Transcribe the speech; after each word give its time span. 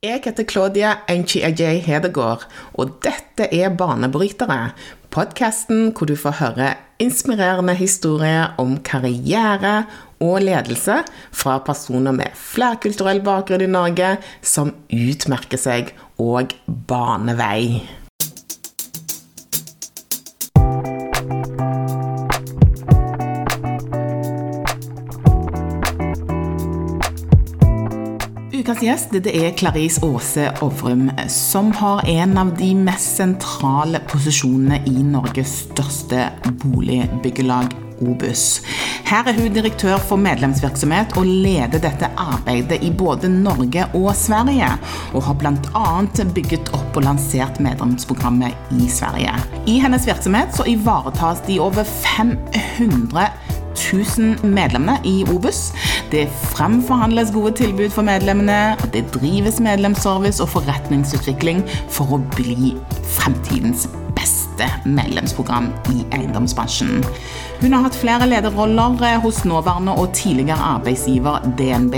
Jeg 0.00 0.22
heter 0.24 0.46
Claudia 0.48 0.90
Enchi-Ajay 1.12 1.82
Hedegaard, 1.84 2.46
og 2.72 2.94
dette 3.04 3.50
er 3.52 3.74
Banebrytere. 3.76 4.70
Podkasten 5.12 5.90
hvor 5.92 6.08
du 6.08 6.14
får 6.16 6.38
høre 6.38 6.70
inspirerende 7.04 7.74
historier 7.76 8.54
om 8.56 8.78
karriere 8.80 9.74
og 10.24 10.40
ledelse 10.46 11.02
fra 11.36 11.58
personer 11.68 12.16
med 12.16 12.32
flerkulturell 12.32 13.20
bakgrunn 13.28 13.68
i 13.68 13.68
Norge 13.76 14.14
som 14.40 14.72
utmerker 14.88 15.60
seg 15.60 15.92
og 16.16 16.56
baner 16.64 17.36
vei. 17.36 17.99
Ukas 28.70 28.84
gjest 28.86 29.14
det 29.24 29.32
er 29.34 29.54
Clarice 29.58 29.98
Aase 30.06 30.44
Ovrum, 30.62 31.08
som 31.26 31.72
har 31.74 32.04
en 32.06 32.36
av 32.38 32.52
de 32.54 32.68
mest 32.78 33.16
sentrale 33.18 33.98
posisjonene 34.06 34.78
i 34.86 35.02
Norges 35.02 35.56
største 35.64 36.28
boligbyggelag, 36.62 37.74
Obus. 37.98 38.60
Her 39.10 39.26
er 39.26 39.34
hun 39.40 39.50
direktør 39.50 39.98
for 39.98 40.22
medlemsvirksomhet 40.22 41.18
og 41.18 41.26
leder 41.26 41.82
dette 41.82 42.12
arbeidet 42.14 42.78
i 42.86 42.92
både 42.94 43.32
Norge 43.32 43.88
og 43.90 44.12
Sverige, 44.14 44.70
og 45.18 45.26
har 45.26 45.40
bl.a. 45.42 45.90
bygget 46.38 46.70
opp 46.70 46.94
og 46.94 47.08
lansert 47.08 47.58
medlemsprogrammet 47.58 48.70
i 48.78 48.86
Sverige. 48.86 49.34
I 49.66 49.80
hennes 49.82 50.06
virksomhet 50.06 50.54
så 50.54 50.70
ivaretas 50.70 51.42
de 51.50 51.58
over 51.58 51.82
500 52.06 53.26
1000 53.74 54.44
medlemmene 54.44 54.98
i 55.04 55.24
Obus. 55.30 55.72
Det 56.10 56.26
fremforhandles 56.52 57.32
gode 57.34 57.52
tilbud 57.62 57.90
for 57.94 58.06
medlemmene, 58.06 58.76
det 58.92 59.06
drives 59.14 59.60
medlemsservice 59.60 60.42
og 60.42 60.52
forretningsutvikling 60.56 61.64
for 61.88 62.16
å 62.16 62.22
bli 62.36 62.74
fremtidens 63.16 63.88
beste 64.16 64.66
medlemsprogram 64.84 65.70
i 65.94 66.04
eiendomsbransjen. 66.12 67.00
Hun 67.60 67.74
har 67.76 67.84
hatt 67.84 67.96
flere 67.96 68.26
lederroller 68.28 69.18
hos 69.20 69.42
nåværende 69.44 69.92
og 70.00 70.14
tidligere 70.16 70.60
arbeidsgiver 70.76 71.44
DNB. 71.58 71.96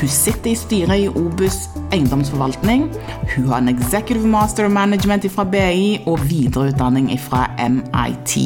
Hun 0.00 0.10
sitter 0.10 0.50
i 0.50 0.58
styret 0.58 1.04
i 1.04 1.08
Obus 1.08 1.68
eiendomsforvaltning. 1.92 2.88
Hun 3.34 3.48
har 3.48 3.62
en 3.62 3.70
executive 3.70 4.26
master 4.26 4.68
management 4.68 5.26
fra 5.32 5.44
BI 5.44 6.02
og 6.06 6.18
videreutdanning 6.30 7.12
fra 7.20 7.46
MIT. 7.68 8.36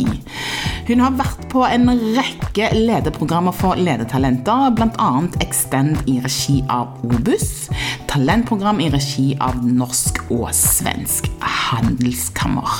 Hun 0.82 0.98
har 0.98 1.12
vært 1.14 1.44
på 1.52 1.60
en 1.62 1.86
rekke 2.16 2.72
lederprogrammer 2.74 3.54
for 3.54 3.78
ledertalenter, 3.78 4.72
bl.a. 4.74 5.10
Extend 5.44 6.00
i 6.10 6.16
regi 6.24 6.58
av 6.74 6.96
Obus, 7.06 7.68
talentprogram 8.10 8.82
i 8.82 8.88
regi 8.90 9.28
av 9.38 9.60
Norsk 9.62 10.18
og 10.34 10.48
Svensk 10.58 11.30
Handelskammer. 11.38 12.74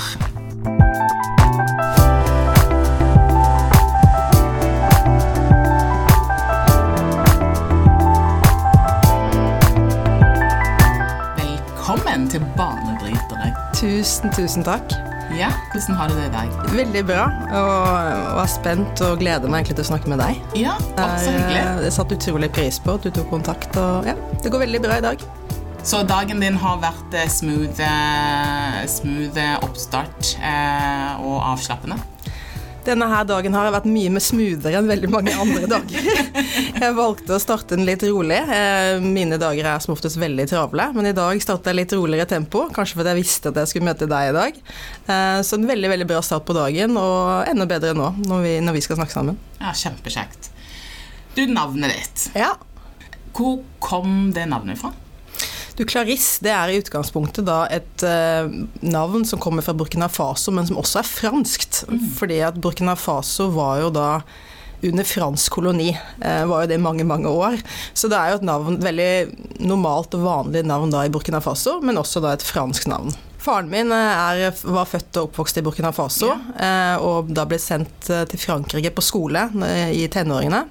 Velkommen 11.39 12.27
til 12.35 12.51
Banebrytere. 12.59 13.55
Tusen, 13.79 14.35
tusen 14.35 14.67
takk. 14.67 14.91
Ja, 15.43 15.51
Hvordan 15.73 15.97
har 15.99 16.09
du 16.09 16.15
det 16.15 16.27
i 16.29 16.33
dag? 16.33 16.51
Veldig 16.71 17.01
bra. 17.09 17.23
Og, 17.51 17.71
og 18.37 18.41
er 18.45 18.51
spent 18.53 19.01
og 19.03 19.17
gleder 19.19 19.51
meg 19.51 19.65
egentlig 19.65 19.81
til 19.81 19.87
å 19.89 19.91
snakke 19.91 20.13
med 20.13 20.23
deg. 20.23 20.39
Ja, 20.61 20.77
også 20.95 21.33
hyggelig. 21.35 21.57
Jeg, 21.59 21.81
satt 21.83 21.97
satte 21.97 22.19
utrolig 22.21 22.51
pris 22.55 22.79
på 22.83 22.95
at 22.95 23.07
du 23.07 23.11
tok 23.17 23.27
kontakt, 23.33 23.75
og 23.81 24.07
ja, 24.07 24.15
det 24.45 24.53
går 24.55 24.63
veldig 24.69 24.83
bra 24.85 25.01
i 25.01 25.05
dag. 25.09 25.25
Så 25.83 26.05
dagen 26.07 26.39
din 26.39 26.55
har 26.63 26.79
vært 26.79 27.17
eh, 27.19 27.27
smooth, 27.27 27.83
eh, 27.83 28.83
smooth 28.87 29.41
eh, 29.43 29.57
oppstart 29.67 30.37
eh, 30.39 31.25
og 31.27 31.41
avslappende? 31.57 31.99
Denne 32.83 33.07
her 33.07 33.27
dagen 33.29 33.55
har 33.55 33.69
vært 33.75 33.87
mye 33.87 34.11
mer 34.11 34.23
smoothere 34.25 34.81
enn 34.81 34.89
veldig 34.91 35.11
mange 35.13 35.35
andre 35.39 35.69
dager. 35.71 36.07
Jeg 36.83 36.97
valgte 36.97 37.37
å 37.37 37.41
starte 37.43 37.77
den 37.77 37.87
litt 37.87 38.03
rolig. 38.07 38.41
Mine 39.05 39.39
dager 39.39 39.69
er 39.71 39.83
som 39.85 39.93
oftest 39.95 40.19
veldig 40.19 40.49
travle, 40.51 40.89
men 40.97 41.07
i 41.07 41.15
dag 41.15 41.39
startet 41.43 41.71
jeg 41.71 41.79
litt 41.79 41.95
roligere 41.95 42.27
tempo. 42.29 42.65
Kanskje 42.75 42.99
fordi 42.99 43.13
jeg 43.13 43.21
visste 43.21 43.53
at 43.53 43.61
jeg 43.61 43.71
skulle 43.71 43.87
møte 43.87 44.09
deg 44.11 44.33
i 44.33 44.35
dag. 44.35 44.59
Så 45.47 45.59
en 45.59 45.69
veldig 45.69 45.93
veldig 45.93 46.09
bra 46.11 46.23
start 46.27 46.47
på 46.49 46.57
dagen, 46.57 46.97
og 46.99 47.47
enda 47.53 47.69
bedre 47.71 47.95
nå 47.99 48.09
når 48.27 48.43
vi, 48.47 48.57
når 48.67 48.77
vi 48.79 48.83
skal 48.89 48.99
snakke 48.99 49.15
sammen. 49.15 49.39
Ja, 49.61 49.75
Kjempekjekt. 49.79 50.51
Du, 51.37 51.45
navnet 51.47 51.95
ditt. 51.95 52.27
Ja. 52.35 52.57
Hvor 53.37 53.63
kom 53.85 54.33
det 54.35 54.49
navnet 54.51 54.83
fra? 54.83 54.91
Clarisse 55.89 56.43
det 56.45 56.53
er 56.55 56.71
i 56.71 56.79
utgangspunktet 56.83 57.47
da 57.49 57.65
et 57.73 58.05
uh, 58.07 58.51
navn 58.85 59.27
som 59.29 59.41
kommer 59.43 59.65
fra 59.65 59.75
Burkina 59.77 60.09
Faso, 60.13 60.55
men 60.55 60.69
som 60.69 60.81
også 60.81 61.03
er 61.03 61.09
franskt. 61.11 61.83
Mm. 61.89 62.09
Fordi 62.19 62.41
at 62.47 62.59
Burkina 62.63 62.97
Faso 62.99 63.51
var 63.55 63.83
jo 63.85 63.93
da 63.95 64.09
under 64.83 65.07
fransk 65.07 65.55
koloni. 65.55 65.91
Uh, 66.23 66.45
var 66.51 66.65
jo 66.65 66.71
det 66.73 66.79
i 66.79 66.85
mange, 66.85 67.07
mange 67.09 67.31
år. 67.31 67.59
Så 67.95 68.11
det 68.11 68.19
er 68.19 68.33
jo 68.33 68.41
et 68.41 68.49
navn, 68.49 68.81
veldig 68.83 69.13
normalt 69.63 70.17
og 70.19 70.27
vanlig 70.27 70.65
navn 70.69 70.93
da 70.95 71.05
i 71.07 71.13
Burkina 71.13 71.43
Faso, 71.45 71.79
men 71.85 72.01
også 72.01 72.25
da 72.25 72.35
et 72.37 72.47
fransk 72.47 72.91
navn. 72.91 73.15
Faren 73.43 73.71
min 73.73 73.93
eh, 73.95 74.23
er, 74.47 74.55
var 74.63 74.89
født 74.89 75.19
og 75.19 75.29
oppvokst 75.29 75.59
i 75.59 75.65
Burkina 75.67 75.91
Faso, 75.95 76.31
ja. 76.31 76.99
og 77.03 77.31
da 77.35 77.45
ble 77.49 77.59
sendt 77.61 78.07
til 78.07 78.41
Frankrike 78.41 78.93
på 78.95 79.05
skole 79.05 79.45
i 79.93 80.05
tenåringene. 80.13 80.63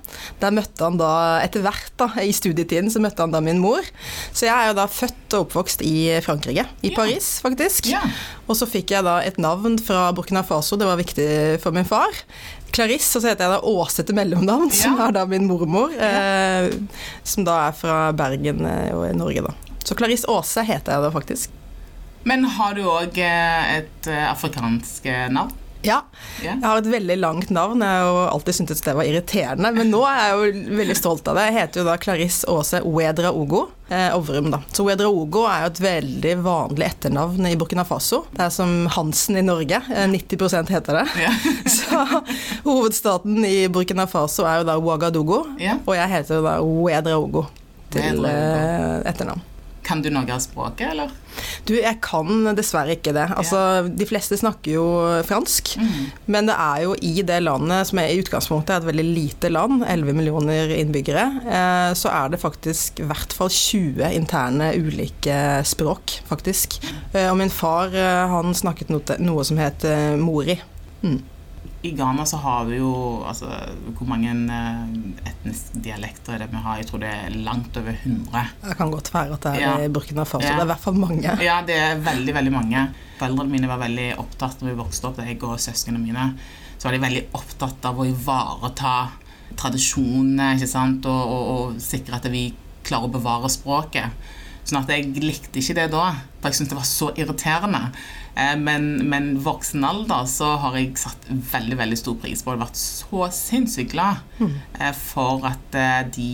Der 0.41 0.55
møtte 0.55 0.87
han 0.87 0.99
da, 0.99 1.11
etter 1.43 1.65
hvert 1.65 1.91
da, 1.99 2.07
i 2.23 2.31
studietiden, 2.35 2.91
så 2.93 3.01
møtte 3.03 3.23
han 3.23 3.33
da 3.33 3.41
min 3.43 3.59
mor. 3.61 3.83
Så 4.31 4.47
jeg 4.47 4.53
er 4.55 4.71
jo 4.71 4.77
da 4.79 4.87
født 4.91 5.35
og 5.35 5.45
oppvokst 5.45 5.83
i 5.87 5.95
Frankrike, 6.23 6.65
i 6.81 6.91
ja. 6.91 6.95
Paris 6.95 7.33
faktisk. 7.43 7.91
Ja. 7.91 8.03
Og 8.47 8.57
så 8.59 8.67
fikk 8.69 8.95
jeg 8.95 9.07
da 9.07 9.19
et 9.25 9.39
navn 9.41 9.77
fra 9.81 10.09
Burkina 10.15 10.43
Faso, 10.47 10.79
det 10.79 10.87
var 10.89 10.99
viktig 10.99 11.27
for 11.63 11.75
min 11.75 11.87
far. 11.87 12.15
Clarisse, 12.71 13.17
og 13.17 13.23
så 13.23 13.31
heter 13.31 13.47
jeg 13.47 13.53
da 13.57 13.61
Åse 13.67 14.05
til 14.07 14.15
mellomnavn, 14.17 14.71
som 14.75 14.99
er 15.03 15.15
da 15.15 15.25
min 15.29 15.47
mormor. 15.49 15.91
Eh, 15.91 16.71
som 17.27 17.47
da 17.47 17.65
er 17.67 17.75
fra 17.75 18.03
Bergen 18.15 18.63
og 18.63 19.07
i 19.09 19.15
Norge, 19.17 19.43
da. 19.49 19.55
Så 19.83 19.97
Clarisse 19.97 20.29
Åse 20.31 20.63
heter 20.67 20.95
jeg 20.95 21.03
da 21.03 21.11
faktisk. 21.13 21.60
Men 22.23 22.45
har 22.57 22.77
du 22.77 22.83
òg 22.85 23.17
eh, 23.17 23.77
et 23.79 24.11
eh, 24.11 24.27
afrikansk 24.29 25.09
eh, 25.09 25.27
navn? 25.33 25.57
Ja. 25.81 26.03
Jeg 26.43 26.61
har 26.61 26.77
et 26.77 26.89
veldig 26.89 27.15
langt 27.17 27.49
navn. 27.53 27.81
Jeg 27.81 28.05
har 28.05 28.29
alltid 28.29 28.57
syntes 28.59 28.83
det 28.85 28.93
var 28.97 29.07
irriterende, 29.07 29.71
men 29.73 29.89
nå 29.89 30.01
er 30.05 30.19
jeg 30.19 30.35
jo 30.35 30.75
veldig 30.77 30.97
stolt 30.97 31.29
av 31.31 31.39
det. 31.39 31.47
Jeg 31.49 31.57
heter 31.57 31.81
jo 31.81 31.85
da 31.87 31.95
Clarisse 32.01 32.49
Aase 32.51 32.81
Ouedraogo 32.85 33.63
eh, 33.89 34.09
Ovrum, 34.13 34.51
da. 34.53 34.61
Så 34.69 34.85
Ouedraogo 34.85 35.47
er 35.49 35.65
jo 35.65 35.71
et 35.71 35.83
veldig 35.87 36.35
vanlig 36.45 36.87
etternavn 36.91 37.49
i 37.49 37.55
Burkina 37.59 37.85
Faso. 37.87 38.23
Det 38.35 38.45
er 38.45 38.53
som 38.53 38.75
Hansen 38.93 39.41
i 39.41 39.45
Norge. 39.45 39.81
90% 39.89 40.73
heter 40.75 41.01
det. 41.01 41.05
Ja. 41.25 41.33
Så 41.77 42.05
hovedstaten 42.67 43.41
i 43.47 43.65
Burkina 43.73 44.05
Faso 44.09 44.45
er 44.45 44.61
jo 44.61 44.69
da 44.69 44.77
Ouagadougou, 44.77 45.55
ja. 45.61 45.79
og 45.81 45.97
jeg 45.97 46.13
heter 46.13 46.41
jo 46.41 46.45
da 46.45 46.59
Ouedraogo 46.61 47.47
til 47.91 48.27
eh, 48.29 49.01
etternavn. 49.09 49.47
Kan 49.91 50.03
du 50.03 50.07
noe 50.13 50.27
av 50.31 50.39
språket, 50.43 50.93
eller? 50.93 51.11
Du, 51.67 51.73
jeg 51.75 51.97
kan 52.03 52.47
dessverre 52.55 52.95
ikke 52.95 53.13
det. 53.15 53.27
Altså, 53.35 53.59
ja. 53.59 53.83
De 54.01 54.07
fleste 54.07 54.37
snakker 54.39 54.75
jo 54.77 54.85
fransk, 55.27 55.73
mm. 55.79 56.05
men 56.31 56.47
det 56.47 56.55
er 56.55 56.85
jo 56.85 56.95
i 57.03 57.25
det 57.27 57.41
landet, 57.43 57.89
som 57.89 57.99
er 58.01 58.11
i 58.11 58.21
utgangspunktet 58.21 58.75
er 58.75 58.81
et 58.81 58.89
veldig 58.91 59.07
lite 59.07 59.51
land, 59.51 59.83
11 59.83 60.17
millioner 60.17 60.71
innbyggere, 60.77 61.25
eh, 61.43 61.89
så 61.97 62.13
er 62.13 62.31
det 62.33 62.41
faktisk 62.41 63.03
i 63.03 63.09
hvert 63.09 63.35
fall 63.35 63.51
20 63.51 64.15
interne 64.15 64.71
ulike 64.79 65.37
språk, 65.67 66.21
faktisk. 66.29 66.79
Eh, 67.11 67.27
og 67.27 67.37
min 67.41 67.53
far, 67.53 67.91
eh, 67.91 68.23
han 68.31 68.55
snakket 68.55 68.93
noe, 68.93 69.19
noe 69.19 69.45
som 69.47 69.59
het 69.61 69.87
eh, 69.87 70.15
mori. 70.19 70.59
Mm 71.01 71.21
i 71.81 71.91
Ghana 71.97 72.25
så 72.25 72.37
har 72.37 72.65
vi 72.69 72.77
jo 72.77 72.91
altså, 73.25 73.47
Hvor 73.97 74.05
mange 74.09 74.33
uh, 74.33 74.89
etniske 75.25 75.81
dialekter 75.81 76.35
er 76.35 76.43
det 76.43 76.49
vi 76.51 76.61
har? 76.61 76.77
Jeg 76.81 76.89
tror 76.91 77.01
det 77.01 77.09
er 77.09 77.37
langt 77.45 77.77
over 77.77 77.95
100. 77.95 78.43
Det 78.65 78.75
kan 78.77 78.91
godt 78.93 79.09
være 79.13 79.37
at 79.37 79.45
det 79.47 79.53
er 79.55 79.63
ja. 79.63 79.71
i 79.85 79.89
Burkina 79.93 80.25
Faso. 80.25 80.45
Ja. 80.45 80.59
Det 80.59 80.65
er 80.65 80.67
i 80.67 80.71
hvert 80.73 80.83
fall 80.83 80.99
mange. 81.01 81.35
Ja, 81.41 81.57
det 81.65 81.77
er 81.77 82.03
veldig, 82.05 82.35
veldig 82.37 82.53
mange. 82.53 82.85
Foreldrene 83.17 83.55
mine 83.55 83.71
var 83.71 83.81
veldig 83.81 84.11
opptatt 84.21 84.61
når 84.61 84.71
vi 84.71 84.77
vokste 84.81 85.09
opp, 85.09 85.23
jeg 85.25 85.39
og 85.45 85.57
søsknene 85.61 86.01
mine, 86.01 86.27
så 86.77 86.87
var 86.87 86.97
de 86.97 87.03
veldig 87.05 87.23
opptatt 87.37 87.89
av 87.89 88.01
å 88.01 88.07
ivareta 88.09 88.95
tradisjonene 89.57 90.53
ikke 90.57 90.69
sant? 90.69 91.09
Og, 91.09 91.33
og, 91.33 91.49
og 91.55 91.81
sikre 91.81 92.21
at 92.21 92.29
vi 92.33 92.47
klarer 92.85 93.09
å 93.09 93.15
bevare 93.17 93.49
språket. 93.51 94.29
Sånn 94.63 94.81
at 94.83 94.91
jeg 94.93 95.13
likte 95.23 95.59
ikke 95.59 95.77
det 95.79 95.87
da, 95.93 96.07
for 96.39 96.51
jeg 96.51 96.59
syntes 96.59 96.71
det 96.71 96.79
var 96.79 96.89
så 96.89 97.11
irriterende. 97.17 97.81
Eh, 98.35 98.55
men, 98.59 98.89
men 99.11 99.31
voksen 99.43 99.83
alder 99.87 100.27
så 100.29 100.53
har 100.61 100.77
jeg 100.79 100.93
satt 101.01 101.29
veldig 101.51 101.79
veldig 101.81 101.99
stor 101.99 102.17
pris 102.21 102.43
på 102.45 102.53
det. 102.53 102.61
Vært 102.63 102.81
så 102.81 103.29
sinnssykt 103.35 103.95
glad 103.95 104.21
mm. 104.39 104.57
for 105.01 105.47
at 105.49 105.77
eh, 105.77 106.01
de 106.15 106.29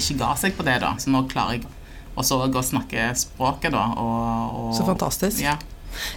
ikke 0.00 0.18
ga 0.20 0.34
seg 0.40 0.56
på 0.58 0.66
det. 0.66 0.80
da 0.84 0.96
Så 1.00 1.12
nå 1.14 1.24
klarer 1.30 1.58
jeg 1.60 1.68
også 2.20 2.42
å 2.44 2.64
snakke 2.64 3.10
språket, 3.16 3.72
da. 3.74 3.86
Og, 4.00 4.56
og, 4.60 4.72
så 4.76 4.86
fantastisk. 4.88 5.44
Ja. 5.44 5.56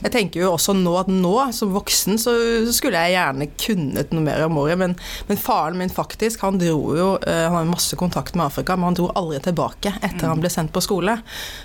Jeg 0.03 0.13
tenker 0.13 0.43
jo 0.43 0.53
også 0.53 0.75
nå 0.77 0.93
at 0.99 1.11
nå, 1.11 1.33
som 1.55 1.73
voksen, 1.75 2.19
så, 2.21 2.33
skulle 2.73 3.01
jeg 3.05 3.15
gjerne 3.15 3.49
kunnet 3.59 4.13
noe 4.13 4.25
mer 4.25 4.45
om 4.45 4.55
Moria, 4.57 4.77
men, 4.79 4.95
men, 5.29 5.39
faren 5.39 5.79
min 5.79 5.93
faktisk, 5.93 6.43
han 6.45 6.59
dro 6.61 6.95
jo 6.97 7.09
uh, 7.21 7.43
Han 7.47 7.57
har 7.59 7.69
masse 7.69 7.97
kontakt 7.99 8.37
med 8.37 8.47
Afrika, 8.47 8.77
men 8.77 8.91
han 8.91 8.99
dro 8.99 9.09
aldri 9.17 9.41
tilbake 9.43 9.95
etter 9.99 10.25
mm. 10.25 10.29
han 10.31 10.43
ble 10.43 10.51
sendt 10.53 10.73
på 10.75 10.83
skole. 10.83 11.17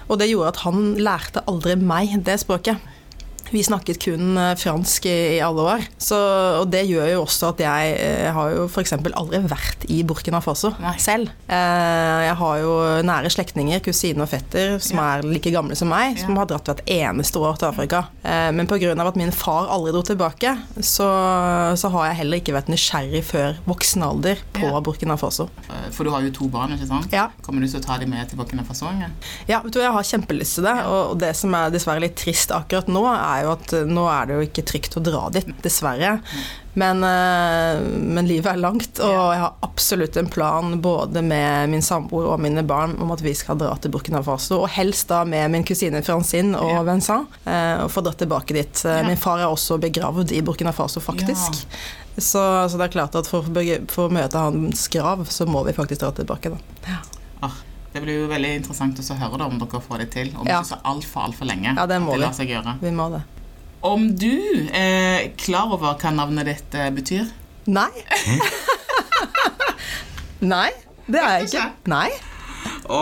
Og 0.08 0.20
det 0.20 0.30
gjorde 0.30 0.54
at 0.54 0.62
han 0.66 0.94
lærte 1.00 1.44
aldri 1.50 1.76
meg 1.80 2.16
det 2.26 2.38
språket. 2.42 2.80
Vi 3.50 3.62
snakket 3.64 4.00
kun 4.02 4.36
eh, 4.36 4.54
fransk 4.60 5.06
i, 5.08 5.40
alle 5.40 5.64
år. 5.74 5.84
Så, 5.98 6.16
og 6.60 6.68
det 6.72 6.84
gjør 6.88 7.08
jo 7.12 7.22
også 7.24 7.52
at 7.52 7.62
jeg, 7.64 7.92
jeg 7.96 8.26
eh, 8.26 8.32
har 8.36 8.52
jo 8.52 8.66
f.eks. 8.68 8.94
aldri 8.98 9.40
vært 9.48 9.86
i 9.92 10.02
Burkina 10.06 10.40
Faso 10.44 10.74
Nei. 10.82 10.94
selv. 11.00 11.32
Eh, 11.48 12.18
jeg 12.26 12.36
har 12.42 12.58
jo 12.62 12.74
nære 13.08 13.32
slektninger, 13.32 13.80
kusine 13.84 14.24
og 14.24 14.30
fetter, 14.32 14.76
som 14.84 15.00
ja. 15.00 15.06
er 15.16 15.28
like 15.28 15.52
gamle 15.54 15.76
som 15.78 15.90
meg, 15.92 16.18
som 16.20 16.34
ja. 16.34 16.42
har 16.42 16.50
dratt 16.50 16.68
hvert 16.68 16.84
eneste 16.92 17.40
år 17.40 17.60
til 17.60 17.70
Afrika. 17.70 18.04
Men 18.22 18.68
pga. 18.68 18.92
at 18.92 19.16
min 19.18 19.32
far 19.32 19.70
aldri 19.72 19.94
dro 19.94 20.02
tilbake, 20.04 20.52
så, 20.76 21.08
så, 21.78 21.90
har 21.94 22.10
jeg 22.10 22.18
heller 22.20 22.42
ikke 22.42 22.54
vært 22.56 22.68
nysgjerrig 22.70 23.22
før 23.24 23.56
voksen 23.68 24.04
alder 24.04 24.42
på 24.56 24.68
ja. 24.68 24.82
Burkina 24.84 25.16
Faso. 25.20 25.48
For 25.94 26.04
du 26.04 26.12
har 26.12 26.24
jo 26.26 26.32
to 26.34 26.48
barn, 26.52 26.74
ikke 26.76 26.88
sant? 26.90 27.12
Ja. 27.14 27.28
Kommer 27.44 27.64
du 27.64 27.70
til 27.70 27.80
å 27.80 27.84
ta 27.84 27.96
dem 28.00 28.12
med 28.12 28.28
til 28.28 28.40
Burkina 28.40 28.64
Faso? 28.66 28.90
Ja, 29.48 29.62
vet 29.64 29.72
du, 29.74 29.80
jeg 29.80 29.92
har 29.94 30.06
kjempelyst 30.10 30.58
til 30.58 30.68
det. 30.68 30.76
Og 30.90 31.16
det 31.20 31.32
som 31.38 31.54
er 31.56 31.72
dessverre 31.72 32.02
litt 32.04 32.16
trist 32.18 32.52
akkurat 32.54 32.90
nå, 32.90 33.04
er 33.08 33.37
er 33.38 33.46
jo 33.46 33.54
at 33.56 33.74
eh, 33.76 33.88
nå 33.88 34.06
er 34.12 34.28
det 34.28 34.38
jo 34.38 34.46
ikke 34.46 34.64
trygt 34.68 34.96
å 34.98 35.02
dra 35.04 35.26
dit, 35.34 35.50
dessverre. 35.64 36.18
Men, 36.78 37.02
eh, 37.02 37.80
men, 37.82 38.28
livet 38.28 38.52
er 38.52 38.60
langt, 38.62 39.00
og 39.02 39.14
jeg 39.32 39.42
har 39.42 39.56
absolutt 39.66 40.18
en 40.20 40.30
plan 40.30 40.76
både 40.82 41.22
med 41.26 41.72
min 41.72 41.82
samboer 41.82 42.28
og 42.34 42.42
mine 42.44 42.62
barn 42.66 42.94
om 43.02 43.10
at 43.14 43.22
vi 43.24 43.34
skal 43.38 43.58
dra 43.58 43.72
til 43.78 43.94
Burkina 43.94 44.22
Faso, 44.26 44.60
og 44.62 44.72
helst 44.76 45.08
da 45.10 45.24
med 45.26 45.50
min 45.54 45.66
kusine 45.66 46.04
Francine 46.06 46.58
og 46.58 46.84
Vincent, 46.88 47.40
eh, 47.44 47.84
og 47.84 47.90
få 47.94 48.04
dratt 48.06 48.20
tilbake 48.22 48.56
dit. 48.56 48.84
Min 49.06 49.20
far 49.20 49.42
er 49.42 49.50
også 49.50 49.80
begravd 49.82 50.34
i 50.36 50.42
Burkina 50.46 50.74
Faso, 50.76 51.02
faktisk. 51.02 51.62
Så, 52.18 52.40
så, 52.68 52.74
det 52.74 52.88
er 52.88 52.94
klart 52.96 53.14
at 53.14 53.28
for, 53.30 53.46
for, 53.46 54.08
å 54.08 54.12
møte 54.12 54.40
hans 54.42 54.88
grav, 54.90 55.22
så 55.30 55.46
må 55.46 55.62
vi 55.68 55.74
faktisk 55.76 56.02
dra 56.02 56.10
tilbake, 56.16 56.50
da. 56.50 56.78
Ja. 56.88 56.98
Ah, 57.46 57.54
det 57.92 58.02
blir 58.04 58.22
jo 58.22 58.28
veldig 58.28 58.50
interessant 58.60 58.98
å 59.00 59.16
høre 59.16 59.40
da, 59.40 59.48
om 59.48 59.58
dere 59.60 59.80
får 59.80 60.04
det 60.04 60.08
til. 60.12 60.30
Om 60.36 60.48
ja. 60.48 60.60
ikke 60.60 60.74
så 60.74 60.80
altfor 60.90 61.28
altfor 61.28 61.48
lenge. 61.48 61.72
Ja, 61.72 61.86
det 61.88 62.00
må 62.04 62.14
det 62.16 62.26
lar 62.26 62.36
seg 62.36 62.52
gjøre. 62.52 62.76
Vi 62.82 62.92
må 62.94 63.08
det. 63.14 63.22
Om 63.88 64.08
du 64.18 64.34
er 64.74 65.30
klar 65.38 65.70
over 65.74 65.94
hva 65.96 66.10
navnet 66.12 66.50
ditt 66.50 66.74
eh, 66.76 66.90
betyr? 66.94 67.28
Nei. 67.70 67.90
Nei, 70.52 70.70
det 71.06 71.22
er 71.22 71.38
jeg 71.38 71.48
ikke. 71.48 71.64
Nei. 71.90 72.08
Å, 72.88 73.00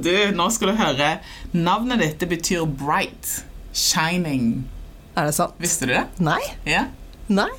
du, 0.00 0.12
nå 0.36 0.48
skal 0.54 0.72
du 0.72 0.80
høre. 0.80 1.12
Navnet 1.54 2.02
ditt 2.02 2.18
det 2.22 2.30
betyr 2.30 2.66
bright. 2.66 3.38
Shining. 3.76 4.64
Er 5.18 5.28
det 5.28 5.36
sant? 5.36 5.54
Visste 5.62 5.86
du 5.86 5.94
det? 5.94 6.06
Nei. 6.24 6.40
Ja. 6.66 6.86
Nei. 7.28 7.50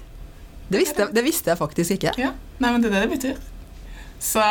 Det 0.70 0.82
visste, 0.82 1.08
det 1.14 1.24
visste 1.26 1.54
jeg 1.54 1.60
faktisk 1.60 1.96
ikke. 1.98 2.14
Ja. 2.20 2.34
Nei, 2.60 2.74
men 2.74 2.84
det 2.84 2.92
er 2.92 2.98
det 2.98 3.06
det 3.06 3.16
betyr. 3.16 3.49
Så 4.20 4.44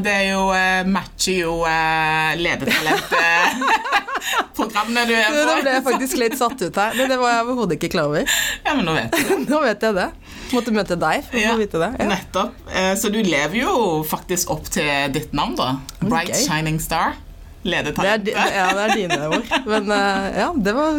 det 0.00 0.10
er 0.10 0.30
jo 0.32 0.48
eh, 0.56 0.80
matcher 0.88 1.42
jo 1.42 1.66
eh, 1.68 2.40
ledertalentprogrammene 2.40 5.02
du 5.08 5.12
er 5.12 5.28
på. 5.28 5.44
Nå 5.44 5.60
ble 5.60 5.70
jeg 5.76 5.84
faktisk 5.90 6.16
litt 6.22 6.36
satt 6.40 6.56
ut 6.62 6.72
her. 6.72 6.96
Det, 6.96 7.04
det 7.12 7.18
var 7.20 7.28
jeg 7.34 7.42
overhodet 7.44 7.76
ikke 7.76 7.92
klar 7.92 8.08
over. 8.08 8.24
Ja, 8.64 8.72
men 8.72 8.88
nå 8.88 8.96
vet 8.96 9.12
du 9.12 9.20
det. 9.28 9.36
nå 9.52 9.60
vet 9.66 9.80
jeg 9.84 9.92
det. 10.00 10.08
Måtte 10.56 10.72
møte 10.72 10.96
deg 10.96 11.20
for 11.28 11.36
ja, 11.42 11.52
å 11.52 11.60
vite 11.60 11.76
det. 11.84 11.92
Ja. 12.00 12.08
Nettopp. 12.14 12.56
Eh, 12.72 12.96
så 12.96 13.12
du 13.12 13.20
lever 13.20 13.60
jo 13.60 14.00
faktisk 14.08 14.48
opp 14.56 14.64
til 14.72 14.88
ditt 15.12 15.36
navn, 15.36 15.52
da. 15.60 15.76
Bright 16.00 16.32
okay. 16.32 16.48
Shining 16.48 16.80
Star. 16.80 17.20
Ledetalent 17.68 18.24
Ja, 18.32 18.72
det 18.72 18.80
er 18.86 18.96
dine 18.96 19.20
ord. 19.36 19.44
Men 19.68 19.84
ja, 19.92 20.48
det 20.56 20.72
var, 20.80 20.96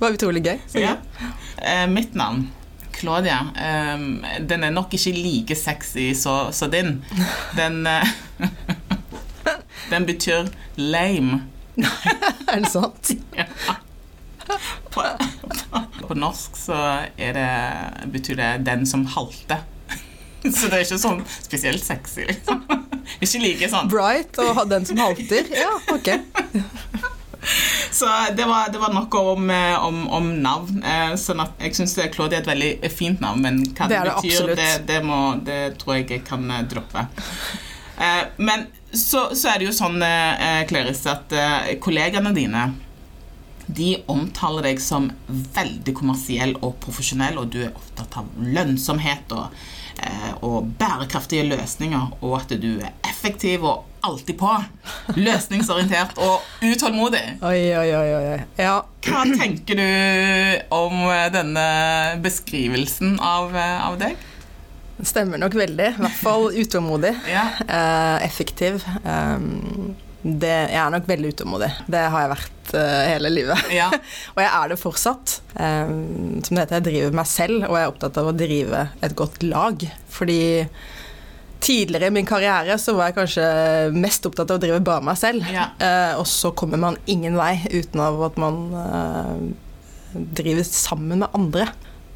var 0.00 0.08
utrolig 0.16 0.40
gøy. 0.48 0.56
Ja. 0.80 0.96
Mitt 1.92 2.16
navn 2.16 2.48
Claudia, 2.98 3.40
um, 3.94 4.24
den 4.48 4.64
er 4.64 4.70
nok 4.74 4.94
ikke 4.94 5.12
like 5.16 5.56
sexy 5.58 6.12
som 6.18 6.52
så 6.52 6.68
din. 6.72 7.02
Den, 7.56 7.86
uh, 7.86 8.48
den 9.92 10.06
betyr 10.06 10.48
lame. 10.76 11.42
er 12.52 12.60
det 12.60 12.70
sant? 12.70 13.10
Ja. 13.38 13.48
På, 14.92 15.02
på, 15.72 15.80
på, 16.04 16.14
norsk 16.14 16.56
så 16.60 16.76
det, 17.16 17.46
betyr 18.12 18.36
det 18.36 18.66
'den 18.66 18.86
som 18.86 19.06
halter'. 19.06 19.64
Så 20.44 20.68
det 20.68 20.76
er 20.76 20.84
ikke 20.84 20.98
sånn 21.00 21.22
spesielt 21.40 21.84
sexy, 21.84 22.26
liksom. 22.28 22.60
Ikke 23.24 23.40
like 23.40 23.70
sånn. 23.72 23.88
Bright 23.88 24.38
og 24.38 24.68
den 24.68 24.84
som 24.84 25.00
halter. 25.00 25.48
Ja, 25.56 25.72
ok. 25.88 26.12
Så 27.98 28.08
det 28.36 28.44
var, 28.44 28.68
det 28.72 28.78
var 28.78 28.92
noe 28.94 29.24
om, 29.34 29.50
eh, 29.50 29.84
om, 29.84 30.08
om, 30.08 30.30
navn. 30.42 30.82
Eh, 30.82 31.14
sånn 31.20 31.42
jeg 31.60 31.76
syns 31.76 31.96
Claudia 32.14 32.40
er 32.40 32.44
et 32.44 32.50
veldig 32.50 32.92
fint 32.92 33.20
navn, 33.24 33.44
men 33.44 33.60
hva 33.72 33.88
det, 33.90 34.00
det 34.00 34.14
betyr, 34.14 34.54
det, 34.56 34.70
det, 34.88 35.02
må, 35.06 35.20
det, 35.44 35.60
tror 35.82 35.98
jeg 35.98 36.08
jeg 36.10 36.24
kan 36.28 36.48
eh, 36.50 36.64
droppe. 36.70 37.06
Men 38.42 38.66
så, 38.90 39.28
så 39.38 39.52
er 39.52 39.60
det 39.60 39.68
jo 39.68 39.74
sånn, 39.74 40.02
Clarice, 40.66 41.12
at 41.12 41.78
kollegaene 41.82 42.32
dine 42.34 42.64
de 43.66 43.94
omtaler 44.12 44.66
deg 44.66 44.80
som 44.82 45.06
veldig 45.28 45.94
kommersiell 45.96 46.56
og 46.58 46.74
profesjonell, 46.82 47.38
og 47.40 47.52
du 47.54 47.62
er 47.62 47.70
opptatt 47.70 48.18
av 48.20 48.28
lønnsomhet 48.42 49.32
og, 49.32 49.54
og 50.44 50.70
bærekraftige 50.78 51.46
løsninger, 51.48 52.16
og 52.20 52.36
at 52.40 52.54
du 52.60 52.70
er 52.80 52.92
effektiv 53.08 53.64
og 53.64 53.84
alltid 54.04 54.36
på. 54.38 54.50
Løsningsorientert 55.16 56.18
og 56.20 56.44
utålmodig. 56.62 57.22
Oi, 57.42 57.72
oi, 57.78 57.88
oi, 57.96 58.12
oi. 58.18 58.38
Ja. 58.60 58.76
Hva 59.06 59.24
tenker 59.30 59.80
du 59.80 59.88
om 60.74 61.00
eh, 61.08 61.26
denne 61.32 61.66
beskrivelsen 62.24 63.18
av, 63.22 63.54
eh, 63.56 63.76
av 63.88 63.98
deg? 64.00 64.30
Stemmer 65.04 65.40
nok 65.42 65.56
veldig. 65.58 65.90
I 65.96 66.02
hvert 66.04 66.20
fall 66.20 66.50
utålmodig. 66.54 67.14
ja. 67.26 67.48
effektiv. 68.22 68.84
Um, 69.02 69.96
det, 70.24 70.52
jeg 70.72 70.80
er 70.80 70.92
nok 70.94 71.08
veldig 71.08 71.30
utålmodig. 71.34 71.68
Det 71.92 72.00
har 72.00 72.22
jeg 72.24 72.30
vært 72.32 72.70
uh, 72.72 73.00
hele 73.10 73.30
livet. 73.32 73.66
Ja. 73.76 73.90
og 74.34 74.40
jeg 74.40 74.48
er 74.48 74.72
det 74.72 74.80
fortsatt. 74.80 75.38
Um, 75.52 76.40
som 76.40 76.56
det 76.56 76.64
heter, 76.64 76.78
jeg 76.78 76.86
driver 76.86 77.16
meg 77.20 77.28
selv, 77.28 77.66
og 77.68 77.76
jeg 77.76 77.84
er 77.84 77.92
opptatt 77.92 78.20
av 78.22 78.30
å 78.30 78.36
drive 78.36 78.84
et 79.04 79.16
godt 79.18 79.44
lag. 79.44 79.84
Fordi 80.14 80.40
tidligere 81.64 82.08
i 82.08 82.14
min 82.16 82.28
karriere 82.28 82.76
så 82.80 82.92
var 82.96 83.10
jeg 83.10 83.18
kanskje 83.18 83.44
mest 83.96 84.24
opptatt 84.28 84.50
av 84.52 84.58
å 84.58 84.64
drive 84.64 84.80
bare 84.84 85.04
meg 85.10 85.20
selv. 85.20 85.44
Ja. 85.52 85.68
Uh, 85.76 86.22
og 86.22 86.26
så 86.30 86.54
kommer 86.56 86.80
man 86.80 86.96
ingen 87.04 87.36
vei 87.36 87.58
uten 87.68 88.00
av 88.04 88.24
at 88.30 88.40
man 88.40 88.62
uh, 88.72 90.16
driver 90.40 90.64
sammen 90.68 91.20
med 91.20 91.36
andre. 91.36 91.68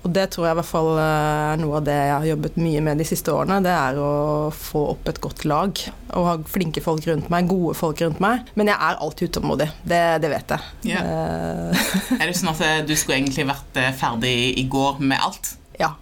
Og 0.09 0.15
det 0.17 0.31
tror 0.33 0.47
jeg 0.49 0.57
i 0.57 0.59
hvert 0.63 0.71
fall 0.71 0.95
eh, 0.97 1.53
er 1.53 1.61
noe 1.61 1.77
av 1.77 1.85
det 1.85 1.97
jeg 1.99 2.15
har 2.15 2.27
jobbet 2.31 2.55
mye 2.65 2.81
med 2.87 3.03
de 3.03 3.07
siste 3.09 3.33
årene. 3.35 3.61
Det 3.65 3.75
er 3.75 4.01
å 4.01 4.13
få 4.57 4.87
opp 4.95 5.11
et 5.13 5.21
godt 5.21 5.45
lag 5.45 5.83
og 6.17 6.25
ha 6.25 6.35
flinke 6.49 6.81
folk 6.81 7.05
rundt 7.11 7.29
meg, 7.33 7.51
gode 7.51 7.77
folk 7.77 8.01
rundt 8.01 8.23
meg. 8.25 8.49
Men 8.57 8.73
jeg 8.73 8.81
er 8.89 9.03
alltid 9.05 9.29
utålmodig. 9.29 9.69
Det, 9.85 10.01
det 10.25 10.33
vet 10.33 10.57
jeg. 10.57 10.73
Ja. 10.95 11.05
Eh, 11.05 11.87
er 12.23 12.25
det 12.25 12.39
sånn 12.41 12.55
at 12.55 12.89
du 12.89 12.97
skulle 12.97 13.21
egentlig 13.21 13.45
vært 13.51 13.81
eh, 13.83 13.93
ferdig 14.01 14.35
i 14.57 14.65
går 14.73 15.05
med 15.05 15.21
alt? 15.21 15.53
Ja. 15.79 15.93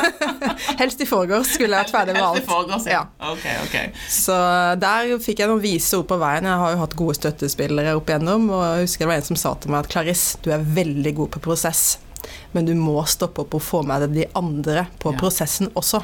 Helst 0.80 1.00
i 1.00 1.06
forgårs 1.08 1.54
skulle 1.54 1.70
jeg 1.70 1.86
vært 1.86 1.94
ferdig 1.94 2.18
med 2.18 2.26
alt. 2.26 2.42
Helst 2.42 2.50
i 2.50 2.50
forgårs, 2.50 2.90
ja. 2.90 3.06
Okay, 3.30 3.56
okay. 3.62 3.94
Så 4.10 4.34
der 4.82 5.14
fikk 5.22 5.40
jeg 5.40 5.54
noen 5.54 5.62
vise 5.62 6.02
ord 6.02 6.10
på 6.10 6.18
veien. 6.20 6.50
Jeg 6.50 6.64
har 6.66 6.74
jo 6.74 6.82
hatt 6.82 6.98
gode 6.98 7.16
støttespillere 7.16 7.94
opp 7.96 8.10
igjennom, 8.10 8.50
og 8.50 8.66
jeg 8.66 8.90
husker 8.90 9.06
det 9.06 9.14
var 9.14 9.22
en 9.22 9.30
som 9.30 9.40
sa 9.46 9.54
til 9.62 9.72
meg 9.72 9.86
at 9.86 9.94
Clarisse, 9.94 10.42
du 10.42 10.50
er 10.52 10.66
veldig 10.80 11.14
god 11.22 11.36
på 11.38 11.48
prosess, 11.48 11.94
men 12.52 12.68
du 12.68 12.74
må 12.78 12.98
stoppe 13.08 13.44
opp 13.44 13.56
og 13.58 13.64
få 13.64 13.82
med 13.86 14.06
deg 14.06 14.16
de 14.18 14.26
andre 14.38 14.86
på 15.02 15.14
ja. 15.14 15.20
prosessen 15.20 15.70
også. 15.78 16.02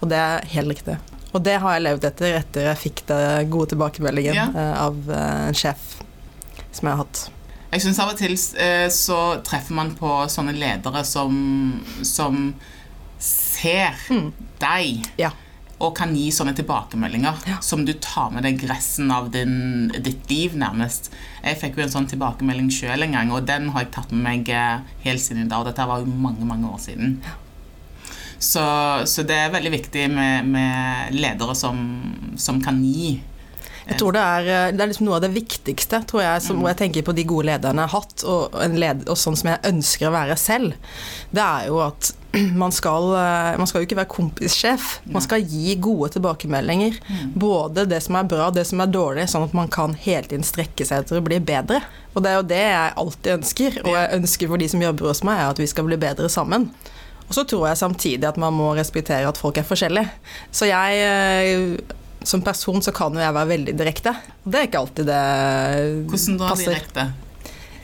Og 0.00 0.08
det 0.10 0.20
er 0.20 0.46
helt 0.54 0.72
riktig. 0.72 0.96
Og 1.30 1.42
det 1.46 1.58
har 1.62 1.76
jeg 1.76 1.84
levd 1.86 2.06
etter 2.08 2.38
etter 2.40 2.70
jeg 2.70 2.80
fikk 2.80 3.04
den 3.10 3.50
gode 3.52 3.72
tilbakemeldingen 3.74 4.34
ja. 4.34 4.48
Eh, 4.50 4.72
av 4.86 5.12
eh, 5.14 5.44
en 5.50 5.58
sjef 5.58 6.00
som 6.72 6.88
jeg 6.88 6.94
har 6.94 7.04
hatt. 7.04 7.22
Jeg 7.70 7.84
syns 7.84 8.00
av 8.02 8.10
og 8.10 8.18
til 8.18 8.34
eh, 8.34 8.88
så 8.90 9.20
treffer 9.46 9.76
man 9.78 9.92
på 9.98 10.10
sånne 10.32 10.56
ledere 10.56 11.04
som, 11.06 11.36
som 12.02 12.48
ser 13.22 13.94
mm. 14.10 14.32
deg. 14.58 15.06
Ja. 15.20 15.30
Og 15.80 15.94
kan 15.96 16.12
gi 16.16 16.28
sånne 16.34 16.52
tilbakemeldinger 16.58 17.44
ja. 17.48 17.58
som 17.64 17.86
du 17.88 17.94
tar 18.04 18.32
med 18.34 18.44
deg 18.44 18.60
resten 18.68 19.10
av 19.14 19.30
din, 19.32 19.88
ditt 19.96 20.28
liv, 20.28 20.56
nærmest. 20.60 21.08
Jeg 21.40 21.60
fikk 21.62 21.78
jo 21.80 21.86
en 21.86 21.94
sånn 21.94 22.10
tilbakemelding 22.10 22.68
sjøl 22.74 23.06
en 23.06 23.16
gang, 23.16 23.32
og 23.32 23.46
den 23.48 23.70
har 23.74 23.86
jeg 23.86 23.94
tatt 23.96 24.12
med 24.12 24.26
meg 24.26 24.52
eh, 24.52 24.82
helt 25.06 25.24
siden 25.24 25.46
i 25.46 25.50
dag. 25.50 25.64
Dette 25.68 25.88
var 25.88 26.04
jo 26.04 26.10
mange, 26.10 26.44
mange 26.44 26.68
år 26.68 26.82
siden. 26.84 27.16
Ja. 27.24 27.38
Så, 28.40 28.62
så, 29.08 29.24
det 29.28 29.36
er 29.36 29.50
veldig 29.52 29.72
viktig 29.74 30.06
med, 30.12 30.46
med 30.48 31.16
ledere 31.16 31.56
som, 31.56 31.80
som 32.40 32.60
kan 32.64 32.78
gi 32.80 33.18
jeg 33.90 33.98
tror 33.98 34.14
det 34.14 34.22
er, 34.22 34.48
eh, 34.48 34.72
det 34.74 34.84
er 34.84 34.90
liksom 34.92 35.08
noe 35.08 35.18
av 35.18 35.24
det 35.24 35.32
viktigste, 35.34 36.02
tror 36.06 36.22
jeg, 36.22 36.44
som, 36.44 36.60
mm. 36.60 36.68
jeg 36.70 36.78
tenker 36.84 37.06
på 37.06 37.14
de 37.16 37.26
gode 37.26 37.48
lederne 37.48 37.82
jeg 37.82 37.90
har 37.90 38.04
hatt, 38.04 38.24
og, 38.28 38.56
led, 38.76 39.04
og 39.10 39.18
sånn 39.18 39.38
som 39.40 39.50
jeg 39.50 39.72
ønsker 39.72 40.08
å 40.10 40.14
være 40.14 40.36
selv. 40.38 40.76
Det 41.34 41.42
er 41.42 41.68
jo 41.70 41.80
at 41.82 42.12
man 42.62 42.72
skal, 42.72 43.10
eh, 43.18 43.58
man 43.58 43.66
skal 43.66 43.82
jo 43.82 43.88
ikke 43.88 43.98
være 43.98 44.10
kompissjef. 44.12 44.88
Man 45.10 45.24
skal 45.24 45.42
gi 45.42 45.74
gode 45.82 46.12
tilbakemeldinger. 46.14 47.00
Mm. 47.08 47.34
Både 47.42 47.86
det 47.90 48.02
som 48.04 48.18
er 48.20 48.28
bra, 48.30 48.48
og 48.48 48.56
det 48.58 48.66
som 48.68 48.82
er 48.82 48.92
dårlig, 48.92 49.26
sånn 49.30 49.48
at 49.48 49.56
man 49.56 49.70
kan 49.72 49.96
hele 49.98 50.28
tiden 50.30 50.46
strekke 50.46 50.86
seg 50.86 51.04
etter 51.04 51.20
å 51.20 51.26
bli 51.26 51.40
bedre. 51.42 51.82
Og 52.14 52.24
det 52.24 52.32
er 52.32 52.38
jo 52.38 52.48
det 52.50 52.62
jeg 52.62 52.96
alltid 53.04 53.36
ønsker, 53.38 53.78
og 53.84 53.92
jeg 53.96 54.18
ønsker 54.20 54.50
for 54.50 54.62
de 54.62 54.70
som 54.72 54.82
jobber 54.86 55.10
hos 55.10 55.22
meg, 55.26 55.42
er 55.42 55.54
at 55.54 55.62
vi 55.62 55.70
skal 55.70 55.86
bli 55.86 56.00
bedre 56.00 56.30
sammen. 56.32 56.70
Og 57.28 57.36
så 57.36 57.44
tror 57.46 57.68
jeg 57.68 57.78
samtidig 57.78 58.26
at 58.26 58.38
man 58.42 58.54
må 58.56 58.72
respektere 58.74 59.28
at 59.28 59.38
folk 59.38 59.60
er 59.60 59.66
forskjellige. 59.66 60.10
Så 60.54 60.66
jeg 60.66 61.02
eh, 61.06 61.96
som 62.26 62.42
person 62.44 62.82
så 62.84 62.92
kan 62.92 63.14
jo 63.14 63.22
jeg 63.22 63.36
være 63.36 63.50
veldig 63.54 63.74
direkte. 63.78 64.14
Det 64.44 64.58
er 64.58 64.68
ikke 64.68 64.82
alltid 64.84 65.08
det 65.08 65.20
passer. 66.10 66.36
Hvordan 66.36 66.40
da 66.42 66.54
direkte? 66.60 67.06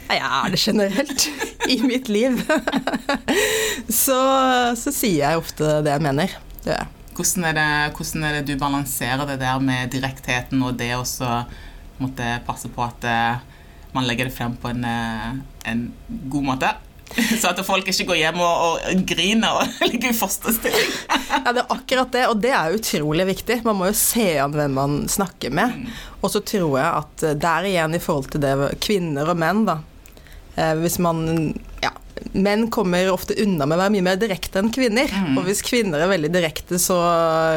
Jeg 0.07 0.23
er 0.23 0.53
det 0.53 0.61
generelt 0.63 1.27
i 1.75 1.81
mitt 1.83 2.11
liv. 2.13 2.39
så, 4.03 4.21
så 4.79 4.93
sier 4.95 5.23
jeg 5.25 5.41
ofte 5.41 5.81
det 5.87 5.97
jeg 5.97 6.05
mener. 6.07 6.37
Det 6.65 6.75
jeg. 6.77 6.93
Hvordan 7.17 7.47
er, 7.49 7.55
det, 7.57 7.69
hvordan 7.97 8.25
er 8.29 8.35
det 8.37 8.47
du 8.51 8.59
balanserer 8.61 9.25
det 9.25 9.39
der 9.41 9.61
med 9.65 9.89
direktheten 9.95 10.61
og 10.67 10.77
det 10.77 10.91
å 10.99 11.05
måtte 11.97 12.35
passe 12.45 12.69
på 12.69 12.83
at 12.85 13.07
eh, 13.09 13.39
man 13.97 14.05
legger 14.05 14.29
det 14.29 14.37
frem 14.37 14.59
på 14.61 14.69
en, 14.69 14.85
eh, 14.85 15.31
en 15.73 15.87
god 16.29 16.51
måte? 16.53 16.75
Så 17.41 17.49
at 17.49 17.61
folk 17.65 17.89
ikke 17.89 18.09
går 18.11 18.19
hjem 18.21 18.41
og, 18.43 18.83
og 18.91 19.03
griner 19.09 19.63
og 19.63 19.81
ligger 19.87 20.11
i 20.11 20.17
fosterstilling. 20.17 20.93
Ja, 21.09 21.55
det 21.55 21.63
er 21.63 21.73
akkurat 21.73 22.13
det, 22.13 22.25
og 22.29 22.41
det 22.43 22.53
er 22.53 22.77
utrolig 22.77 23.29
viktig. 23.31 23.61
Man 23.65 23.79
må 23.81 23.91
jo 23.91 23.97
se 23.97 24.29
an 24.43 24.57
hvem 24.57 24.77
man 24.77 24.97
snakker 25.11 25.55
med. 25.55 25.87
Og 26.21 26.33
så 26.35 26.43
tror 26.45 26.79
jeg 26.81 26.89
at 26.91 27.27
eh, 27.27 27.39
der 27.47 27.71
igjen 27.71 27.97
i 27.97 28.03
forhold 28.03 28.33
til 28.35 28.45
det 28.45 28.57
kvinner 28.85 29.33
og 29.33 29.41
menn, 29.41 29.65
da. 29.69 29.81
Eh, 30.57 30.75
Hvis 30.81 30.99
man 30.99 31.55
Ja, 31.83 31.91
menn 32.33 32.71
kommer 32.73 33.11
ofte 33.13 33.35
unna 33.43 33.67
med 33.69 33.77
å 33.77 33.83
være 33.83 33.93
mye 33.93 34.03
mer 34.07 34.17
direkte 34.17 34.59
enn 34.59 34.71
kvinner. 34.73 35.11
Og 35.37 35.45
hvis 35.45 35.61
kvinner 35.63 36.01
er 36.01 36.09
veldig 36.09 36.31
direkte, 36.33 36.79
så 36.81 36.97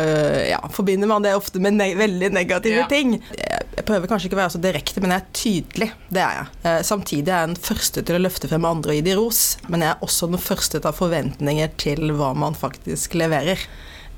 eh, 0.04 0.50
ja, 0.52 0.60
forbinder 0.76 1.08
man 1.08 1.24
det 1.24 1.32
ofte 1.38 1.60
med 1.64 1.74
ne 1.80 1.88
veldig 1.96 2.32
negative 2.36 2.82
Ja. 2.84 2.88
ting. 2.92 3.16
Jeg 3.40 3.86
prøver 3.88 4.08
kanskje 4.12 4.28
ikke 4.30 4.36
å 4.38 4.42
være 4.44 4.54
så 4.58 4.62
direkte, 4.62 5.02
men 5.02 5.12
jeg 5.16 5.22
er 5.22 5.32
tydelig. 5.34 5.90
Det 6.12 6.22
er 6.22 6.34
jeg. 6.42 6.48
Eh, 6.66 6.82
Samtidig 6.84 7.32
er 7.32 7.40
jeg 7.48 7.54
den 7.56 7.64
første 7.70 8.04
til 8.06 8.16
å 8.20 8.24
løfte 8.28 8.50
frem 8.52 8.66
andre 8.68 8.92
og 8.92 9.00
gi 9.00 9.06
de 9.08 9.16
ros, 9.18 9.42
men 9.70 9.82
jeg 9.82 9.90
er 9.96 10.04
også 10.06 10.30
den 10.30 10.44
første 10.44 10.76
til 10.80 10.84
å 10.90 10.92
ha 10.92 10.98
forventninger 11.00 11.70
til 11.78 12.12
hva 12.20 12.34
man 12.36 12.54
faktisk 12.60 13.16
leverer. 13.16 13.58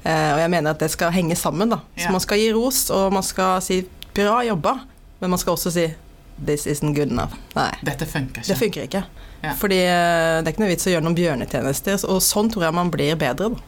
Og 0.04 0.40
jeg 0.42 0.50
mener 0.50 0.72
at 0.74 0.80
det 0.82 0.90
skal 0.90 1.12
henge 1.14 1.36
sammen, 1.38 1.70
da. 1.70 1.78
Så 1.96 2.10
man 2.10 2.20
skal 2.24 2.40
gi 2.42 2.48
ros, 2.52 2.90
og 2.90 3.14
man 3.14 3.22
skal 3.22 3.62
si 3.62 3.84
'bra 4.16 4.42
jobba', 4.42 4.80
men 5.22 5.30
man 5.30 5.38
skal 5.38 5.54
også 5.54 5.72
si 5.72 5.94
'this 6.40 6.68
isn't 6.68 6.96
good 6.96 7.12
enough'. 7.12 7.36
Nei. 7.56 7.72
Dette 7.84 8.06
funker 8.06 8.42
Det 8.42 8.50
ikke. 8.50 8.60
funker 8.60 8.82
ikke. 8.88 9.04
Ja. 9.44 9.54
Fordi 9.58 9.78
eh, 9.82 10.42
det 10.42 10.48
er 10.48 10.54
ikke 10.54 10.64
noe 10.64 10.70
vits 10.72 10.88
å 10.88 10.92
gjøre 10.94 11.04
noen 11.04 11.16
bjørnetjenester, 11.18 12.06
og 12.10 12.22
sånn 12.22 12.50
tror 12.54 12.64
jeg 12.68 12.74
man 12.74 12.92
blir 12.94 13.16
bedre. 13.16 13.50
Da. 13.50 13.68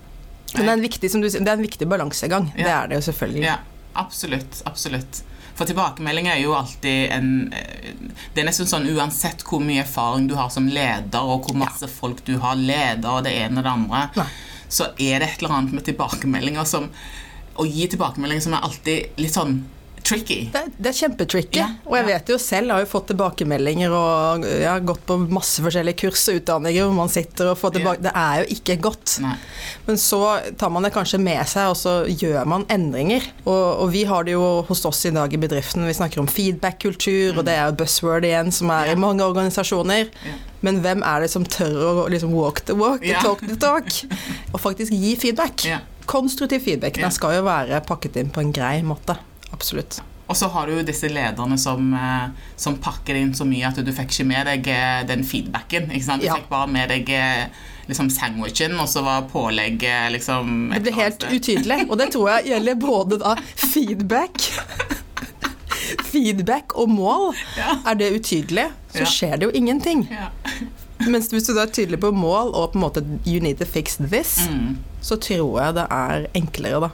Men 0.55 0.65
det 0.65 0.69
er 0.69 0.77
en 0.77 0.81
viktig, 0.87 1.09
sier, 1.09 1.41
er 1.41 1.53
en 1.57 1.61
viktig 1.65 1.87
balansegang. 1.89 2.51
Det 2.55 2.67
er 2.69 2.87
det 2.87 2.95
jo 2.99 3.05
selvfølgelig. 3.09 3.43
Ja, 3.43 3.55
absolutt. 3.95 4.61
Absolutt. 4.69 5.23
For 5.55 5.65
tilbakemeldinger 5.69 6.33
er 6.33 6.41
jo 6.41 6.53
alltid 6.57 7.11
en 7.13 7.27
eh, 7.53 7.91
Det 8.33 8.41
er 8.41 8.45
nesten 8.47 8.65
sånn 8.69 8.87
uansett 8.89 9.43
hvor 9.45 9.61
mye 9.61 9.81
erfaring 9.83 10.27
du 10.29 10.33
har 10.35 10.49
som 10.49 10.65
leder, 10.67 11.21
og 11.21 11.45
hvor 11.45 11.57
masse 11.57 11.87
folk 11.89 12.23
du 12.25 12.37
har 12.41 12.55
leder, 12.57 13.09
og 13.09 13.23
det 13.27 13.33
ene 13.37 13.59
og 13.61 13.63
det 13.67 13.73
andre, 13.73 14.07
Nei. 14.17 14.25
så 14.69 14.87
er 14.97 15.19
det 15.21 15.27
et 15.29 15.43
eller 15.43 15.53
annet 15.59 15.73
med 15.73 15.85
tilbakemeldinger 15.85 16.65
som 16.65 16.89
Å 17.55 17.67
gi 17.69 17.85
tilbakemeldinger 17.87 18.41
som 18.41 18.53
er 18.57 18.63
alltid 18.65 19.19
litt 19.21 19.33
sånn 19.35 19.59
tricky. 20.03 20.37
Det, 20.53 20.61
det 20.77 20.89
er 20.91 20.97
kjempetricky. 20.97 21.59
Ja, 21.61 21.67
Og 21.87 21.95
jeg 21.97 22.03
ja. 22.05 22.09
vet 22.13 22.31
jo 22.33 22.37
selv, 22.41 22.73
har 22.75 22.83
jo 22.83 22.89
fått 22.91 23.07
tilbakemeldinger 23.11 23.93
og 23.95 24.45
jeg 24.47 24.67
har 24.69 24.83
gått 24.85 25.03
på 25.09 25.17
masse 25.31 25.63
forskjellige 25.63 25.99
kurs 26.03 26.23
og 26.31 26.39
utdanninger 26.41 26.85
hvor 26.87 26.97
man 26.97 27.11
sitter 27.13 27.51
og 27.53 27.57
får 27.61 27.75
tilbake 27.77 28.03
Det 28.05 28.13
er 28.23 28.41
jo 28.43 28.47
ikke 28.57 28.77
godt. 28.89 29.15
Nei. 29.23 29.35
Men 29.87 29.99
så 30.01 30.19
tar 30.59 30.73
man 30.73 30.85
det 30.87 30.93
kanskje 30.95 31.19
med 31.23 31.41
seg, 31.49 31.71
og 31.73 31.77
så 31.79 31.95
gjør 32.09 32.45
man 32.49 32.65
endringer. 32.73 33.25
Og, 33.45 33.63
og 33.85 33.91
vi 33.93 34.03
har 34.09 34.27
det 34.27 34.35
jo 34.35 34.45
hos 34.67 34.83
oss 34.89 35.03
i 35.09 35.13
dag 35.15 35.33
i 35.33 35.39
bedriften, 35.41 35.85
vi 35.87 35.95
snakker 35.97 36.21
om 36.23 36.29
feedback-kultur, 36.31 37.37
og 37.39 37.45
det 37.47 37.55
er 37.57 37.69
jo 37.71 37.77
buzzword 37.83 38.27
igjen, 38.27 38.51
som 38.55 38.71
er 38.73 38.91
Ja. 38.91 38.97
i 38.97 38.99
mange 38.99 39.23
organisasjoner. 39.25 40.09
Ja. 40.27 40.35
Men 40.63 40.79
hvem 40.83 41.01
er 41.03 41.23
det 41.25 41.29
som 41.33 41.43
tør 41.45 42.03
å 42.03 42.07
liksom 42.11 42.31
walk 42.35 42.61
the 42.67 42.75
walk, 42.79 43.03
yeah. 43.03 43.21
talk 43.23 43.41
the 43.43 43.55
talk, 43.59 43.89
og 44.53 44.59
faktisk 44.63 44.93
gi 44.95 45.15
feedback? 45.19 45.65
Ja. 45.67 45.81
Konstruktiv 46.07 46.63
feedback. 46.63 46.97
Ja. 46.99 47.07
Den 47.07 47.15
skal 47.15 47.37
jo 47.37 47.43
være 47.47 47.81
pakket 47.87 48.17
inn 48.19 48.31
på 48.33 48.43
en 48.43 48.51
grei 48.55 48.77
måte. 48.83 49.17
Absolutt. 49.53 50.01
Og 50.31 50.37
så 50.39 50.47
har 50.49 50.65
du 50.67 50.77
jo 50.77 50.83
disse 50.87 51.09
lederne 51.11 51.57
som, 51.59 51.93
eh, 51.93 52.29
som 52.57 52.77
pakker 52.81 53.15
inn 53.19 53.33
så 53.35 53.45
mye 53.45 53.67
at 53.67 53.75
du 53.85 53.91
fikk 53.93 54.09
ikke 54.13 54.25
med 54.25 54.47
deg 54.47 54.67
eh, 54.71 55.03
den 55.09 55.23
feedbacken. 55.27 55.91
Ikke 55.91 56.05
sant? 56.07 56.21
Du 56.23 56.27
Ja. 56.27 56.35
fikk 56.39 56.47
bare 56.49 56.67
med 56.71 56.89
deg 56.89 57.09
eh, 57.09 57.45
liksom 57.89 58.09
sandwichen, 58.09 58.79
og 58.79 58.87
så 58.87 59.03
var 59.03 59.27
pålegget 59.29 60.11
liksom 60.15 60.71
Det 60.73 60.81
ble 60.85 60.93
helt 60.95 61.25
utydelig, 61.27 61.89
og 61.89 61.97
det 61.99 62.11
tror 62.15 62.29
jeg 62.37 62.53
gjelder 62.53 62.75
både 62.79 63.19
da 63.19 63.35
feedback 63.55 64.39
Feedback 66.13 66.75
og 66.79 66.89
mål. 66.89 67.33
Ja. 67.57 67.75
Er 67.89 67.93
det 67.99 68.11
utydelig, 68.15 68.67
så 68.93 68.99
Ja. 69.03 69.05
skjer 69.05 69.37
det 69.39 69.47
jo 69.47 69.51
ingenting. 69.53 70.07
Ja. 70.11 70.29
Mens 71.11 71.27
hvis 71.33 71.43
du 71.47 71.53
da 71.53 71.63
er 71.65 71.71
tydelig 71.73 71.99
på 71.99 72.11
mål 72.15 72.53
og 72.55 72.71
på 72.73 72.77
en 72.79 72.81
måte 72.85 73.03
you 73.27 73.41
need 73.41 73.57
to 73.59 73.65
fix 73.65 73.97
this, 73.97 74.47
Mm. 74.47 74.77
så 75.01 75.17
tror 75.19 75.59
jeg 75.61 75.73
det 75.75 75.87
er 75.91 76.27
enklere, 76.33 76.79
da. 76.81 76.89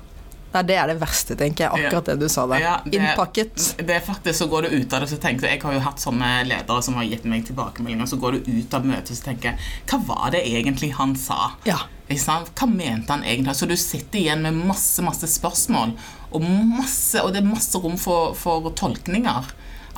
Nei, 0.53 0.63
det 0.65 0.75
er 0.82 0.88
det 0.89 0.96
verste, 1.01 1.36
tenker 1.38 1.68
jeg. 1.68 1.86
Akkurat 1.86 2.08
det 2.10 2.15
du 2.24 2.27
sa 2.32 2.48
der. 2.50 2.63
Ja, 2.63 2.75
det- 2.86 2.98
Innpakket. 2.98 3.75
Det 3.77 3.96
er 3.96 4.01
faktisk, 4.01 4.39
så 4.39 4.48
går 4.50 4.62
du 4.65 4.70
ut 4.79 4.94
av 4.94 5.01
det, 5.01 5.10
så 5.12 5.20
tenker 5.22 5.48
jeg 5.48 5.62
har 5.62 5.74
jo 5.74 5.79
hatt 5.79 6.01
sånne 6.01 6.32
ledere 6.50 6.82
som 6.84 6.96
har 6.96 7.03
gitt 7.03 7.25
meg 7.25 7.46
tilbakemeldinger, 7.46 8.10
så 8.10 8.18
går 8.20 8.32
du 8.39 8.51
ut 8.60 8.74
av 8.74 8.86
møtet 8.86 9.12
og 9.12 9.24
tenker 9.29 9.60
Hva 9.86 10.01
var 10.08 10.32
det 10.32 10.44
egentlig 10.48 10.94
han 10.98 11.15
sa? 11.15 11.51
Ja. 11.65 11.77
Hva 12.10 12.65
mente 12.68 13.10
han 13.13 13.24
egentlig? 13.24 13.56
Så 13.56 13.68
du 13.70 13.75
sitter 13.77 14.18
igjen 14.20 14.41
med 14.41 14.53
masse 14.65 15.01
masse 15.06 15.27
spørsmål, 15.29 15.94
og, 16.32 16.41
masse, 16.41 17.22
og 17.22 17.34
det 17.34 17.44
er 17.44 17.50
masse 17.50 17.77
rom 17.77 17.98
for, 17.98 18.34
for 18.34 18.72
tolkninger 18.72 19.46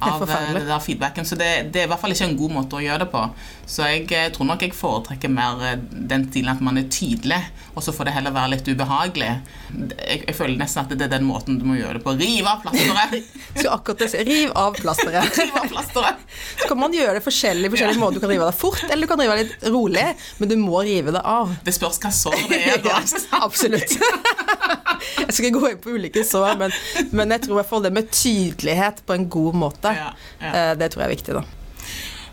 av 0.01 0.23
eh, 0.23 0.53
det 0.55 0.65
der 0.67 0.79
feedbacken. 0.79 1.25
Så 1.25 1.35
det, 1.37 1.71
det 1.71 1.81
er 1.83 1.85
i 1.85 1.91
hvert 1.91 2.01
fall 2.01 2.11
ikke 2.15 2.27
en 2.29 2.37
god 2.39 2.51
måte 2.55 2.77
å 2.79 2.81
gjøre 2.83 3.03
det 3.05 3.09
på. 3.13 3.21
Så 3.69 3.85
jeg 3.87 4.07
eh, 4.17 4.29
tror 4.33 4.47
nok 4.49 4.63
jeg 4.65 4.73
foretrekker 4.75 5.29
mer 5.31 5.61
eh, 5.67 5.75
den 5.91 6.25
stilen 6.29 6.55
at 6.55 6.63
man 6.65 6.79
er 6.81 6.87
tydelig, 6.91 7.41
og 7.71 7.83
så 7.85 7.93
får 7.95 8.09
det 8.09 8.13
heller 8.17 8.33
være 8.35 8.51
litt 8.55 8.67
ubehagelig. 8.67 9.29
Jeg, 9.71 10.23
jeg 10.27 10.35
føler 10.35 10.57
nesten 10.59 10.81
at 10.83 10.91
det 10.91 11.05
er 11.05 11.11
den 11.13 11.23
måten 11.27 11.55
du 11.61 11.63
må 11.69 11.77
gjøre 11.77 11.99
det 11.99 12.03
på. 12.03 12.13
Riv 12.19 12.47
av 12.51 12.59
plasteret! 12.65 13.29
så 13.61 13.71
akkurat 13.77 14.01
det. 14.03 14.09
Riv 14.27 14.51
av 14.59 14.75
plasteret. 14.75 15.37
Riv 15.39 15.55
av 15.61 15.69
plasteret! 15.71 16.25
Så 16.59 16.67
kan 16.67 16.81
man 16.81 16.95
gjøre 16.95 17.15
det 17.19 17.23
forskjellig, 17.25 17.71
forskjellige 17.71 18.01
måter. 18.01 18.19
Du 18.19 18.25
kan 18.25 18.33
rive 18.33 18.43
av 18.47 18.51
det 18.51 18.59
fort, 18.59 18.83
eller 18.89 19.07
du 19.07 19.11
kan 19.13 19.23
rive 19.23 19.37
av 19.37 19.39
litt 19.43 19.65
rolig, 19.71 20.03
men 20.41 20.51
du 20.51 20.57
må 20.59 20.83
rive 20.83 21.15
det 21.15 21.23
av. 21.31 21.55
Det 21.63 21.75
spørs 21.77 22.01
hva 22.03 22.11
sår 22.19 22.37
det 22.51 22.59
er. 22.73 22.81
da. 22.87 22.99
Ja, 22.99 23.39
absolutt. 23.45 23.95
Jeg 23.95 25.31
skal 25.31 25.47
ikke 25.47 25.55
gå 25.63 25.71
inn 25.71 25.81
på 25.81 25.95
ulike 25.95 26.25
sår, 26.27 26.59
men, 26.59 26.75
men 27.15 27.33
jeg 27.37 27.45
tror 27.47 27.55
i 27.55 27.59
hvert 27.61 27.71
fall 27.71 27.87
det 27.87 27.93
med 27.95 28.11
tydelighet 28.13 29.01
på 29.07 29.15
en 29.15 29.29
god 29.31 29.57
måte, 29.63 29.95
Ja, 29.97 30.11
ja. 30.43 30.51
eh, 30.51 30.71
det 30.79 30.91
tror 30.93 31.05
jeg 31.05 31.09
er 31.09 31.15
viktig, 31.15 31.39
da. 31.39 31.47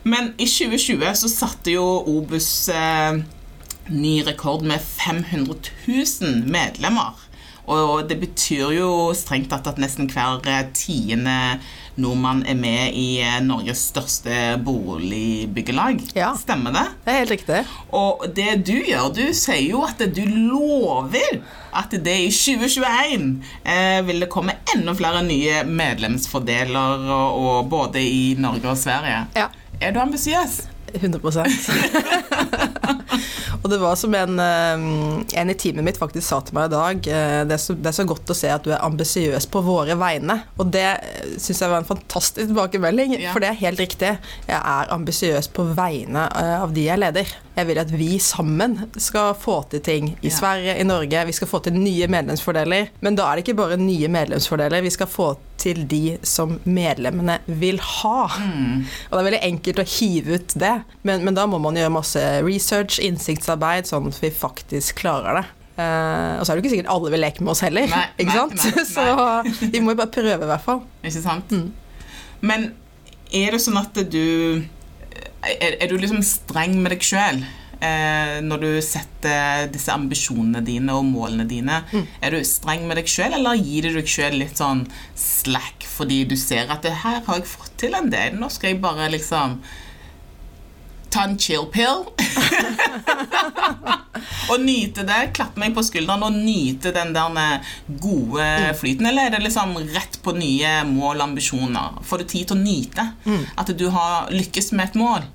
Men 0.08 0.32
i 0.40 0.46
2020 0.48 1.02
så 1.20 1.28
satte 1.30 1.72
jo 1.74 1.84
Obus 2.08 2.48
eh, 2.72 3.18
ny 3.90 4.20
rekord 4.26 4.64
med 4.66 4.80
500 4.80 5.72
000 5.86 6.44
medlemmer. 6.50 7.16
Og 7.68 8.06
det 8.08 8.16
betyr 8.22 8.72
jo 8.78 8.90
strengt 9.16 9.50
tatt 9.52 9.66
at 9.68 9.80
nesten 9.80 10.08
hver 10.08 10.40
eh, 10.48 10.70
tiende 10.72 11.58
nordmann 12.00 12.40
er 12.48 12.56
med 12.56 12.94
i 12.96 13.18
eh, 13.20 13.40
Norges 13.44 13.82
største 13.90 14.56
boligbyggelag. 14.64 16.00
Ja. 16.16 16.30
Stemmer 16.38 16.72
det? 16.72 16.86
Det 17.04 17.12
er 17.12 17.18
helt 17.20 17.34
riktig. 17.34 17.60
Og 17.92 18.24
det 18.36 18.62
du 18.64 18.76
gjør, 18.78 19.10
du 19.12 19.26
sier 19.36 19.66
jo 19.66 19.82
at 19.84 20.00
du 20.00 20.22
lover 20.24 21.42
at 21.76 21.92
det 21.92 22.16
i 22.24 22.30
2021 22.32 23.28
eh, 23.68 24.00
vil 24.08 24.24
det 24.24 24.30
komme 24.32 24.56
enda 24.72 24.96
flere 24.96 25.20
nye 25.26 25.60
medlemsfordeler, 25.68 27.04
og, 27.04 27.38
og 27.42 27.70
både 27.74 28.00
i 28.00 28.32
Norge 28.40 28.72
og 28.72 28.80
Sverige. 28.80 29.26
Ja. 29.36 29.50
Er 29.78 29.92
du 29.92 30.00
ambisiøs? 30.00 30.62
100 30.96 31.20
Og 33.68 33.72
det 33.74 33.82
var 33.82 33.96
som 34.00 34.14
en, 34.16 34.38
eh, 34.40 35.40
en 35.40 35.50
i 35.52 35.54
teamet 35.60 35.84
mitt 35.84 35.98
faktisk 36.00 36.24
sa 36.24 36.38
til 36.40 36.56
meg 36.56 36.70
i 36.70 36.72
dag 36.72 37.08
eh, 37.12 37.40
det 37.44 37.52
er, 37.58 37.60
så, 37.60 37.74
det 37.76 37.90
er 37.90 37.96
så 37.98 38.06
godt 38.08 38.30
å 38.32 38.36
se 38.38 38.48
at 38.48 38.64
du 38.64 38.70
er 38.72 38.80
ambisiøs 38.86 39.44
på 39.52 39.60
våre 39.66 39.92
vegne. 40.00 40.38
Og 40.56 40.70
det 40.72 40.86
syns 41.36 41.60
jeg 41.60 41.68
var 41.68 41.82
en 41.82 41.88
fantastisk 41.90 42.48
tilbakemelding, 42.48 43.12
Ja. 43.20 43.34
for 43.34 43.44
det 43.44 43.50
er 43.50 43.58
helt 43.60 43.82
riktig. 43.82 44.14
Jeg 44.48 44.56
er 44.56 44.88
ambisiøs 44.96 45.50
på 45.52 45.66
vegne 45.76 46.24
eh, 46.32 46.54
av 46.62 46.72
de 46.72 46.86
jeg 46.88 47.02
leder. 47.02 47.34
Jeg 47.58 47.68
vil 47.68 47.82
at 47.82 47.92
vi 47.92 48.08
sammen 48.22 48.78
skal 48.96 49.34
få 49.36 49.58
til 49.68 49.84
ting 49.84 50.14
i 50.22 50.30
Ja. 50.30 50.36
Sverige, 50.38 50.78
i 50.80 50.88
Norge. 50.88 51.26
Vi 51.28 51.36
skal 51.36 51.50
få 51.52 51.60
til 51.68 51.76
nye 51.76 52.08
medlemsfordeler. 52.08 52.88
Men 53.04 53.20
da 53.20 53.28
er 53.28 53.36
det 53.36 53.44
ikke 53.44 53.58
bare 53.60 53.76
nye 53.76 54.08
medlemsfordeler. 54.08 54.80
Vi 54.88 54.94
skal 54.96 55.12
få 55.12 55.34
til 55.34 55.44
de 55.64 56.16
som 56.26 56.56
medlemmene 56.64 57.38
vil 57.46 57.80
ha. 57.82 58.28
Mm. 58.38 58.84
Og 58.86 59.12
det 59.12 59.20
er 59.20 59.28
veldig 59.28 59.44
enkelt 59.50 59.82
å 59.82 59.86
hive 59.98 60.38
ut 60.38 60.54
det, 60.62 60.74
men, 61.02 61.24
men 61.26 61.38
da 61.38 61.46
må 61.50 61.60
man 61.62 61.78
gjøre 61.78 61.94
masse 61.94 62.22
research, 62.46 63.00
innsiktsarbeid, 63.02 63.88
sånn 63.90 64.10
at 64.12 64.20
vi 64.22 64.32
faktisk 64.34 65.02
klarer 65.02 65.40
det. 65.40 65.46
Uh, 65.78 66.40
og 66.40 66.42
så 66.42 66.50
er 66.50 66.58
det 66.58 66.64
ikke 66.64 66.72
sikkert 66.72 66.90
alle 66.90 67.12
vil 67.14 67.22
leke 67.22 67.44
med 67.44 67.52
oss 67.52 67.62
heller, 67.62 67.86
Nei, 67.86 68.06
ikke 68.18 68.32
nei, 68.32 68.38
sant? 68.40 68.64
nei, 68.74 68.86
så 69.62 69.68
vi 69.70 69.82
må 69.82 69.94
jo 69.94 70.00
bare 70.00 70.14
prøve, 70.16 70.40
i 70.42 70.50
hvert 70.50 70.64
fall. 70.64 70.82
Ikke 71.04 71.22
sant? 71.22 71.54
Mm. 71.54 71.68
Men 72.50 72.72
er 73.34 73.54
det 73.54 73.62
sånn 73.62 73.78
at 73.78 73.98
du 74.10 74.24
er, 75.44 75.76
er 75.78 75.86
du 75.90 75.98
liksom 75.98 76.22
streng 76.26 76.78
med 76.82 76.96
deg 76.96 77.06
sjøl? 77.06 77.42
Eh, 77.84 78.38
når 78.44 78.62
du 78.62 78.70
setter 78.84 79.68
disse 79.72 79.92
ambisjonene 79.94 80.62
dine 80.64 80.94
og 80.96 81.06
målene 81.08 81.48
dine? 81.48 81.82
Er 82.20 82.34
du 82.34 82.40
streng 82.46 82.86
med 82.88 83.00
deg 83.00 83.10
sjøl, 83.10 83.36
eller 83.38 83.58
gir 83.58 83.88
du 83.88 83.98
deg 83.98 84.10
sjøl 84.10 84.38
litt 84.40 84.60
sånn 84.60 84.86
slack 85.18 85.86
fordi 85.88 86.22
du 86.30 86.36
ser 86.38 86.70
at 86.70 86.84
det 86.86 86.94
her 87.02 87.22
har 87.26 87.40
jeg 87.40 87.50
fått 87.50 87.74
til 87.80 87.96
en 87.98 88.10
del, 88.12 88.36
nå 88.38 88.50
skal 88.52 88.74
jeg 88.74 88.82
bare 88.82 89.08
liksom 89.10 89.58
ta 91.10 91.24
en 91.24 91.38
chill 91.40 91.64
pill. 91.72 92.04
og 94.52 94.60
nyte 94.60 95.04
det. 95.08 95.30
Klappe 95.36 95.60
meg 95.60 95.74
på 95.76 95.84
skulderen 95.86 96.26
og 96.26 96.36
nyte 96.36 96.92
den 96.94 97.14
der 97.16 97.64
gode 98.02 98.48
flyten. 98.78 99.08
Eller 99.08 99.28
er 99.28 99.36
det 99.36 99.46
liksom 99.46 99.76
rett 99.94 100.20
på 100.24 100.34
nye 100.36 100.82
mål 100.88 101.16
og 101.16 101.26
ambisjoner? 101.30 101.98
Får 102.04 102.22
du 102.22 102.30
tid 102.34 102.50
til 102.50 102.58
å 102.58 102.62
nyte 102.62 103.08
at 103.58 103.74
du 103.78 103.88
har 103.94 104.32
lykkes 104.34 104.72
med 104.76 104.90
et 104.90 105.00
mål? 105.00 105.26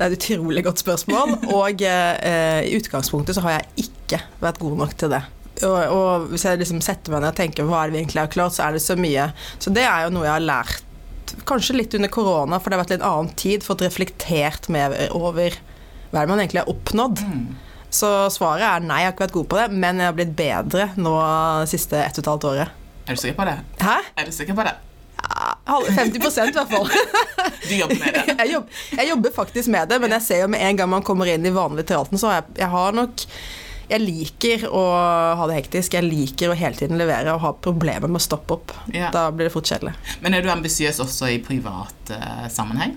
Det 0.00 0.06
er 0.06 0.14
et 0.14 0.16
utrolig 0.16 0.62
godt 0.64 0.80
spørsmål, 0.80 1.34
og 1.52 1.82
eh, 1.84 2.62
i 2.64 2.76
utgangspunktet 2.78 3.36
så 3.36 3.42
har 3.44 3.58
jeg 3.58 3.84
ikke 3.84 4.22
vært 4.40 4.60
god 4.62 4.78
nok 4.80 4.94
til 4.96 5.12
det. 5.12 5.20
Og, 5.68 5.76
og 5.92 6.30
hvis 6.30 6.46
jeg 6.48 6.56
liksom 6.62 6.80
setter 6.80 7.12
meg 7.12 7.20
ned 7.20 7.34
og 7.34 7.36
tenker 7.36 7.68
hva 7.68 7.82
er 7.82 7.90
det 7.90 7.98
vi 7.98 8.00
egentlig 8.00 8.22
har 8.22 8.32
klart, 8.32 8.56
så 8.56 8.64
er 8.64 8.78
det 8.78 8.80
så 8.80 8.96
mye. 8.96 9.26
Så 9.60 9.68
det 9.76 9.84
er 9.84 10.06
jo 10.06 10.14
noe 10.16 10.24
jeg 10.24 10.32
har 10.38 10.46
lært 10.46 11.36
kanskje 11.44 11.76
litt 11.76 11.98
under 12.00 12.08
korona, 12.08 12.56
for 12.56 12.72
det 12.72 12.78
har 12.78 12.84
vært 12.86 12.96
litt 12.96 13.06
annen 13.10 13.30
tid, 13.44 13.66
fått 13.66 13.84
reflektert 13.84 14.70
mer 14.72 14.96
over 15.12 15.60
hva 16.08 16.22
er 16.22 16.24
det 16.24 16.32
man 16.32 16.40
egentlig 16.40 16.64
har 16.64 16.72
oppnådd. 16.72 17.20
Mm. 17.20 17.46
Så 17.92 18.08
svaret 18.32 18.64
er 18.64 18.88
nei, 18.88 19.02
jeg 19.02 19.10
har 19.10 19.18
ikke 19.18 19.28
vært 19.28 19.36
god 19.36 19.50
på 19.52 19.60
det, 19.60 19.70
men 19.84 20.00
jeg 20.00 20.08
har 20.08 20.16
blitt 20.16 20.36
bedre 20.38 20.92
nå 20.96 21.16
siste 21.68 22.00
ett 22.00 22.16
og 22.16 22.24
et 22.24 22.32
halvt 22.32 22.52
året. 22.54 22.78
Er 23.04 23.18
du 23.18 23.20
sikker 23.20 23.42
på 23.42 23.50
det? 23.52 23.58
Hæ? 23.84 23.98
Er 24.16 24.32
du 24.32 24.32
sikker 24.32 24.56
på 24.56 24.64
det? 24.64 24.78
Ja, 25.70 25.80
50 25.86 26.18
i 26.18 26.52
hvert 26.52 26.70
fall. 26.70 26.90
Du 27.70 27.76
jobber 27.76 27.98
med 28.00 28.14
det? 28.16 28.34
jeg, 28.34 28.50
jobber, 28.50 28.78
jeg 28.98 29.08
jobber 29.08 29.32
faktisk 29.34 29.70
med 29.70 29.90
det, 29.92 29.98
men 30.02 30.14
jeg 30.16 30.24
ser 30.26 30.40
jo 30.42 30.46
med 30.50 30.62
en 30.66 30.78
gang 30.78 30.88
man 30.90 31.04
kommer 31.06 31.28
inn 31.30 31.44
i 31.46 31.52
vanlig 31.54 31.84
teater, 31.86 32.18
så 32.18 32.32
jeg, 32.34 32.46
jeg 32.58 32.70
har 32.72 32.96
nok 32.96 33.26
jeg 33.90 34.02
liker 34.04 34.64
å 34.70 34.80
ha 35.34 35.46
det 35.50 35.56
hektisk. 35.56 35.96
Jeg 35.98 36.06
liker 36.06 36.52
å 36.52 36.56
hele 36.58 36.78
tiden 36.78 36.98
levere 37.00 37.32
og 37.34 37.42
ha 37.42 37.50
problemer 37.58 38.06
med 38.06 38.20
å 38.20 38.22
stoppe 38.22 38.54
opp. 38.54 38.74
Ja. 38.94 39.08
Da 39.14 39.24
blir 39.34 39.48
det 39.48 39.54
fort 39.54 39.66
kjedelig. 39.66 39.96
Men 40.22 40.36
er 40.36 40.44
du 40.46 40.50
ambisiøs 40.52 41.00
også 41.02 41.32
i 41.34 41.40
privat 41.42 42.12
uh, 42.14 42.46
sammenheng? 42.52 42.94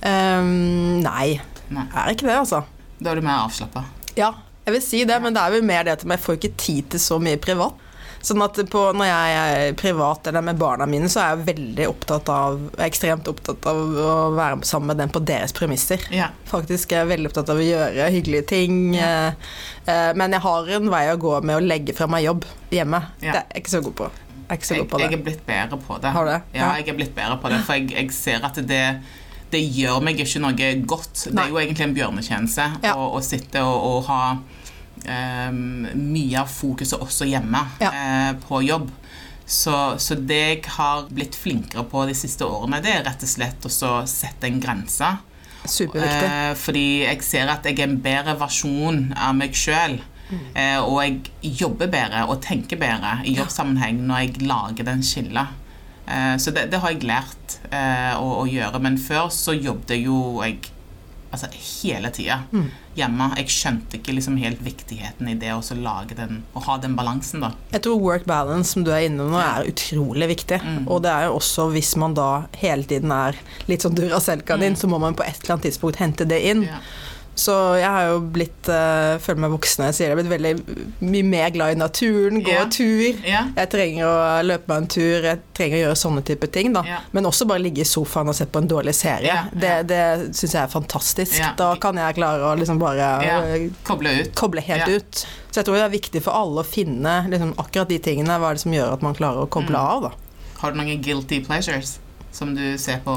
Um, 0.00 1.02
nei, 1.04 1.36
Nei. 1.68 1.84
jeg 1.84 2.00
er 2.00 2.14
ikke 2.14 2.30
det, 2.30 2.38
altså. 2.38 2.62
Da 2.96 3.12
er 3.12 3.20
du 3.20 3.26
mer 3.26 3.42
avslappa? 3.44 3.84
Ja, 4.16 4.32
jeg 4.64 4.78
vil 4.78 4.84
si 4.84 5.02
det, 5.08 5.20
men 5.20 5.36
det 5.36 5.42
er 5.42 5.58
jo 5.58 5.68
mer 5.68 5.84
det 5.86 5.98
at 5.98 6.06
jeg 6.06 6.24
får 6.24 6.40
ikke 6.40 6.54
tid 6.64 6.90
til 6.94 7.02
så 7.02 7.20
mye 7.22 7.40
privat. 7.42 7.81
Sånn 8.22 8.42
at 8.44 8.58
på, 8.70 8.80
når 8.94 9.08
jeg 9.08 9.36
er 9.42 9.72
privat 9.78 10.26
eller 10.30 10.44
med 10.46 10.58
barna 10.60 10.86
mine, 10.86 11.08
så 11.10 11.20
er 11.24 11.32
jeg 11.34 11.46
veldig 11.56 11.86
opptatt 11.90 12.28
av 12.30 12.60
ekstremt 12.86 13.26
opptatt 13.32 13.66
av 13.66 13.80
å 13.82 14.12
være 14.36 14.60
sammen 14.68 14.92
med 14.92 15.00
dem 15.02 15.10
på 15.14 15.22
deres 15.26 15.54
premisser. 15.56 16.04
Ja. 16.14 16.28
Faktisk 16.50 16.92
er 16.94 17.02
jeg 17.02 17.10
veldig 17.16 17.32
opptatt 17.32 17.50
av 17.50 17.58
å 17.58 17.66
gjøre 17.66 18.10
hyggelige 18.14 18.46
ting. 18.52 18.76
Ja. 18.94 19.32
eh, 19.86 20.12
Men 20.14 20.32
jeg 20.38 20.44
har 20.46 20.70
en 20.78 20.90
vei 20.92 21.04
å 21.10 21.18
gå 21.18 21.34
med 21.42 21.58
å 21.58 21.64
legge 21.66 21.96
fra 21.98 22.06
meg 22.06 22.24
jobb 22.28 22.46
hjemme. 22.70 23.02
Ja. 23.20 23.32
Det 23.32 23.40
er 23.42 23.48
jeg 23.56 23.64
ikke 23.64 23.74
så 23.74 23.82
god 23.88 23.98
på. 24.04 24.10
Jeg 24.52 24.60
er 24.60 24.76
Jeg, 24.76 24.88
jeg 25.00 25.12
er 25.18 25.24
blitt 25.26 25.44
bedre 25.46 25.78
på 25.80 25.98
det. 26.02 26.10
Har 26.12 26.24
du 26.26 26.30
det? 26.30 26.40
Ja, 26.54 26.70
jeg 26.78 26.88
er 26.92 26.96
blitt 26.98 27.14
bedre 27.16 27.38
på 27.40 27.48
det, 27.50 27.60
for 27.66 27.74
jeg, 27.78 27.90
jeg 27.96 28.10
ser 28.14 28.44
at 28.46 28.62
det 28.68 28.84
det 29.52 29.60
gjør 29.76 29.98
meg 30.00 30.16
ikke 30.22 30.40
noe 30.40 30.68
godt. 30.88 31.26
Det 31.28 31.42
er 31.42 31.50
jo 31.52 31.58
egentlig 31.60 31.84
en 31.84 31.94
bjørnetjeneste 31.98 32.64
Ja. 32.86 32.94
å, 32.96 33.10
å 33.18 33.20
sitte 33.20 33.60
og, 33.60 33.82
og 33.84 34.06
ha 34.08 34.20
mye 35.04 36.40
av 36.40 36.50
fokuset 36.52 37.00
også 37.02 37.26
hjemme 37.26 37.64
Ja. 37.82 37.90
eh, 37.90 38.32
på 38.46 38.62
jobb. 38.62 38.90
Så, 39.46 39.98
så 39.98 40.14
det 40.14 40.38
jeg 40.38 40.62
har 40.78 41.08
blitt 41.10 41.34
flinkere 41.36 41.82
på 41.90 42.06
de 42.08 42.14
siste 42.14 42.46
årene, 42.46 42.78
det 42.80 42.92
er 42.94 43.02
rett 43.04 43.22
og 43.26 43.28
slett 43.28 43.66
å 43.66 43.92
sette 44.08 44.46
en 44.48 44.60
grense. 44.62 45.08
Superviktig. 45.66 46.28
Eh, 46.30 46.54
fordi 46.58 46.84
jeg 47.04 47.22
ser 47.26 47.50
at 47.52 47.66
jeg 47.66 47.78
er 47.78 47.88
en 47.90 47.98
bedre 48.02 48.36
versjon 48.40 49.12
av 49.16 49.34
meg 49.36 49.52
sjøl. 49.58 49.98
Mm. 50.32 50.84
og 50.88 50.94
jeg 51.02 51.52
jobber 51.60 51.90
bedre 51.92 52.22
og 52.24 52.38
tenker 52.40 52.78
bedre 52.80 53.18
i 53.28 53.34
jobbsammenheng 53.36 53.98
når 54.08 54.22
jeg 54.22 54.46
lager 54.48 54.86
den 54.88 55.02
skillet. 55.04 55.50
Eh, 56.08 56.36
så 56.40 56.54
det, 56.56 56.70
det 56.72 56.80
har 56.80 56.94
jeg 56.94 57.04
lært 57.04 57.58
eh, 57.68 58.14
å, 58.16 58.30
å 58.40 58.46
gjøre. 58.48 58.80
Men 58.80 58.96
før 58.96 59.28
så 59.34 59.52
jobbet 59.52 60.00
jo 60.00 60.40
jeg 60.40 60.71
altså, 61.32 61.48
hele 61.82 62.10
tida 62.14 62.42
hjemme. 62.96 63.28
Jeg 63.40 63.52
skjønte 63.52 63.98
ikke 63.98 64.14
liksom 64.16 64.36
helt 64.42 64.60
viktigheten 64.64 65.30
i 65.32 65.36
det 65.40 65.52
å 65.54 65.62
lage 65.80 66.16
den, 66.18 66.42
å 66.54 66.62
ha 66.66 66.76
den 66.82 66.96
balansen, 66.98 67.44
da. 67.44 67.52
Jeg 67.72 67.84
tror 67.86 68.02
work 68.02 68.26
balance, 68.28 68.74
som 68.74 68.84
du 68.86 68.92
er 68.94 69.06
inne 69.08 69.26
nå, 69.26 69.38
er 69.40 69.70
utrolig 69.72 70.28
viktig. 70.34 70.60
Mm. 70.62 70.82
Og 70.86 71.02
det 71.06 71.12
er 71.12 71.28
jo 71.28 71.38
også 71.38 71.70
hvis 71.72 71.94
man 72.00 72.16
da 72.18 72.44
hele 72.60 72.86
tiden 72.88 73.14
er 73.16 73.38
litt 73.70 73.86
sånn 73.86 73.96
Duracell-kanin, 73.98 74.76
så 74.78 74.90
må 74.92 75.00
man 75.02 75.16
på 75.18 75.24
et 75.26 75.40
eller 75.40 75.56
annet 75.56 75.70
tidspunkt 75.70 76.02
hente 76.02 76.28
det 76.28 76.42
inn. 76.52 76.66
Ja. 76.68 76.82
Så 77.34 77.52
jeg 77.80 77.88
har 77.88 78.10
jo 78.10 78.18
blitt, 78.34 78.68
uh, 78.68 79.16
føler 79.24 79.40
meg 79.40 79.52
voksen 79.54 79.86
jeg 79.86 79.94
sier 79.96 80.10
det, 80.10 80.10
jeg 80.10 80.16
har 80.16 80.18
blitt 80.20 80.32
veldig 80.34 81.06
mye 81.08 81.24
mer 81.24 81.52
glad 81.54 81.72
i 81.72 81.78
naturen, 81.80 82.42
gå 82.44 82.52
yeah. 82.52 82.66
tur. 82.68 83.22
Yeah. 83.24 83.46
Jeg 83.56 83.70
trenger 83.72 84.04
å 84.04 84.16
løpe 84.44 84.68
meg 84.68 84.82
en 84.82 84.88
tur, 84.92 85.24
jeg 85.24 85.40
trenger 85.56 85.78
å 85.78 85.80
gjøre 85.86 86.00
sånne 86.02 86.24
type 86.28 86.50
ting. 86.52 86.74
da. 86.76 86.82
Yeah. 86.84 87.06
Men 87.16 87.30
også 87.30 87.46
bare 87.48 87.64
ligge 87.64 87.86
i 87.86 87.88
sofaen 87.88 88.28
og 88.28 88.36
se 88.36 88.44
på 88.44 88.60
en 88.60 88.68
dårlig 88.68 88.92
serie. 88.98 89.38
Det, 89.56 89.72
det 89.88 90.02
syns 90.36 90.52
jeg 90.58 90.60
er 90.60 90.74
fantastisk. 90.74 91.38
Da 91.56 91.70
kan 91.80 91.96
jeg 92.02 92.18
klare 92.20 92.50
å 92.50 92.52
liksom 92.60 92.82
bare 92.82 93.08
øh, 93.24 93.66
Koble 93.88 94.12
ut. 94.20 94.34
koble 94.38 94.60
helt 94.68 94.92
ut. 94.92 95.24
Så 95.52 95.62
jeg 95.62 95.68
tror 95.70 95.80
det 95.80 95.86
er 95.86 95.96
viktig 95.96 96.22
for 96.24 96.36
alle 96.36 96.60
å 96.60 96.68
finne 96.68 97.16
liksom, 97.32 97.56
akkurat 97.60 97.88
de 97.88 97.98
tingene. 98.04 98.36
Hva 98.40 98.52
er 98.52 98.60
det 98.60 98.64
som 98.66 98.76
gjør 98.76 98.92
at 98.98 99.02
man 99.08 99.16
klarer 99.16 99.46
å 99.46 99.48
koble 99.48 99.72
Mm. 99.72 99.80
av, 99.80 100.02
da. 100.10 100.12
Har 100.60 100.72
du 100.72 100.78
noen 100.78 101.00
guilty 101.02 101.40
pleasures 101.44 101.96
som 102.32 102.52
du 102.54 102.76
ser 102.78 103.00
på 103.04 103.16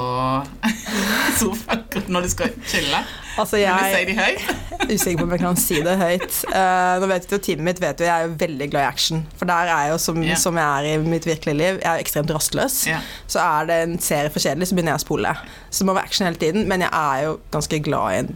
sofaen 1.40 2.10
når 2.12 2.26
du 2.26 2.30
skal 2.32 2.56
chille? 2.68 3.04
Altså, 3.38 3.58
Vil 3.58 3.68
du 3.68 3.84
si 3.84 3.92
jeg 3.98 4.08
de 4.08 4.16
høyt? 4.16 4.44
er 4.86 4.92
usikker 4.96 5.18
på 5.20 5.26
om 5.28 5.32
jeg 5.36 5.42
kan 5.42 5.58
si 5.60 5.80
det 5.84 5.96
høyt. 6.00 6.38
Uh, 6.52 6.96
nå 7.02 7.10
vet 7.12 7.26
du, 7.32 7.36
Teamet 7.44 7.66
mitt 7.68 7.82
vet 7.84 8.00
jo 8.00 8.08
jeg 8.08 8.16
er 8.16 8.28
jo 8.30 8.36
veldig 8.40 8.68
glad 8.72 8.86
i 8.86 8.90
action. 8.90 9.24
For 9.40 9.50
der 9.50 9.72
er 9.72 9.86
jeg 9.86 9.94
jo, 9.94 9.98
som, 10.06 10.20
yeah. 10.24 10.38
som 10.40 10.60
jeg 10.62 10.66
er 10.66 10.90
i 10.94 11.10
mitt 11.16 11.28
virkelige 11.28 11.58
liv, 11.60 11.80
jeg 11.82 11.90
er 11.92 12.00
jo 12.00 12.06
ekstremt 12.06 12.32
rastløs. 12.36 12.78
Yeah. 12.88 13.08
Så 13.28 13.42
er 13.44 13.68
det 13.72 13.80
en 13.88 13.98
serie 14.04 14.32
for 14.32 14.40
kjedelig, 14.44 14.70
så 14.72 14.78
begynner 14.78 14.96
jeg 14.96 15.04
å 15.04 15.06
spole. 15.08 15.34
Så 15.70 15.84
det 15.84 15.90
må 15.90 15.98
være 15.98 16.12
action 16.12 16.30
hele 16.30 16.40
tiden. 16.46 16.68
Men 16.72 16.86
jeg 16.86 16.94
er 17.02 17.26
jo 17.28 17.34
ganske 17.56 17.82
glad 17.90 18.14
i 18.16 18.22
en, 18.24 18.32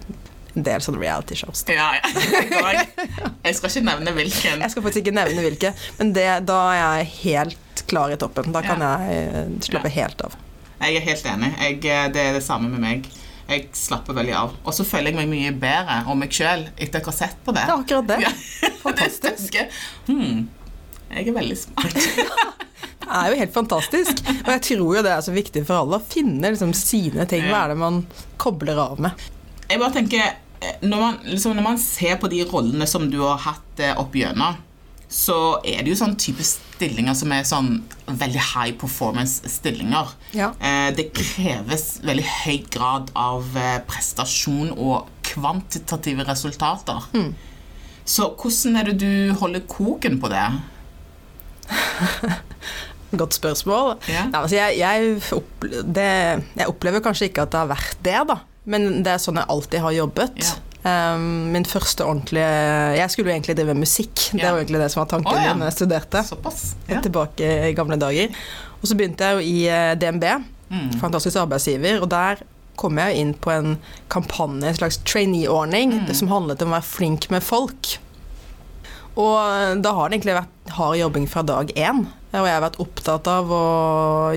en 0.56 0.68
del 0.68 0.84
sånne 0.84 1.00
reality 1.04 1.38
shows. 1.40 1.64
Ja, 1.72 1.92
ja. 2.00 2.84
Jeg 3.46 3.56
skal 3.56 3.72
ikke 3.72 3.86
nevne 3.88 4.14
hvilken. 4.18 4.60
Jeg 4.66 4.74
skal 4.74 4.84
faktisk 4.86 5.06
ikke 5.06 5.16
nevne 5.16 5.46
hvilke, 5.46 5.74
men 6.02 6.12
det, 6.18 6.28
da 6.50 6.60
er 6.74 6.80
jeg 6.82 7.10
helt 7.22 7.86
klar 7.90 8.12
i 8.12 8.20
toppen. 8.20 8.52
Da 8.56 8.62
kan 8.66 8.84
Ja. 8.84 8.92
jeg 9.08 9.32
eh, 9.32 9.56
slappe 9.70 9.90
helt 9.96 10.22
av. 10.28 10.36
Jeg 10.80 10.96
er 11.00 11.04
helt 11.08 11.26
enig. 11.28 11.54
Jeg, 11.60 11.82
det 12.16 12.22
er 12.30 12.36
det 12.38 12.44
samme 12.46 12.70
med 12.72 12.84
meg. 12.84 13.10
Jeg 13.50 13.70
slapper 13.74 14.14
veldig 14.14 14.34
av. 14.38 14.52
Og 14.62 14.76
så 14.78 14.86
føler 14.86 15.10
jeg 15.10 15.18
meg 15.18 15.30
mye 15.32 15.54
bedre 15.58 16.04
om 16.12 16.20
meg 16.22 16.34
sjøl 16.36 16.68
etter 16.78 17.00
jeg 17.00 17.08
har 17.08 17.16
sett 17.18 17.40
på 17.46 17.56
det. 17.56 17.66
Det 17.66 17.74
er 17.74 17.84
akkurat 17.84 18.10
det. 18.12 18.20
Ja. 18.28 18.72
Fantastisk. 18.80 19.56
det 19.58 19.66
Hmm, 20.08 20.46
jeg 21.10 21.28
er 21.28 21.36
veldig 21.36 21.58
smart. 21.58 21.98
Det 23.10 23.16
er 23.18 23.32
jo 23.32 23.38
helt 23.40 23.54
fantastisk. 23.56 24.20
Og 24.46 24.50
jeg 24.54 24.62
tror 24.68 24.98
jo 25.00 25.02
det 25.02 25.10
er 25.10 25.24
så 25.26 25.32
viktig 25.34 25.64
for 25.66 25.82
alle 25.82 25.98
å 25.98 26.04
finne 26.12 26.52
liksom 26.54 26.76
sine 26.78 27.24
ting. 27.32 27.48
Hva 27.50 27.64
er 27.64 27.72
det 27.74 27.80
man 27.82 28.04
kobler 28.38 28.78
av 28.78 29.02
med? 29.02 29.24
Jeg 29.66 29.82
bare 29.82 29.96
tenker 29.96 30.22
eh, 30.28 30.76
når 30.86 31.02
man, 31.02 31.18
liksom, 31.26 31.56
når 31.58 31.66
man 31.72 31.80
ser 31.82 32.20
på 32.22 32.30
de 32.30 32.44
rollene 32.52 32.86
som 32.90 33.08
du 33.10 33.18
har 33.24 33.42
hatt 33.48 33.82
eh, 33.82 33.96
opp 33.98 34.14
gjennom, 34.14 34.60
så 35.10 35.58
er 35.66 35.82
det 35.82 35.90
jo 35.90 35.98
sånn 35.98 36.14
type 36.22 36.44
stillinger 36.46 37.16
som 37.18 37.32
er 37.34 37.46
sånn 37.48 37.70
veldig 38.06 38.42
high 38.52 38.76
performance-stillinger. 38.78 40.12
Ja. 40.38 40.52
Eh, 40.62 40.90
det 40.94 41.10
kreves 41.18 41.96
veldig 42.06 42.26
høy 42.44 42.60
grad 42.70 43.10
av 43.18 43.58
eh, 43.58 43.80
prestasjon 43.90 44.70
og 44.76 45.10
kvantitative 45.26 46.26
resultater. 46.30 47.10
Mm. 47.18 47.34
Så 48.06 48.30
hvordan 48.38 48.78
er 48.78 48.92
det 48.92 49.00
du 49.02 49.34
holder 49.42 49.66
koken 49.70 50.22
på 50.22 50.30
det? 50.30 50.46
Godt 53.20 53.34
spørsmål. 53.34 53.96
Ja. 54.06 54.28
Nei, 54.30 54.44
altså 54.44 54.60
jeg, 54.60 54.78
jeg, 54.78 55.18
opple 55.34 55.84
det, 55.90 56.10
jeg 56.54 56.70
opplever 56.70 57.02
kanskje 57.06 57.32
ikke 57.32 57.48
at 57.48 57.54
det 57.54 57.64
har 57.64 57.74
vært 57.74 58.02
det, 58.06 58.18
da. 58.30 58.42
Men 58.70 58.90
det 59.02 59.16
er 59.16 59.22
sånn 59.22 59.42
jeg 59.42 59.50
alltid 59.50 59.82
har 59.82 59.98
jobbet. 60.04 60.42
Ja. 60.46 60.58
Um, 60.80 61.24
min 61.52 61.66
første 61.68 62.06
ordentlige 62.08 62.46
Jeg 62.96 63.12
skulle 63.12 63.28
jo 63.28 63.34
egentlig 63.36 63.56
drive 63.58 63.74
med 63.74 63.82
musikk. 63.84 64.30
Det 64.32 64.46
var 64.46 64.62
egentlig 64.62 64.80
det 64.80 64.92
som 64.94 65.02
var 65.02 65.10
tanken 65.12 65.34
oh, 65.36 65.42
ja. 65.44 65.52
min 65.54 65.60
når 65.60 65.72
jeg 65.74 65.78
studerte. 65.82 66.22
Ja. 66.88 67.02
Tilbake 67.04 67.50
i 67.70 67.74
gamle 67.76 67.98
dager. 68.00 68.32
Og 68.80 68.88
så 68.88 68.96
begynte 68.96 69.28
jeg 69.28 69.36
jo 69.36 69.40
i 69.44 69.68
eh, 69.68 69.96
DNB, 70.00 70.24
Mm. 70.70 70.92
fantastisk 71.02 71.36
arbeidsgiver, 71.42 71.96
og 72.04 72.10
der 72.12 72.44
kom 72.78 73.00
jeg 73.02 73.16
inn 73.18 73.32
på 73.34 73.50
en 73.50 73.72
kampanje, 74.14 74.68
en 74.70 74.76
slags 74.78 75.00
trainee-ordning, 75.02 75.96
Mm. 76.06 76.14
som 76.14 76.28
handlet 76.30 76.62
om 76.62 76.70
å 76.70 76.76
være 76.78 76.86
flink 76.86 77.26
med 77.34 77.42
folk. 77.42 77.98
Og 79.18 79.82
da 79.82 79.92
har 79.98 80.10
det 80.10 80.20
egentlig 80.20 80.36
vært 80.38 80.74
hard 80.78 80.98
jobbing 81.00 81.26
fra 81.28 81.42
dag 81.42 81.74
én. 81.76 82.06
Og 82.30 82.46
jeg 82.46 82.54
har 82.54 82.62
vært 82.62 82.78
opptatt 82.84 83.28
av 83.32 83.50
å 83.50 83.64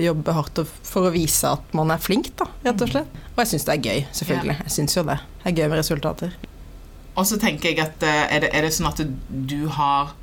jobbe 0.01 0.33
hardt 0.33 0.63
for 0.65 1.05
å 1.05 1.11
vise 1.13 1.51
at 1.53 1.75
man 1.77 1.93
er 1.93 2.01
flink, 2.01 2.31
da, 2.39 2.47
rett 2.65 2.81
og 2.81 2.89
slett. 2.89 3.19
Og 3.35 3.43
jeg 3.43 3.51
syns 3.51 3.67
det 3.67 3.75
er 3.75 3.85
gøy, 3.85 4.01
selvfølgelig. 4.17 4.55
Jeg 4.63 4.73
syns 4.77 4.97
jo 4.97 5.03
det. 5.05 5.19
Det 5.43 5.51
er 5.51 5.59
gøy 5.59 5.69
med 5.69 5.81
resultater. 5.83 6.33
Og 7.13 7.27
så 7.29 7.37
tenker 7.41 7.69
jeg 7.69 7.83
at 7.83 8.05
eh, 8.07 8.23
er 8.33 8.45
det, 8.45 8.49
er 8.57 8.65
det 8.65 8.73
sånn 8.73 8.89
at 8.89 9.03
du 9.29 9.59
har 9.75 10.15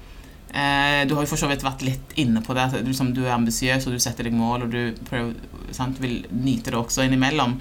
eh, 0.51 1.07
Du 1.07 1.15
har 1.15 1.23
jo 1.23 1.31
for 1.31 1.39
så 1.39 1.47
vidt 1.51 1.63
vært 1.63 1.85
litt 1.87 2.19
inne 2.19 2.43
på 2.43 2.57
det. 2.59 2.67
At 2.67 2.89
liksom, 2.89 3.15
du 3.15 3.23
er 3.29 3.37
ambisiøs, 3.37 3.87
og 3.87 3.95
du 3.95 4.03
setter 4.03 4.27
deg 4.27 4.35
mål, 4.35 4.67
og 4.67 4.75
du 4.75 5.07
prøver, 5.07 5.39
sant, 5.77 6.03
vil 6.03 6.25
nyte 6.35 6.75
det 6.75 6.81
også 6.81 7.07
innimellom. 7.07 7.55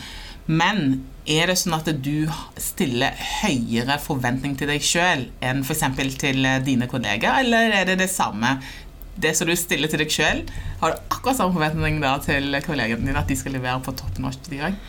Men 0.49 1.03
er 1.29 1.51
det 1.51 1.59
sånn 1.61 1.77
at 1.77 1.85
du 2.01 2.25
stiller 2.57 3.13
høyere 3.43 3.99
forventning 4.01 4.55
til 4.57 4.71
deg 4.71 4.81
sjøl 4.81 5.27
enn 5.45 5.61
f.eks. 5.61 5.83
til 6.17 6.47
dine 6.65 6.89
kollegaer, 6.89 7.43
eller 7.43 7.75
er 7.77 7.91
det 7.91 7.99
det 8.01 8.09
samme? 8.09 8.55
Det 9.19 9.35
som 9.35 9.49
du 9.49 9.55
stiller 9.59 9.91
til 9.91 9.99
deg 10.03 10.13
sjøl, 10.13 10.41
har 10.79 10.95
du 10.95 11.11
akkurat 11.11 11.37
samme 11.37 11.55
forventning 11.55 11.99
da 12.03 12.15
til 12.23 12.55
kollegene 12.65 13.03
dine 13.03 13.19
at 13.19 13.29
de 13.29 13.37
skal 13.39 13.55
levere 13.57 13.81
på 13.83 13.95
topp 13.99 14.19
norsk, 14.23 14.47
de 14.47 14.61
òg? 14.69 14.81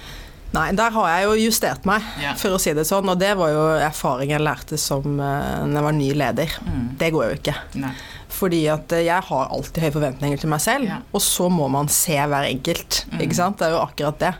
Nei, 0.51 0.71
der 0.75 0.91
har 0.91 1.11
jeg 1.13 1.27
jo 1.27 1.35
justert 1.45 1.85
meg, 1.87 2.07
yeah. 2.19 2.35
for 2.39 2.57
å 2.57 2.59
si 2.59 2.73
det 2.75 2.83
sånn. 2.89 3.07
Og 3.13 3.19
det 3.21 3.31
var 3.39 3.53
jo 3.53 3.67
erfaring 3.87 4.33
jeg 4.35 4.43
lærte 4.43 4.79
som 4.83 5.05
uh, 5.23 5.63
når 5.63 5.77
jeg 5.77 5.87
var 5.87 5.97
ny 5.99 6.09
leder. 6.23 6.57
Mm. 6.67 6.87
Det 6.99 7.11
går 7.15 7.27
jo 7.29 7.37
ikke. 7.39 7.55
Nei. 7.83 7.93
Fordi 8.31 8.61
at 8.73 8.95
eh, 8.95 9.05
jeg 9.05 9.27
har 9.27 9.51
alltid 9.53 9.83
høye 9.85 9.95
forventninger 9.95 10.41
til 10.43 10.51
meg 10.51 10.63
selv, 10.65 10.87
yeah. 10.87 11.03
og 11.15 11.23
så 11.23 11.47
må 11.53 11.67
man 11.71 11.91
se 11.93 12.19
hver 12.19 12.49
enkelt. 12.49 13.05
Mm. 13.13 13.23
Ikke 13.27 13.39
sant? 13.39 13.59
Det 13.61 13.69
er 13.69 13.77
jo 13.77 13.83
akkurat 13.85 14.23
det. 14.23 14.33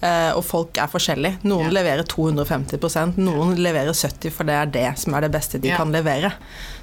Eh, 0.00 0.30
og 0.36 0.44
folk 0.46 0.78
er 0.78 0.86
forskjellige. 0.86 1.40
Noen 1.42 1.72
Ja. 1.72 1.82
leverer 1.82 2.04
250% 2.06 3.16
noen 3.18 3.56
leverer 3.58 3.90
70 3.92 4.30
for 4.30 4.44
det 4.46 4.54
er 4.54 4.66
det 4.66 4.98
som 4.98 5.14
er 5.14 5.22
det 5.26 5.32
beste 5.34 5.58
de 5.60 5.68
Ja. 5.72 5.76
kan 5.76 5.90
levere. 5.90 6.32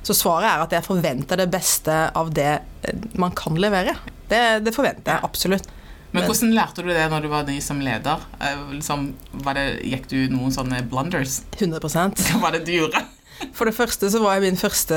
Så 0.03 0.13
svaret 0.13 0.49
er 0.49 0.61
at 0.65 0.71
jeg 0.71 0.83
forventer 0.83 1.37
det 1.37 1.49
beste 1.49 2.11
av 2.13 2.33
det 2.33 2.59
eh, 2.83 2.93
man 3.15 3.31
kan 3.31 3.55
levere. 3.55 3.95
Det, 4.27 4.63
det 4.65 4.73
forventer 4.75 5.13
jeg 5.15 5.23
absolutt. 5.23 5.67
Men 6.11 6.23
Men- 6.23 6.29
hvordan 6.31 6.53
lærte 6.55 6.75
du 6.83 6.87
det 6.89 7.09
når 7.11 7.21
du 7.21 7.27
var 7.29 7.43
ny 7.43 7.59
som 7.61 7.79
leder? 7.79 8.19
Eh, 8.41 8.55
Liksom, 8.73 9.13
var 9.43 9.53
det, 9.53 9.81
gikk 9.83 10.07
du 10.07 10.27
noen 10.29 10.51
sånne 10.51 10.83
blunders? 10.89 11.41
100 11.57 11.79
Hva 11.79 12.39
var 12.41 12.51
det 12.51 12.65
du 12.65 12.71
gjorde? 12.71 13.01
For 13.53 13.65
det 13.65 13.75
første 13.75 14.09
så 14.09 14.21
var 14.21 14.35
jeg 14.39 14.43
min 14.43 14.55
første 14.59 14.95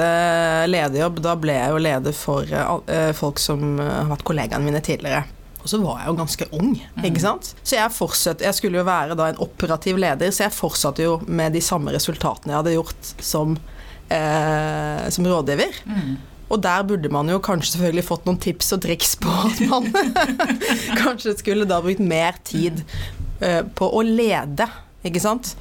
lederjobb. 0.70 1.20
Da 1.22 1.35
ble 1.35 1.52
jeg 1.54 1.70
jo 1.70 1.78
leder 1.78 2.12
for 2.14 2.44
folk 3.14 3.38
som 3.38 3.78
har 3.78 4.04
vært 4.07 4.22
kollegaene 4.24 4.62
mine 4.64 4.81
tidligere. 4.81 5.24
Og 5.62 5.70
så 5.72 5.80
var 5.82 6.00
jeg 6.00 6.10
jo 6.10 6.16
ganske 6.20 6.46
ung, 6.56 6.70
ikke 7.04 7.22
sant. 7.22 7.50
Så 7.66 7.76
jeg 7.76 7.92
fortsatte 7.92 8.46
Jeg 8.46 8.56
skulle 8.56 8.80
jo 8.80 8.86
være 8.86 9.16
da 9.18 9.28
en 9.32 9.40
operativ 9.42 9.98
leder, 10.00 10.30
så 10.34 10.46
jeg 10.46 10.54
fortsatte 10.56 11.04
jo 11.04 11.18
med 11.26 11.56
de 11.56 11.62
samme 11.64 11.92
resultatene 11.94 12.54
jeg 12.54 12.60
hadde 12.60 12.76
gjort 12.76 13.12
som, 13.30 13.56
eh, 14.14 15.08
som 15.14 15.28
rådgiver. 15.28 15.80
Mm. 15.88 16.14
Og 16.48 16.62
der 16.64 16.86
burde 16.88 17.10
man 17.12 17.28
jo 17.28 17.40
kanskje 17.44 17.74
selvfølgelig 17.74 18.06
fått 18.06 18.28
noen 18.28 18.40
tips 18.40 18.72
og 18.78 18.84
triks 18.86 19.16
på 19.20 19.34
at 19.50 19.60
man 19.68 19.90
kanskje 21.02 21.36
skulle 21.42 21.68
da 21.68 21.82
brukt 21.84 22.00
mer 22.00 22.38
tid 22.48 22.80
eh, 23.44 23.60
på 23.66 23.90
å 23.92 24.04
lede, 24.06 24.70
ikke 25.04 25.22
sant. 25.22 25.52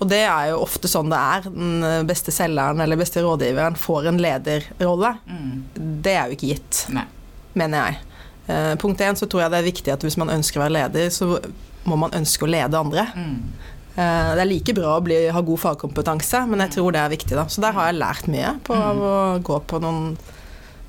Og 0.00 0.08
det 0.08 0.22
er 0.24 0.54
jo 0.54 0.62
ofte 0.64 0.88
sånn 0.88 1.12
det 1.12 1.18
er. 1.20 1.48
Den 1.52 2.06
beste 2.08 2.32
selgeren 2.32 2.80
eller 2.80 2.96
beste 2.96 3.20
rådgiveren 3.20 3.76
får 3.76 4.08
en 4.08 4.22
lederrolle. 4.22 5.12
Mm. 5.28 5.98
Det 6.06 6.14
er 6.16 6.30
jo 6.30 6.38
ikke 6.38 6.54
gitt, 6.54 6.86
Nei. 6.96 7.04
mener 7.60 7.90
jeg. 7.90 8.00
Eh, 8.50 8.74
punkt 8.82 9.00
én 9.00 9.18
så 9.18 9.28
tror 9.30 9.44
jeg 9.44 9.52
det 9.52 9.60
er 9.60 9.68
viktig 9.68 9.92
at 9.94 10.06
hvis 10.06 10.18
man 10.20 10.32
ønsker 10.32 10.60
å 10.60 10.64
være 10.64 10.76
leder, 10.78 11.10
så 11.14 11.36
må 11.88 11.98
man 12.00 12.14
ønske 12.16 12.46
å 12.46 12.50
lede 12.50 12.78
andre. 12.78 13.06
Mm. 13.14 13.36
Eh, 13.94 14.30
det 14.34 14.42
er 14.42 14.48
like 14.48 14.74
bra 14.76 14.96
å 14.96 15.04
bli, 15.04 15.18
ha 15.34 15.42
god 15.44 15.62
fagkompetanse, 15.64 16.44
men 16.50 16.64
jeg 16.66 16.76
tror 16.78 16.94
det 16.96 17.02
er 17.02 17.14
viktig. 17.14 17.36
da. 17.38 17.46
Så 17.50 17.62
der 17.64 17.76
har 17.76 17.90
jeg 17.90 18.00
lært 18.00 18.30
mye 18.32 18.54
på 18.66 18.76
mm. 18.76 19.02
å 19.10 19.14
gå 19.46 19.60
på 19.70 19.82
noen 19.82 20.14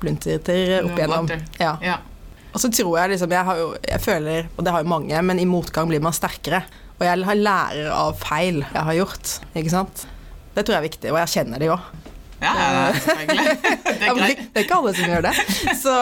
blunterter 0.02 0.80
opp 0.82 0.96
igjennom. 0.96 1.30
Ja. 1.60 1.76
Ja. 1.84 1.98
Og 2.52 2.60
så 2.60 2.68
tror 2.74 2.98
jeg 3.00 3.14
liksom 3.14 3.32
jeg, 3.32 3.48
har 3.48 3.60
jo, 3.60 3.68
jeg 3.80 4.04
føler, 4.04 4.48
og 4.56 4.64
det 4.66 4.72
har 4.74 4.82
jo 4.84 4.92
mange, 4.92 5.20
men 5.24 5.40
i 5.40 5.48
motgang 5.48 5.88
blir 5.88 6.02
man 6.04 6.16
sterkere. 6.16 6.64
Og 6.98 7.06
jeg 7.06 7.24
har 7.26 7.38
lærer 7.38 7.92
av 7.94 8.18
feil 8.20 8.60
jeg 8.62 8.86
har 8.88 8.96
gjort, 8.98 9.36
ikke 9.58 9.72
sant. 9.72 10.04
Det 10.52 10.66
tror 10.66 10.76
jeg 10.76 10.82
er 10.82 10.90
viktig, 10.90 11.12
og 11.14 11.20
jeg 11.22 11.32
kjenner 11.32 11.62
det 11.62 11.70
jo. 11.70 11.78
Ja, 12.42 12.52
ja, 12.58 12.84
selvfølgelig. 12.98 13.56
Det 13.86 13.92
er 13.92 14.02
Det 14.02 14.16
greit. 14.18 14.42
det 14.42 14.60
er 14.60 14.66
ikke 14.66 14.78
alle 14.80 14.94
som 14.98 15.12
gjør 15.12 15.26
det. 15.28 15.34
Så, 15.78 15.96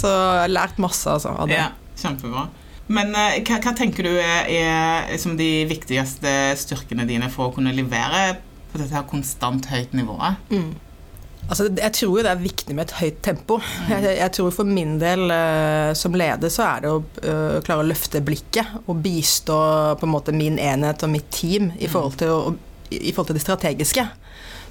så 0.00 0.12
lært 0.48 0.80
masse 0.80 1.10
altså, 1.12 1.34
av 1.36 1.50
det. 1.50 1.58
Ja, 1.60 1.70
kjempebra. 2.00 2.48
Men 2.90 3.14
eh, 3.14 3.40
hva, 3.46 3.60
hva 3.62 3.74
tenker 3.78 4.08
du 4.08 4.14
er, 4.16 4.48
er 4.50 5.18
som 5.22 5.36
de 5.38 5.50
viktigste 5.70 6.32
styrkene 6.58 7.06
dine 7.08 7.28
for 7.30 7.50
å 7.50 7.54
kunne 7.54 7.74
levere 7.76 8.40
på 8.72 8.80
dette 8.80 8.94
her 8.96 9.06
konstant 9.10 9.68
høyt 9.70 9.92
nivået? 9.96 10.40
Mm. 10.50 10.72
Altså, 11.50 11.66
jeg 11.72 11.92
tror 11.96 12.18
jo 12.18 12.22
det 12.22 12.30
er 12.30 12.42
viktig 12.42 12.74
med 12.76 12.86
et 12.86 12.96
høyt 13.00 13.20
tempo. 13.26 13.56
Jeg, 13.88 14.04
jeg 14.20 14.32
tror 14.36 14.52
for 14.54 14.68
min 14.68 14.98
del 15.00 15.24
uh, 15.32 15.90
som 15.98 16.14
leder 16.14 16.52
så 16.52 16.66
er 16.66 16.84
det 16.84 16.92
å 16.92 17.00
uh, 17.00 17.56
klare 17.66 17.82
å 17.82 17.88
løfte 17.88 18.22
blikket 18.22 18.84
og 18.84 19.00
bistå 19.02 19.56
på 19.98 20.06
en 20.06 20.12
måte 20.12 20.34
min 20.36 20.60
enhet 20.62 21.02
og 21.06 21.10
mitt 21.14 21.30
team 21.34 21.72
i 21.78 21.90
forhold 21.90 22.20
til, 22.20 22.30
å, 22.30 22.90
i 22.94 23.10
forhold 23.10 23.32
til 23.32 23.40
det 23.40 23.44
strategiske. 23.46 24.06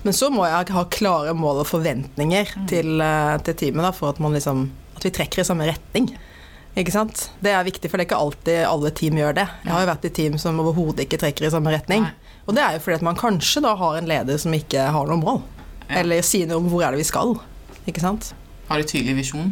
Men 0.05 0.15
så 0.15 0.29
må 0.31 0.45
jeg 0.47 0.71
ha 0.75 0.83
klare 0.93 1.35
mål 1.35 1.63
og 1.63 1.67
forventninger 1.67 2.53
til, 2.71 3.01
eh, 3.03 3.35
til 3.43 3.57
teamet 3.59 3.89
da, 3.89 3.91
for 3.95 4.13
at, 4.13 4.21
man 4.23 4.35
liksom, 4.37 4.69
at 4.95 5.05
vi 5.05 5.11
trekker 5.15 5.43
i 5.43 5.47
samme 5.47 5.67
retning. 5.67 6.09
Ikke 6.79 6.93
sant? 6.93 7.25
Det 7.43 7.51
er 7.51 7.65
viktig, 7.67 7.89
for 7.89 7.99
det 7.99 8.05
er 8.05 8.09
ikke 8.09 8.23
alltid 8.23 8.59
alle 8.63 8.91
team 8.95 9.17
gjør 9.19 9.35
det. 9.41 9.47
Jeg 9.65 9.73
har 9.73 9.83
jo 9.83 9.89
vært 9.89 10.07
i 10.07 10.13
team 10.15 10.37
som 10.39 10.59
overhodet 10.63 11.07
ikke 11.07 11.19
trekker 11.19 11.47
i 11.47 11.51
samme 11.51 11.73
retning. 11.73 12.05
Nei. 12.07 12.35
Og 12.47 12.55
det 12.55 12.63
er 12.63 12.77
jo 12.77 12.83
fordi 12.85 12.99
at 12.99 13.05
man 13.05 13.17
kanskje 13.19 13.61
da 13.65 13.75
har 13.77 13.97
en 13.99 14.07
leder 14.09 14.39
som 14.41 14.53
ikke 14.55 14.87
har 14.93 15.09
noe 15.09 15.19
mål. 15.21 15.41
Ja. 15.89 15.99
Eller 16.01 16.23
sier 16.25 16.47
noe 16.49 16.61
om 16.61 16.69
hvor 16.71 16.85
er 16.85 16.95
det 16.95 17.01
vi 17.03 17.09
skal. 17.09 17.35
Ikke 17.89 18.01
sant? 18.03 18.31
Har 18.69 18.79
du 18.79 18.87
tydelig 18.87 19.17
visjon? 19.19 19.51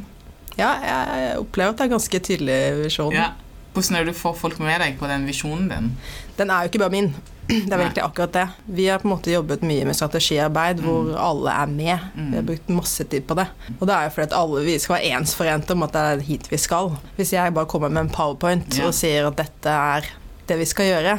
Ja, 0.58 0.72
jeg 0.82 1.42
opplever 1.42 1.74
at 1.74 1.82
det 1.82 1.86
er 1.86 1.94
ganske 1.94 2.22
tydelig 2.30 2.60
visjon. 2.80 3.14
Ja. 3.14 3.32
Hvordan 3.76 3.98
er 4.00 4.06
det 4.06 4.16
du 4.16 4.18
får 4.18 4.38
folk 4.40 4.62
med 4.64 4.80
deg 4.82 4.96
på 4.98 5.10
den 5.10 5.28
visjonen 5.30 5.68
din? 5.70 5.92
Den 6.40 6.54
er 6.54 6.66
jo 6.66 6.72
ikke 6.72 6.82
bare 6.82 6.96
min. 6.96 7.12
Det 7.48 7.72
er 7.72 7.80
virkelig 7.80 8.04
akkurat 8.04 8.34
det. 8.36 8.46
Vi 8.76 8.86
har 8.92 9.00
på 9.00 9.08
en 9.08 9.14
måte 9.14 9.32
jobbet 9.32 9.62
mye 9.64 9.86
med 9.88 9.96
strategiarbeid 9.96 10.82
hvor 10.84 11.14
alle 11.16 11.54
er 11.64 11.70
med. 11.72 12.08
Mm. 12.16 12.26
Vi 12.34 12.36
har 12.42 12.46
brukt 12.50 12.70
masse 12.76 13.06
tid 13.08 13.24
på 13.30 13.38
det. 13.40 13.46
Og 13.80 13.86
det 13.88 13.96
er 13.96 14.04
jo 14.10 14.14
fordi 14.18 14.26
at 14.28 14.36
alle 14.40 14.64
vi 14.66 14.76
skal 14.84 14.96
være 14.98 15.14
ensforente 15.22 15.72
om 15.78 15.86
at 15.88 15.96
det 15.96 16.02
er 16.12 16.26
hit 16.28 16.50
vi 16.52 16.60
skal. 16.60 16.92
Hvis 17.16 17.32
jeg 17.34 17.54
bare 17.56 17.66
kommer 17.72 17.90
med 17.94 18.02
en 18.08 18.10
powerpoint 18.12 18.78
Ja. 18.78 18.88
og 18.90 18.94
sier 18.98 19.28
at 19.30 19.38
dette 19.40 19.70
er 19.70 20.10
det 20.48 20.60
vi 20.60 20.66
skal 20.68 20.86
gjøre, 20.92 21.16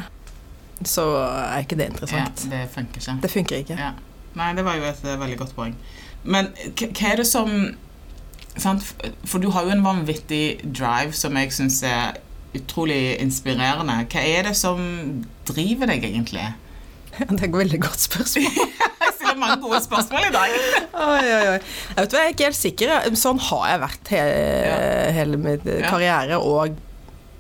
så 0.85 1.07
er 1.25 1.65
ikke 1.65 1.77
det 1.81 1.89
Ja, 1.89 1.93
interessant. 1.95 2.45
det 2.51 2.63
funker 2.75 3.01
ikke. 3.01 3.17
Det 3.23 3.31
funker 3.31 3.57
ikke. 3.65 3.79
Ja. 3.81 3.91
Nei, 4.39 4.53
det 4.55 4.65
var 4.69 4.77
jo 4.77 4.85
et 4.85 5.05
eh, 5.05 5.17
veldig 5.21 5.39
godt 5.41 5.55
poeng. 5.57 5.75
Men 6.25 6.53
hva 6.77 7.13
er 7.13 7.17
det 7.17 7.27
som 7.27 7.75
sant? 8.59 8.85
For 9.25 9.39
du 9.43 9.49
har 9.55 9.65
jo 9.65 9.71
en 9.75 9.83
vanvittig 9.85 10.61
drive 10.77 11.13
som 11.17 11.35
jeg 11.41 11.53
syns 11.57 11.83
er 11.83 12.19
utrolig 12.57 13.19
inspirerende. 13.21 13.99
Hva 14.13 14.23
er 14.25 14.49
det 14.49 14.55
som 14.57 14.81
driver 15.49 15.91
deg, 15.93 16.05
egentlig? 16.09 16.47
Det 17.19 17.27
er 17.43 17.49
et 17.49 17.55
veldig 17.59 17.81
godt 17.83 18.01
spørsmål. 18.07 18.59
Jeg 19.03 19.15
stiller 19.19 19.39
mange 19.41 19.61
gode 19.65 19.81
spørsmål 19.83 20.27
i 20.29 20.33
dag. 20.35 20.53
Oi, 20.95 21.23
oi, 21.25 21.47
oi. 21.53 21.59
Jeg 21.59 21.97
vet 22.05 22.13
hva, 22.15 22.21
jeg 22.21 22.27
er 22.29 22.35
ikke 22.35 22.47
helt 22.49 22.59
sikker. 22.59 22.93
Sånn 23.19 23.41
har 23.49 23.65
jeg 23.73 23.81
vært 23.83 24.11
he 24.15 24.21
hele 25.17 25.41
min 25.41 25.65
Ja. 25.67 25.89
karriere, 25.91 26.39
og 26.39 26.77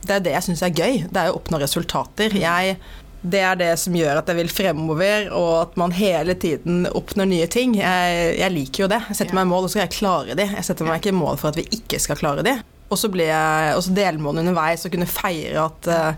det 0.08 0.16
er 0.16 0.24
det 0.24 0.32
jeg 0.34 0.46
syns 0.48 0.62
er 0.66 0.74
gøy. 0.74 1.04
Det 1.10 1.20
er 1.22 1.30
å 1.30 1.36
oppnå 1.38 1.60
resultater. 1.62 2.34
Jeg, 2.38 2.76
det 3.22 3.40
er 3.44 3.58
det 3.60 3.70
som 3.82 3.94
gjør 3.98 4.20
at 4.20 4.30
jeg 4.32 4.38
vil 4.40 4.50
fremover, 4.52 5.28
og 5.36 5.52
at 5.62 5.78
man 5.80 5.94
hele 5.96 6.34
tiden 6.38 6.86
oppnår 6.90 7.30
nye 7.30 7.46
ting. 7.52 7.76
Jeg, 7.78 8.34
jeg 8.40 8.54
liker 8.56 8.84
jo 8.86 8.90
det. 8.96 9.00
Jeg 9.12 9.20
setter 9.22 9.36
Ja. 9.36 9.40
meg 9.42 9.50
mål, 9.52 9.68
og 9.68 9.70
så 9.70 9.76
skal 9.78 9.86
jeg 9.86 9.96
klare 10.00 10.38
de. 10.38 10.48
Jeg 10.58 10.66
setter 10.66 10.88
meg 10.90 11.00
ikke 11.02 11.14
mål 11.18 11.38
for 11.38 11.52
at 11.52 11.60
vi 11.60 11.68
ikke 11.78 12.00
skal 12.02 12.18
klare 12.20 12.42
de. 12.46 12.56
Og 12.88 12.96
så 12.96 13.10
ble 13.12 13.26
jeg 13.28 13.74
også 13.76 13.92
deler 13.96 14.24
underveis 14.30 14.86
og 14.86 14.92
kunne 14.94 15.06
feire 15.10 15.60
at 15.66 15.88
uh, 15.92 16.12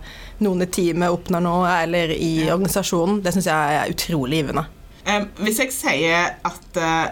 noen 0.44 0.62
i 0.62 0.66
teamet 0.70 1.10
oppnår 1.10 1.42
noe, 1.42 1.66
eller 1.82 2.12
i 2.14 2.44
Ja. 2.46 2.54
organisasjonen. 2.54 3.22
Det 3.24 3.32
syns 3.34 3.46
jeg 3.50 3.74
er 3.80 3.90
utrolig 3.90 4.38
givende. 4.44 4.64
Um, 5.06 5.26
hvis 5.42 5.58
jeg 5.64 5.72
sier 5.74 6.36
at 6.46 6.70
uh, 6.78 7.06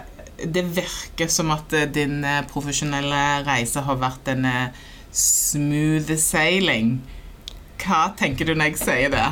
det 0.45 0.63
virker 0.77 1.27
som 1.27 1.51
at 1.51 1.73
uh, 1.75 1.83
din 1.91 2.23
profesjonelle 2.51 3.43
reise 3.47 3.79
har 3.83 3.97
vært 3.99 4.27
en 4.31 4.47
smooth 5.11 6.15
sailing, 6.21 6.99
hva 7.79 8.09
tenker 8.19 8.45
du 8.47 8.53
når 8.55 8.65
jeg 8.73 8.77
sier 8.81 9.09
det? 9.13 9.27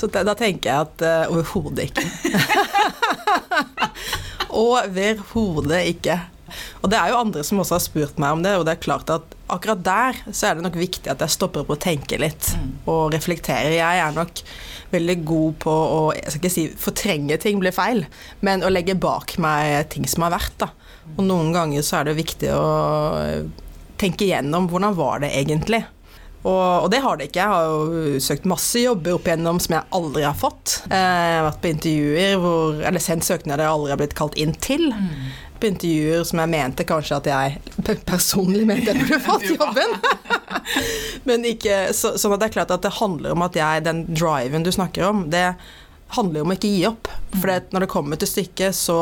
Så 0.00 0.06
da, 0.12 0.20
da 0.28 0.34
tenker 0.36 0.68
jeg 0.70 0.78
at 0.88 0.98
uh, 1.04 1.32
overhodet 1.32 1.82
ikke. 1.88 2.04
overhodet 4.64 5.82
ikke. 5.94 6.16
Og 6.82 6.90
det 6.92 6.98
er 7.00 7.08
jo 7.12 7.20
andre 7.20 7.42
som 7.44 7.60
også 7.60 7.76
har 7.76 7.84
spurt 7.84 8.18
meg 8.20 8.32
om 8.36 8.42
det, 8.44 8.54
og 8.56 8.64
det 8.68 8.72
er 8.76 8.80
klart 8.84 9.08
at 9.12 9.24
akkurat 9.48 9.82
der 9.84 10.18
så 10.30 10.50
er 10.50 10.54
det 10.58 10.64
nok 10.66 10.76
viktig 10.78 11.10
at 11.12 11.20
jeg 11.24 11.34
stopper 11.34 11.64
opp 11.64 11.70
og 11.74 11.80
tenker 11.82 12.20
litt, 12.22 12.50
og 12.88 13.12
reflekterer. 13.14 13.74
Jeg 13.78 14.02
er 14.04 14.12
nok 14.16 14.42
veldig 14.92 15.16
god 15.28 15.58
på 15.64 15.72
å 15.72 16.00
jeg 16.16 16.30
skal 16.32 16.40
ikke 16.42 16.54
si 16.54 16.66
fortrenge 16.80 17.38
ting 17.42 17.60
blir 17.60 17.74
feil, 17.76 18.04
men 18.40 18.64
å 18.64 18.70
legge 18.72 18.94
bak 18.96 19.36
meg 19.42 19.88
ting 19.92 20.06
som 20.08 20.24
har 20.26 20.34
vært. 20.38 20.56
da. 20.64 20.70
Og 21.16 21.24
noen 21.24 21.52
ganger 21.56 21.82
så 21.84 22.00
er 22.00 22.10
det 22.10 22.18
viktig 22.20 22.50
å 22.52 22.64
tenke 23.98 24.26
igjennom 24.28 24.68
hvordan 24.70 24.94
var 24.98 25.24
det 25.24 25.32
egentlig. 25.34 25.84
Og, 26.46 26.84
og 26.84 26.90
det 26.92 27.00
har 27.02 27.16
det 27.18 27.26
ikke. 27.28 27.40
Jeg 27.42 27.50
har 27.50 27.64
jo 27.66 28.20
søkt 28.22 28.44
masse 28.48 28.78
jobber 28.80 29.16
opp 29.16 29.26
igjennom 29.26 29.58
som 29.60 29.74
jeg 29.74 29.88
aldri 29.98 30.22
har 30.22 30.36
fått. 30.38 30.76
Eh, 30.86 30.94
Jeg 30.94 31.34
har 31.34 31.46
vært 31.48 31.58
på 31.64 31.72
intervjuer 31.72 32.36
hvor, 32.44 32.78
eller 32.88 33.02
sendt 33.02 33.26
søknader 33.26 33.66
jeg 33.66 33.74
aldri 33.74 33.90
har 33.92 34.00
blitt 34.00 34.14
kalt 34.16 34.38
inn 34.38 34.54
til. 34.62 34.86
På 35.58 35.66
intervjuer 35.66 36.24
som 36.28 36.42
jeg 36.42 36.52
mente 36.52 36.86
kanskje 36.86 37.18
at 37.18 37.28
jeg 37.30 37.98
personlig 38.06 38.66
mente 38.68 38.92
jeg 38.92 39.02
burde 39.02 39.20
fått 39.24 39.46
jobben. 39.56 39.96
Men 41.28 41.46
ikke, 41.48 41.88
så, 41.96 42.14
sånn 42.20 42.36
at 42.36 42.42
det 42.42 42.50
er 42.50 42.56
klart 42.60 42.74
at 42.74 42.84
det 42.86 42.96
handler 43.00 43.34
om 43.34 43.46
at 43.46 43.58
jeg, 43.58 43.84
den 43.86 44.04
driven 44.10 44.66
du 44.66 44.72
snakker 44.74 45.08
om, 45.08 45.26
det 45.32 45.46
handler 46.16 46.44
om 46.44 46.52
å 46.52 46.58
ikke 46.58 46.70
gi 46.72 46.84
opp. 46.88 47.10
For 47.34 47.50
det, 47.50 47.58
når 47.74 47.84
det 47.84 47.92
kommer 47.92 48.20
til 48.20 48.30
stykket, 48.30 48.76
så 48.76 49.00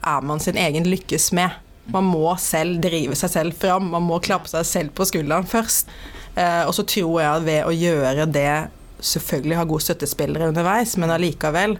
er 0.00 0.24
man 0.26 0.40
sin 0.42 0.58
egen 0.58 0.88
lykkes 0.88 1.30
med. 1.36 1.58
Man 1.90 2.06
må 2.06 2.32
selv 2.40 2.80
drive 2.84 3.16
seg 3.18 3.32
selv 3.32 3.56
fram. 3.60 3.90
Man 3.94 4.06
må 4.06 4.20
klappe 4.22 4.50
seg 4.50 4.66
selv 4.66 4.94
på 4.96 5.06
skulderen 5.08 5.48
først. 5.48 5.90
Eh, 6.38 6.62
og 6.66 6.74
så 6.76 6.86
tror 6.86 7.16
jeg 7.20 7.30
at 7.30 7.46
ved 7.46 7.66
å 7.66 7.74
gjøre 7.74 8.28
det 8.30 8.52
selvfølgelig 9.00 9.58
ha 9.58 9.66
gode 9.68 9.86
støttespillere 9.86 10.50
underveis, 10.52 10.96
men 11.00 11.12
allikevel 11.12 11.76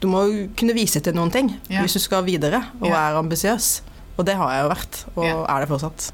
Du 0.00 0.06
må 0.06 0.24
jo 0.30 0.48
kunne 0.56 0.74
vise 0.74 1.00
til 1.02 1.12
noen 1.16 1.30
ting 1.34 1.48
Ja. 1.68 1.80
hvis 1.82 1.94
du 1.94 1.98
skal 1.98 2.24
videre 2.24 2.62
og 2.80 2.88
Ja. 2.88 3.08
er 3.10 3.16
ambisiøs. 3.22 3.80
Og 4.18 4.24
det 4.26 4.34
har 4.36 4.50
jeg 4.50 4.62
jo 4.64 4.68
vært, 4.74 5.04
og 5.16 5.24
Ja. 5.24 5.44
er 5.56 5.60
det 5.60 5.68
fortsatt. 5.68 6.12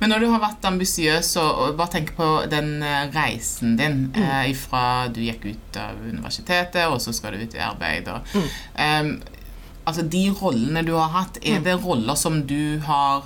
Men 0.00 0.10
når 0.10 0.20
du 0.20 0.30
har 0.30 0.38
vært 0.40 0.62
ambisiøs, 0.64 1.36
og, 1.42 1.76
bare 1.76 1.88
tenk 1.90 2.14
på 2.16 2.48
den 2.48 2.82
eh, 2.82 3.08
reisen 3.10 3.76
din 3.76 4.12
Mm. 4.14 4.22
eh, 4.22 4.50
ifra 4.52 5.12
du 5.12 5.20
gikk 5.20 5.44
ut 5.44 5.76
av 5.76 5.96
universitetet, 6.08 6.86
og 6.86 7.00
så 7.00 7.12
skal 7.12 7.32
du 7.32 7.38
ut 7.38 7.54
i 7.54 7.58
arbeid 7.58 8.08
og 8.08 8.20
Mm. 8.34 8.48
eh, 8.76 9.18
Altså, 9.84 10.08
de 10.08 10.30
rollene 10.30 10.84
du 10.86 10.92
har 10.94 11.08
hatt, 11.08 11.38
er 11.44 11.58
Mm. 11.58 11.64
det 11.64 11.84
roller 11.84 12.14
som 12.14 12.46
du 12.46 12.78
har 12.86 13.24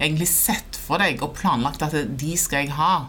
egentlig 0.00 0.26
sett 0.26 0.74
for 0.74 0.96
deg 0.96 1.22
og 1.22 1.34
planlagt 1.36 1.82
at 1.82 2.16
de 2.16 2.34
skal 2.34 2.60
jeg 2.64 2.70
ha? 2.70 3.00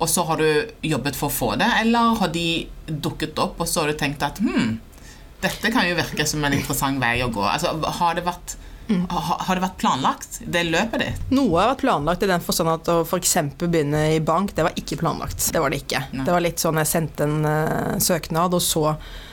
Og 0.00 0.08
så 0.08 0.26
har 0.26 0.36
du 0.36 0.66
jobbet 0.82 1.14
for 1.14 1.28
å 1.28 1.32
få 1.32 1.56
det, 1.56 1.68
eller 1.80 2.16
har 2.18 2.26
de 2.26 2.66
dukket 2.90 3.38
opp, 3.38 3.60
og 3.60 3.66
så 3.68 3.82
har 3.82 3.92
du 3.92 3.98
tenkt 3.98 4.22
at 4.22 4.38
hm, 4.38 4.80
dette 5.42 5.70
kan 5.74 5.86
jo 5.88 5.96
virke 5.98 6.26
som 6.26 6.44
en 6.46 6.54
interessant 6.56 7.00
vei 7.02 7.18
å 7.24 7.30
gå. 7.32 7.42
Altså, 7.44 7.74
har 8.00 8.14
det 8.18 8.24
vært, 8.26 8.56
Mm. 8.86 9.08
ha, 9.10 9.36
har 9.42 9.56
det 9.58 9.62
vært 9.64 9.78
planlagt, 9.82 10.36
det 10.46 10.60
løpet 10.68 11.02
ditt? 11.02 11.22
Noe 11.34 11.58
har 11.58 11.72
vært 11.72 11.80
planlagt 11.82 12.22
i 12.22 12.28
den 12.30 12.40
forstand 12.40 12.70
at 12.70 12.86
å 12.92 13.00
f.eks. 13.02 13.32
begynne 13.58 14.14
i 14.14 14.20
bank, 14.22 14.52
det 14.54 14.62
var 14.62 14.76
ikke 14.78 15.00
planlagt. 15.00 15.42
Det 15.52 15.58
var 15.58 15.70
det 15.74 15.80
ikke. 15.82 16.04
Nei. 16.12 16.22
Det 16.24 16.32
var 16.36 16.44
litt 16.44 16.62
sånn 16.62 16.78
jeg 16.78 16.86
sendte 16.86 17.26
en 17.26 17.40
uh, 17.42 17.98
søknad, 17.98 18.54
og 18.54 18.62
så 18.62 18.84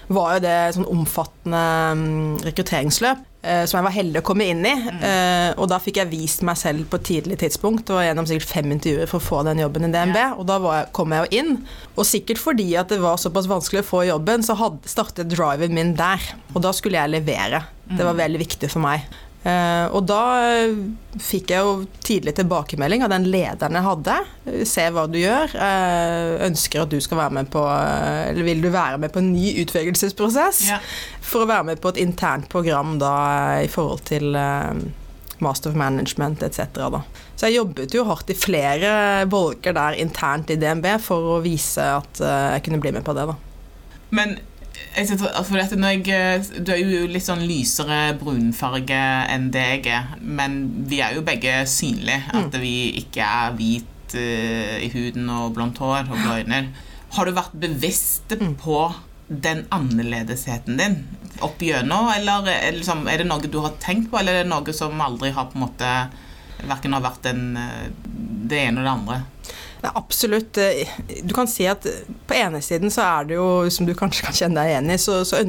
var 0.10 0.34
jo 0.34 0.40
det 0.48 0.56
sånn 0.74 0.90
omfattende 0.90 1.62
um, 1.94 2.38
rekrutteringsløp. 2.42 3.22
Eh, 3.44 3.64
som 3.70 3.78
jeg 3.80 3.88
var 3.88 3.96
heldig 3.96 4.22
å 4.22 4.26
komme 4.26 4.48
inn 4.50 4.64
i. 4.66 4.74
eh, 4.74 5.50
og 5.60 5.68
da 5.72 5.80
fikk 5.84 6.00
jeg 6.02 6.12
vist 6.12 6.44
meg 6.48 6.58
selv 6.60 6.88
på 6.90 7.00
et 7.00 7.08
tidlig 7.12 7.40
tidspunkt, 7.44 7.92
og 7.94 8.04
gjennom 8.06 8.28
sikkert 8.30 8.54
fem 8.56 8.72
intervjuer 8.76 9.12
for 9.12 9.20
å 9.20 9.28
få 9.28 9.42
den 9.48 9.62
jobben 9.64 9.88
i 9.88 9.92
DNB. 9.94 10.18
Ja. 10.20 10.32
Og 10.40 10.48
da 10.50 10.60
var 10.64 10.80
jeg, 10.80 10.92
kom 10.98 11.14
jeg 11.16 11.26
jo 11.26 11.42
inn. 11.44 11.60
Og 11.98 12.08
sikkert 12.10 12.42
fordi 12.42 12.70
at 12.80 12.94
det 12.94 13.02
var 13.04 13.22
såpass 13.22 13.50
vanskelig 13.52 13.84
å 13.84 13.90
få 13.92 14.06
jobben, 14.10 14.46
så 14.46 14.58
hadde, 14.60 14.82
startet 14.90 15.32
driven 15.34 15.76
min 15.76 15.94
der. 16.00 16.24
Og 16.54 16.64
da 16.66 16.74
skulle 16.76 17.00
jeg 17.02 17.14
levere. 17.14 17.66
Det 17.94 18.06
var 18.08 18.16
veldig 18.18 18.40
viktig 18.42 18.72
for 18.72 18.84
meg. 18.84 19.04
Eh, 19.44 19.86
og 19.92 20.06
da 20.08 20.20
eh, 20.56 20.76
fikk 21.20 21.50
jeg 21.52 21.66
jo 21.68 21.72
tidlig 22.00 22.32
tilbakemelding 22.38 23.02
av 23.04 23.12
den 23.12 23.26
lederen 23.28 23.76
jeg 23.76 23.84
hadde. 23.90 24.14
Eh, 24.48 24.62
Se 24.70 24.86
hva 24.96 25.04
du 25.12 25.18
gjør. 25.20 25.52
Ønsker 26.48 26.86
at 26.86 26.94
du 26.94 27.00
skal 27.04 27.20
være 27.20 27.36
med 27.42 27.50
på 27.52 27.64
Eller 27.68 28.48
vil 28.48 28.64
du 28.64 28.70
være 28.72 29.02
med 29.04 29.12
på 29.12 29.20
en 29.20 29.34
ny 29.36 29.52
utvelgelsesprosess? 29.66 30.62
Ja. 30.72 30.80
For 31.20 31.44
å 31.44 31.50
være 31.50 31.68
med 31.74 31.82
på 31.84 31.92
et 31.92 32.00
internt 32.06 32.48
program 32.52 32.96
da 33.02 33.14
i 33.64 33.68
forhold 33.72 34.06
til 34.08 34.32
Master 35.44 35.74
of 35.74 35.76
Management 35.76 36.44
etc. 36.46 36.72
Da. 36.78 37.02
Så 37.36 37.50
jeg 37.50 37.58
jobbet 37.60 37.96
jo 37.98 38.06
hardt 38.08 38.32
i 38.32 38.38
flere 38.38 38.94
bolker 39.28 39.76
der 39.76 40.00
internt 40.00 40.54
i 40.54 40.60
DNB 40.62 40.88
for 41.04 41.36
å 41.36 41.42
vise 41.44 41.84
at 41.98 42.22
jeg 42.24 42.64
kunne 42.64 42.80
bli 42.84 42.94
med 42.96 43.04
på 43.04 43.16
det. 43.18 43.28
da. 43.34 43.36
Men 44.14 44.38
sitter, 45.08 45.78
når 45.78 45.96
jeg, 45.96 46.08
eh, 46.10 46.62
du 46.64 46.72
er 46.74 46.82
jo 46.82 47.08
litt 47.10 47.26
sånn 47.26 47.46
lysere 47.46 48.16
brunfarge 48.20 49.00
enn 49.34 49.50
det 49.54 49.66
jeg 49.70 49.88
er, 49.94 50.14
men 50.22 50.60
vi 50.90 51.02
er 51.06 51.18
jo 51.18 51.26
begge 51.26 51.64
synlige. 51.70 52.24
At 52.34 52.58
vi 52.62 52.94
ikke 53.04 53.26
er 53.26 53.56
hvit 53.58 54.18
uh, 54.18 54.76
i 54.84 54.90
huden 54.94 55.30
og 55.34 55.54
blondt 55.56 55.82
hår 55.82 56.06
og 56.10 56.18
blå 56.18 56.38
øyne. 56.44 56.68
Har 57.14 57.26
du 57.26 57.36
vært 57.36 57.58
bevisst 57.62 58.34
på 58.62 58.80
den 59.28 59.64
annerledesheten 59.74 60.78
din 60.78 60.98
opp 61.44 61.62
gjennom, 61.62 62.10
eller 62.14 62.46
er 62.52 62.68
det 62.70 62.82
liksom, 62.82 63.08
er 63.10 63.24
det 63.24 63.30
noe 63.30 63.50
du 63.50 63.60
har 63.64 63.74
tenkt 63.82 64.12
på, 64.12 64.20
eller 64.20 64.40
er 64.40 64.46
det 64.46 64.52
noe 64.52 64.76
som 64.76 65.02
aldri 65.02 65.32
har 65.34 65.50
på 65.50 65.60
en 65.60 65.68
måte 65.68 65.96
Verken 66.64 66.94
har 66.96 67.02
vært 67.04 67.26
en, 67.28 67.58
eh, 67.60 67.88
det 68.48 68.60
ene 68.70 68.80
og 68.80 68.86
det 68.86 68.92
andre? 68.92 69.16
Nei, 69.84 69.92
absolutt. 70.00 70.58
Eh, 70.58 70.88
Du 71.24 71.34
kan 71.36 71.48
si 71.48 71.66
at 71.68 71.86
på 72.28 72.36
ene 72.38 72.62
siden 72.64 72.92
så 72.94 73.04
er 73.04 73.28
det 73.30 73.36
jo, 73.40 73.48
som 73.74 73.86
du 73.88 73.94
kanskje 73.98 74.26
kan 74.30 74.38
kjenne 74.38 74.62
deg 74.62 74.72
igjen 74.72 74.92
i, 74.96 75.00
så, 75.02 75.22
så 75.28 75.42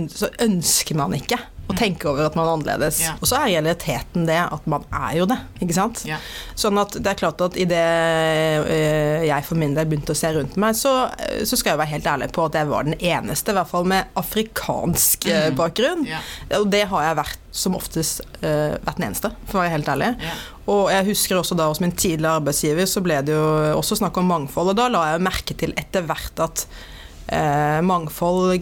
ønsker 0.43 0.99
man 0.99 1.15
ikke 1.17 1.39
å 1.65 1.75
tenke 1.79 2.11
over 2.11 2.27
at 2.27 2.35
man 2.37 2.45
er 2.47 2.53
annerledes. 2.59 2.99
Ja. 3.01 3.15
Og 3.21 3.29
så 3.31 3.39
er 3.39 3.47
realiteten 3.55 4.27
det 4.29 4.37
at 4.43 4.67
man 4.69 4.83
er 4.93 5.15
jo 5.17 5.25
det, 5.31 5.39
ikke 5.65 5.77
sant? 5.77 6.03
Ja. 6.05 6.19
Sånn 6.61 6.77
at 6.83 6.93
det 7.01 7.09
er 7.15 7.19
klart 7.23 7.41
at 7.41 7.57
idet 7.57 7.81
jeg 9.25 9.47
for 9.47 9.57
min 9.61 9.73
del 9.77 9.89
begynte 9.89 10.13
å 10.13 10.19
se 10.19 10.29
rundt 10.37 10.59
meg, 10.61 10.77
så, 10.77 10.93
så 11.47 11.57
skal 11.57 11.73
jeg 11.75 11.81
være 11.81 11.93
helt 11.95 12.09
ærlig 12.11 12.29
på 12.37 12.45
at 12.49 12.59
jeg 12.59 12.69
var 12.69 12.85
den 12.89 12.99
eneste, 13.01 13.55
i 13.55 13.57
hvert 13.57 13.71
fall 13.71 13.89
med 13.91 14.13
afrikansk 14.21 15.29
eh, 15.31 15.43
Mm. 15.45 15.57
bakgrunn. 15.59 16.05
Ja. 16.09 16.21
Og 16.61 16.69
det 16.73 16.85
har 16.89 17.03
jeg 17.09 17.17
vært 17.19 17.41
som 17.55 17.75
oftest 17.77 18.23
uh, 18.43 18.75
vært 18.83 18.97
den 18.99 19.05
eneste, 19.09 19.31
for 19.47 19.59
å 19.61 19.63
være 19.65 19.75
helt 19.77 19.89
ærlig. 19.93 20.09
Og 20.73 20.89
jeg 20.91 21.07
husker 21.11 21.39
også 21.39 21.57
da 21.59 21.69
hos 21.71 21.81
min 21.83 21.93
tidligere 21.95 22.41
arbeidsgiver 22.41 22.89
så 22.91 23.03
ble 23.05 23.19
det 23.27 23.35
jo 23.37 23.45
også 23.79 23.99
snakk 24.01 24.17
om 24.21 24.27
mangfold, 24.31 24.73
og 24.73 24.79
da 24.81 24.89
la 24.91 25.03
jeg 25.13 25.23
merke 25.27 25.57
til 25.61 25.75
etter 25.79 26.07
hvert 26.09 26.41
at 26.45 26.65
uh, 27.33 27.81
mangfold 27.87 28.57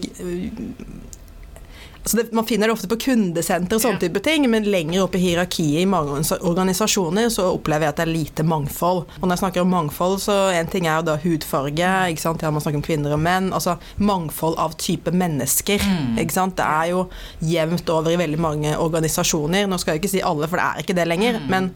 altså 2.03 2.17
det, 2.19 2.33
Man 2.33 2.45
finner 2.47 2.67
det 2.69 2.75
ofte 2.75 2.89
på 2.91 2.99
kundesenter 3.01 3.77
og 3.79 3.83
sånne 3.83 4.01
Ja. 4.01 4.09
type 4.09 4.23
ting, 4.23 4.49
men 4.51 4.65
lenger 4.65 5.03
opp 5.05 5.15
i 5.15 5.19
hierarkiet 5.23 5.83
i 5.83 5.87
mange 5.87 6.21
organisasjoner 6.41 7.29
så 7.31 7.49
opplever 7.55 7.87
jeg 7.87 7.89
at 7.95 7.97
det 7.97 8.07
er 8.09 8.13
lite 8.13 8.43
mangfold. 8.45 9.05
Og 9.21 9.23
når 9.23 9.37
jeg 9.37 9.43
snakker 9.45 9.61
om 9.63 9.71
mangfold, 9.71 10.19
så 10.21 10.37
en 10.59 10.67
ting 10.67 10.87
er 10.87 10.97
jo 11.01 11.03
da 11.03 11.17
hudfarge, 11.23 11.93
ikke 12.13 12.21
sant? 12.21 12.43
Ja, 12.43 12.51
man 12.51 12.61
snakker 12.61 12.81
om 12.83 12.83
kvinner 12.83 13.13
og 13.15 13.21
menn. 13.21 13.53
Altså 13.53 13.77
mangfold 13.99 14.59
av 14.59 14.75
type 14.79 15.11
mennesker. 15.13 15.79
Ikke 16.19 16.33
sant? 16.33 16.57
Det 16.57 16.65
er 16.67 16.91
jo 16.91 17.09
jevnt 17.43 17.89
over 17.91 18.11
i 18.13 18.17
veldig 18.21 18.39
mange 18.39 18.75
organisasjoner. 18.79 19.67
Nå 19.69 19.79
skal 19.81 19.95
jeg 19.97 20.03
ikke 20.03 20.11
si 20.17 20.21
alle, 20.23 20.49
for 20.49 20.57
det 20.61 20.67
er 20.67 20.83
ikke 20.83 20.95
det 20.99 21.09
lenger. 21.09 21.41
men 21.49 21.73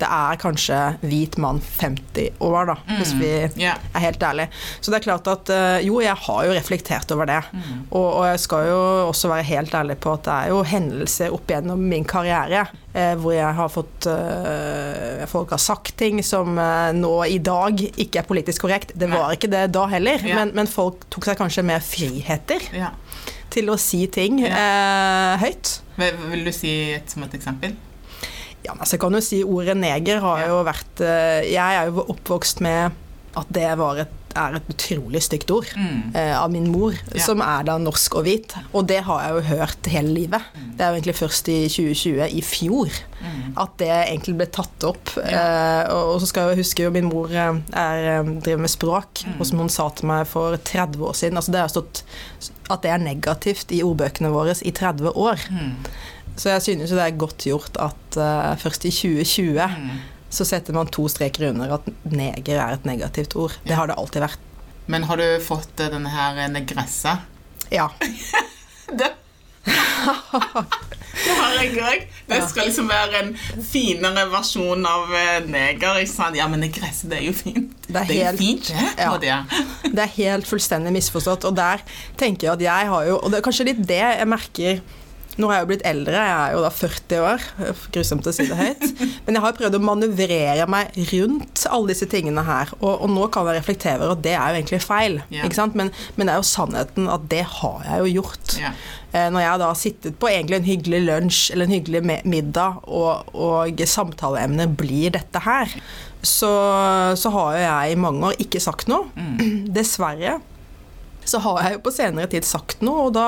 det 0.00 0.08
er 0.08 0.38
kanskje 0.40 0.78
hvit 1.04 1.36
mann 1.40 1.60
50 1.60 2.40
år, 2.44 2.72
da, 2.72 2.76
hvis 2.96 3.12
vi 3.18 3.30
yeah. 3.60 3.78
er 3.94 4.04
helt 4.06 4.22
ærlige. 4.22 4.50
Så 4.80 4.92
det 4.92 5.00
er 5.00 5.06
klart 5.06 5.30
at 5.30 5.52
eh, 5.54 5.86
jo, 5.86 6.00
jeg 6.04 6.16
har 6.26 6.44
jo 6.46 6.54
reflektert 6.56 7.12
over 7.14 7.28
det. 7.28 7.40
Og, 7.90 8.06
og 8.06 8.24
jeg 8.30 8.40
skal 8.42 8.68
jo 8.70 8.80
også 9.08 9.30
være 9.32 9.48
helt 9.50 9.74
ærlig 9.76 9.98
på 10.02 10.14
at 10.16 10.24
det 10.26 10.36
er 10.36 10.54
jo 10.54 10.62
hendelser 10.66 11.34
opp 11.36 11.50
gjennom 11.50 11.82
min 11.92 12.06
karriere 12.08 12.66
eh, 12.94 13.14
hvor 13.20 13.34
jeg 13.34 13.56
har 13.60 13.72
fått 13.72 14.08
eh, 14.10 15.26
Folk 15.30 15.52
har 15.54 15.62
sagt 15.62 15.96
ting 16.00 16.22
som 16.26 16.58
eh, 16.58 16.90
nå 16.96 17.12
i 17.28 17.38
dag 17.44 17.82
ikke 17.90 18.22
er 18.22 18.28
politisk 18.28 18.66
korrekt. 18.66 18.94
Det 18.98 19.10
var 19.10 19.34
ikke 19.36 19.50
det 19.52 19.66
da 19.74 19.86
heller, 19.90 20.22
yeah. 20.24 20.40
men, 20.40 20.54
men 20.56 20.70
folk 20.70 21.06
tok 21.12 21.28
seg 21.28 21.40
kanskje 21.40 21.66
mer 21.66 21.84
friheter 21.84 22.68
Yeah. 22.70 22.94
til 23.50 23.70
å 23.72 23.76
si 23.80 24.04
ting 24.12 24.40
eh, 24.46 25.42
høyt. 25.42 25.80
Vil 25.98 26.44
du 26.46 26.52
si 26.54 26.72
et, 26.94 27.10
som 27.10 27.24
et 27.26 27.34
eksempel? 27.36 27.74
Ja, 28.64 28.74
men 28.74 28.84
så 28.84 28.96
jeg 28.96 29.00
kan 29.00 29.12
jo 29.16 29.20
si 29.24 29.42
ordet 29.44 29.76
neger 29.80 30.20
har 30.20 30.40
Ja. 30.40 30.48
jo 30.48 30.64
vært 30.64 31.00
eh, 31.00 31.50
Jeg 31.52 31.76
er 31.80 31.86
jo 31.90 32.04
oppvokst 32.12 32.60
med 32.60 32.92
at 33.36 33.46
det 33.54 33.78
var 33.78 33.96
et, 34.02 34.08
er 34.34 34.56
et 34.58 34.68
utrolig 34.68 35.20
stygt 35.22 35.50
ord 35.54 35.66
Mm. 35.76 36.14
eh, 36.14 36.34
av 36.38 36.50
min 36.50 36.66
mor, 36.70 36.92
Ja. 37.14 37.20
som 37.22 37.40
er 37.40 37.62
da 37.64 37.78
norsk 37.78 38.14
og 38.16 38.24
hvit. 38.26 38.54
Og 38.74 38.86
det 38.86 39.04
har 39.04 39.20
jeg 39.22 39.32
jo 39.34 39.56
hørt 39.56 39.86
hele 39.86 40.08
livet. 40.14 40.42
Mm. 40.54 40.76
Det 40.76 40.80
er 40.84 40.90
jo 40.90 40.96
egentlig 41.00 41.14
først 41.18 41.48
i 41.48 41.68
2020, 41.68 42.26
i 42.28 42.40
fjor, 42.42 42.90
at 43.56 43.76
det 43.78 43.88
egentlig 43.88 44.36
ble 44.36 44.46
tatt 44.46 44.84
opp. 44.84 45.16
Eh, 45.16 45.84
og 45.94 46.14
og 46.14 46.20
så 46.20 46.26
skal 46.26 46.48
jeg 46.50 46.58
huske 46.58 46.82
jo 46.82 46.90
min 46.90 47.08
mor 47.08 47.30
eh, 47.30 47.54
er, 47.72 48.20
eh, 48.20 48.22
driver 48.42 48.58
med 48.66 48.70
språk, 48.70 49.24
Mm. 49.26 49.40
og 49.40 49.46
som 49.46 49.58
hun 49.58 49.68
sa 49.68 49.88
til 49.90 50.06
meg 50.06 50.26
for 50.26 50.56
30 50.56 50.98
år 51.06 51.14
siden 51.14 51.36
altså 51.38 51.52
Det 51.52 51.60
har 51.60 51.68
stått 51.68 52.02
at 52.70 52.82
det 52.82 52.90
er 52.90 52.98
negativt 52.98 53.70
i 53.72 53.82
ordbøkene 53.82 54.30
våre 54.30 54.54
i 54.62 54.70
30 54.72 55.10
år. 55.16 55.38
Så 56.40 56.48
jeg 56.54 56.62
synes 56.64 56.90
jo 56.92 56.96
det 56.96 57.04
er 57.04 57.18
godt 57.20 57.44
gjort 57.44 57.76
at 57.82 58.16
uh, 58.16 58.54
først 58.62 58.86
i 58.88 58.92
2020 58.94 59.60
Mm. 59.60 59.98
så 60.32 60.44
setter 60.48 60.72
man 60.76 60.88
to 60.88 61.04
streker 61.10 61.50
under 61.50 61.74
at 61.76 61.88
neger 62.08 62.56
er 62.62 62.76
et 62.78 62.84
negativt 62.88 63.34
ord. 63.36 63.56
Det 63.66 63.76
har 63.76 63.90
det 63.90 63.96
alltid 63.98 64.22
vært. 64.24 64.38
Men 64.90 65.04
har 65.10 65.20
du 65.20 65.26
fått 65.44 65.80
eh, 65.84 65.90
denne 65.92 66.08
her 66.10 66.38
negressa? 66.48 67.18
Ja. 67.70 67.88
Det 69.00 69.10
Det 71.20 71.34
har 71.36 71.52
jeg 71.60 71.74
òg. 71.84 72.04
Det 72.30 72.38
skal 72.48 72.68
liksom 72.70 72.88
være 72.88 73.18
en 73.20 73.32
finere 73.66 74.22
versjon 74.32 74.86
av 74.88 75.10
eh, 75.14 75.42
neger. 75.50 76.00
Ja, 76.38 76.46
men 76.48 76.62
negresse, 76.64 77.10
det 77.10 77.18
er 77.20 77.26
jo 77.28 77.34
fint. 77.36 77.74
Det 77.88 77.96
er 78.00 78.08
Det 78.08 78.16
er 78.16 78.30
helt- 78.30 78.40
fint, 78.40 78.70
det. 78.70 78.78
Ja. 78.80 79.10
Claudia. 79.10 79.38
Det 79.94 79.98
er 80.06 80.14
helt 80.16 80.48
fullstendig 80.48 80.92
misforstått. 80.96 81.44
Og 81.50 81.56
der 81.58 81.82
tenker 82.16 82.48
jeg 82.48 82.54
at 82.56 82.64
jeg 82.64 82.88
har 82.94 83.04
jo 83.10 83.18
Og 83.18 83.30
det 83.30 83.40
er 83.40 83.46
kanskje 83.50 83.68
litt 83.68 83.82
det 83.86 84.00
jeg 84.00 84.28
merker 84.30 84.80
Nå 85.38 85.46
har 85.48 85.60
jeg 85.60 85.64
jo 85.64 85.68
blitt 85.70 85.84
eldre, 85.86 86.22
jeg 86.26 86.36
er 86.36 86.54
jo 86.56 86.62
da 86.64 86.70
40 86.74 87.20
år. 87.24 87.44
Grusomt 87.94 88.26
å 88.26 88.32
si 88.34 88.46
det 88.50 88.56
høyt. 88.58 88.82
Men 89.26 89.38
jeg 89.38 89.44
har 89.44 89.56
prøvd 89.56 89.78
å 89.78 89.82
manøvrere 89.84 90.66
meg 90.70 90.96
rundt 91.12 91.64
alle 91.70 91.92
disse 91.92 92.08
tingene 92.10 92.44
her. 92.46 92.72
Og, 92.80 93.04
og 93.06 93.12
nå 93.14 93.28
kan 93.32 93.48
jeg 93.48 93.60
reflektere 93.60 94.00
over 94.02 94.16
at 94.16 94.24
det 94.26 94.34
er 94.34 94.42
jo 94.50 94.60
egentlig 94.60 94.82
feil. 94.84 95.20
Yeah. 95.30 95.46
Ikke 95.46 95.60
sant? 95.60 95.78
Men, 95.78 95.92
men 96.16 96.26
det 96.28 96.34
er 96.34 96.42
jo 96.42 96.48
sannheten 96.50 97.08
at 97.14 97.28
det 97.30 97.44
har 97.60 97.86
jeg 97.86 98.02
jo 98.02 98.12
gjort. 98.18 98.56
Eh, 98.58 99.30
Når 99.32 99.46
jeg 99.46 99.62
da 99.62 99.70
har 99.70 99.80
sittet 99.80 100.20
på 100.20 100.30
egentlig 100.30 100.60
en 100.60 100.68
hyggelig 100.68 101.00
lunsj 101.06 101.40
eller 101.54 101.68
en 101.68 101.76
hyggelig 101.78 102.04
middag, 102.34 102.82
og, 102.90 103.32
og 103.34 103.84
samtaleemnet 103.94 104.76
blir 104.78 105.14
dette 105.14 105.42
her, 105.46 105.72
så, 106.20 106.52
så 107.16 107.32
har 107.32 107.56
jo 107.56 107.64
jeg 107.64 107.94
i 107.94 108.00
mange 108.02 108.32
år 108.32 108.42
ikke 108.44 108.62
sagt 108.62 108.90
noe. 108.90 109.08
Dessverre 109.78 110.40
så 111.30 111.38
har 111.44 111.62
jeg 111.62 111.76
jo 111.76 111.82
på 111.84 111.92
senere 111.94 112.30
tid 112.32 112.46
sagt 112.48 112.80
noe, 112.84 113.08
og 113.08 113.14
da 113.14 113.26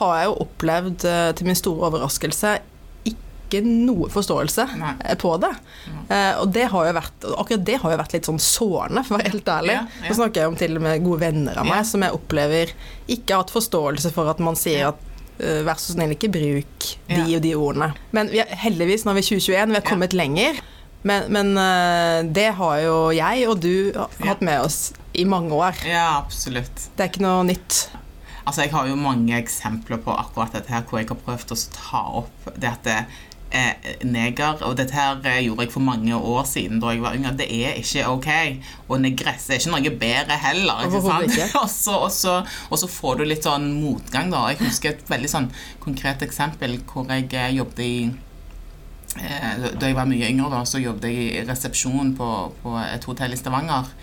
har 0.00 0.16
jeg 0.20 0.30
jo 0.30 0.38
opplevd, 0.46 1.04
eh, 1.08 1.28
til 1.38 1.46
min 1.48 1.58
store 1.58 1.88
overraskelse, 1.90 2.56
ikke 3.06 3.60
noe 3.62 4.08
forståelse 4.10 4.64
Nei. 4.80 4.92
eh, 5.06 5.14
på 5.22 5.30
det. 5.40 5.52
Eh, 6.10 6.32
og 6.42 6.50
det 6.52 6.64
har 6.72 6.88
jo 6.88 6.94
vært, 6.96 7.26
akkurat 7.38 7.64
det 7.68 7.76
har 7.82 7.92
jo 7.94 7.98
vært 8.00 8.16
litt 8.16 8.26
sånn 8.28 8.40
sårende, 8.42 9.04
for 9.06 9.14
å 9.16 9.20
være 9.20 9.32
helt 9.36 9.50
ærlig. 9.54 9.76
Ja, 9.76 9.84
ja. 10.02 10.08
Nå 10.10 10.16
snakker 10.18 10.42
jeg 10.42 10.50
om 10.52 10.56
til 10.58 10.76
og 10.80 10.82
med 10.82 11.04
gode 11.04 11.20
venner 11.22 11.60
av 11.62 11.68
meg 11.68 11.78
Ja. 11.82 11.88
som 11.88 12.02
jeg 12.02 12.16
opplever 12.16 12.72
ikke 13.08 13.34
har 13.36 13.44
hatt 13.44 13.54
forståelse 13.54 14.10
for 14.12 14.28
at 14.32 14.42
man 14.42 14.58
sier 14.58 14.88
at 14.90 14.98
uh, 15.38 15.60
vær 15.66 15.78
så 15.78 15.92
snill, 15.94 16.14
ikke 16.16 16.32
bruk 16.32 16.86
de 17.12 17.36
og 17.36 17.42
de 17.44 17.52
ordene. 17.54 17.92
Men 18.16 18.28
vi 18.32 18.40
er, 18.42 18.50
heldigvis, 18.64 19.04
nå 19.06 19.12
er 19.14 19.20
vi 19.20 19.26
2021, 19.28 19.68
vi 19.74 19.78
har 19.78 19.86
kommet 19.86 20.16
lenger. 20.16 20.58
Men, 21.06 21.28
men 21.30 21.52
uh, 21.60 22.24
det 22.34 22.48
har 22.58 22.80
jo 22.82 22.94
jeg 23.14 23.46
og 23.46 23.60
du 23.62 23.92
hatt 24.26 24.40
med 24.42 24.64
oss 24.64 24.90
i 25.14 25.22
mange 25.28 25.54
år. 25.54 25.78
Ja, 25.86 26.16
absolutt. 26.18 26.88
Det 26.96 27.04
er 27.04 27.12
ikke 27.12 27.22
noe 27.22 27.44
nytt. 27.46 27.84
Altså, 28.46 28.62
jeg 28.62 28.72
har 28.72 28.86
jo 28.86 28.96
mange 28.98 29.34
eksempler 29.36 29.98
på 30.02 30.14
akkurat 30.14 30.54
dette 30.54 30.70
her, 30.70 30.84
hvor 30.86 31.00
jeg 31.00 31.08
har 31.10 31.18
prøvd 31.18 31.54
å 31.54 31.62
ta 31.74 32.02
opp 32.22 32.52
det 32.54 32.70
at 32.70 32.84
det 32.86 33.00
er 33.54 34.04
neger, 34.04 34.58
og 34.66 34.74
dette 34.78 34.94
her 34.96 35.20
eh, 35.24 35.44
gjorde 35.46 35.66
jeg 35.66 35.72
for 35.72 35.84
mange 35.84 36.16
år 36.16 36.44
siden 36.48 36.80
da 36.82 36.90
jeg 36.92 37.02
var 37.04 37.14
yngre. 37.16 37.34
Det 37.38 37.46
er 37.46 37.78
ikke 37.80 38.06
ok. 38.10 38.28
Og 38.88 39.00
negresse 39.02 39.54
er 39.54 39.62
ikke 39.62 39.72
noe 39.74 39.94
bedre 40.02 40.38
heller. 40.42 40.84
ikke 40.86 41.02
sant? 41.04 41.72
så, 42.16 42.36
og 42.70 42.78
så 42.82 42.90
får 42.90 43.20
du 43.20 43.26
litt 43.26 43.46
sånn 43.46 43.70
motgang, 43.78 44.32
da. 44.34 44.46
Jeg 44.52 44.62
husker 44.64 44.94
et 44.94 45.10
veldig 45.10 45.30
sånn 45.30 45.50
konkret 45.82 46.24
eksempel 46.26 46.78
hvor 46.90 47.08
jeg 47.12 47.30
eh, 47.32 47.54
jobbet 47.56 47.82
i 47.86 47.94
eh, 49.22 49.66
Da 49.78 49.90
jeg 49.90 49.98
var 49.98 50.10
mye 50.10 50.30
yngre, 50.30 50.50
da, 50.52 50.64
så 50.68 50.82
jobbet 50.82 51.10
jeg 51.10 51.26
i 51.26 51.48
resepsjon 51.48 52.14
på, 52.18 52.30
på 52.62 52.78
et 52.82 53.10
hotell 53.10 53.36
i 53.36 53.40
Stavanger. 53.40 53.94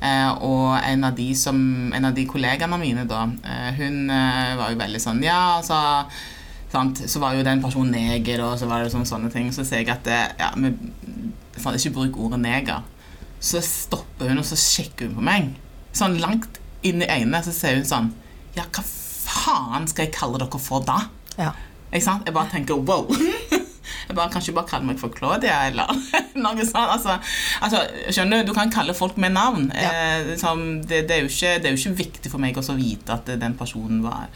Eh, 0.00 0.30
og 0.44 0.76
en 0.76 1.04
av 1.08 1.14
de 1.16 1.30
som 1.32 1.56
En 1.96 2.04
av 2.04 2.12
de 2.12 2.26
kollegaene 2.28 2.76
mine 2.76 3.06
da, 3.08 3.22
eh, 3.48 3.70
hun 3.78 4.10
eh, 4.12 4.50
var 4.58 4.68
jo 4.68 4.76
veldig 4.76 5.00
sånn 5.00 5.22
Ja, 5.24 5.56
altså 5.56 5.78
sant? 6.68 7.00
Så 7.08 7.22
var 7.22 7.32
jo 7.32 7.46
den 7.46 7.62
personen 7.62 7.94
neger, 7.94 8.42
og 8.44 8.58
så 8.60 8.68
var 8.68 8.82
det 8.82 8.92
sånne, 8.92 9.08
sånne 9.08 9.30
ting. 9.32 9.48
Så 9.54 9.64
sier 9.64 9.80
jeg 9.80 9.92
at 9.94 10.04
det, 10.04 10.18
ja, 10.40 10.50
men, 10.58 10.74
sånn, 11.56 11.78
ikke 11.78 11.94
bruk 11.94 12.18
ordet 12.26 12.40
neger. 12.42 12.82
Så 13.40 13.62
stopper 13.64 14.28
hun, 14.32 14.42
og 14.42 14.48
så 14.48 14.58
sjekker 14.60 15.08
hun 15.08 15.16
på 15.20 15.24
meg. 15.24 15.52
Sånn 15.96 16.18
langt 16.20 16.60
inn 16.84 17.00
i 17.00 17.08
øynene 17.08 17.40
så 17.46 17.54
sier 17.54 17.78
hun 17.78 17.88
sånn 17.88 18.10
Ja, 18.58 18.66
hva 18.68 18.82
faen 18.84 19.86
skal 19.88 20.06
jeg 20.06 20.16
kalle 20.16 20.40
dere 20.42 20.60
for 20.60 20.84
da? 20.84 20.98
Ja. 21.38 21.54
Ikke 21.90 22.04
sant? 22.04 22.26
Jeg 22.28 22.36
bare 22.36 22.52
tenker 22.52 22.82
wow. 22.82 23.08
Jeg 24.08 24.16
bare, 24.16 24.30
Kanskje 24.30 24.54
bare 24.54 24.68
kalle 24.70 24.86
meg 24.86 24.98
for 25.02 25.08
Claudia, 25.14 25.56
eller 25.70 25.90
noe 26.44 26.66
sånt. 26.66 26.92
Altså, 26.96 27.16
altså, 27.60 27.82
skjønner 28.10 28.42
du, 28.44 28.52
du 28.52 28.54
kan 28.54 28.70
kalle 28.70 28.94
folk 28.94 29.16
med 29.18 29.34
navn. 29.34 29.70
Ja. 29.74 29.90
Eh, 29.90 30.28
liksom, 30.34 30.66
det, 30.86 31.06
det, 31.08 31.16
er 31.16 31.26
ikke, 31.26 31.56
det 31.62 31.66
er 31.72 31.74
jo 31.76 31.82
ikke 31.82 31.98
viktig 32.04 32.30
for 32.30 32.38
meg 32.42 32.56
å 32.60 32.66
vite 32.78 33.12
at 33.18 33.26
den 33.40 33.54
personen 33.58 34.02
var 34.06 34.28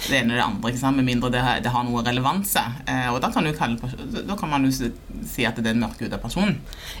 det 0.00 0.16
ene 0.16 0.32
eller 0.32 0.38
det 0.38 0.44
andre, 0.46 0.70
ikke 0.70 0.80
sant? 0.80 0.96
med 0.96 1.04
mindre 1.04 1.28
det 1.34 1.40
det 1.64 1.72
har 1.74 1.82
noe 1.84 2.00
relevanse. 2.06 2.60
Eh, 2.88 3.08
og 3.12 3.18
da 3.20 3.28
kan, 3.34 3.44
du 3.44 3.52
kalle, 3.52 3.76
da 4.24 4.36
kan 4.38 4.48
man 4.48 4.64
jo 4.64 4.70
si- 4.72 5.44
at 5.44 5.58
det 5.58 5.66
er 5.66 5.74
en 5.74 5.82
mørkhuda 5.82 6.16
person. 6.22 6.54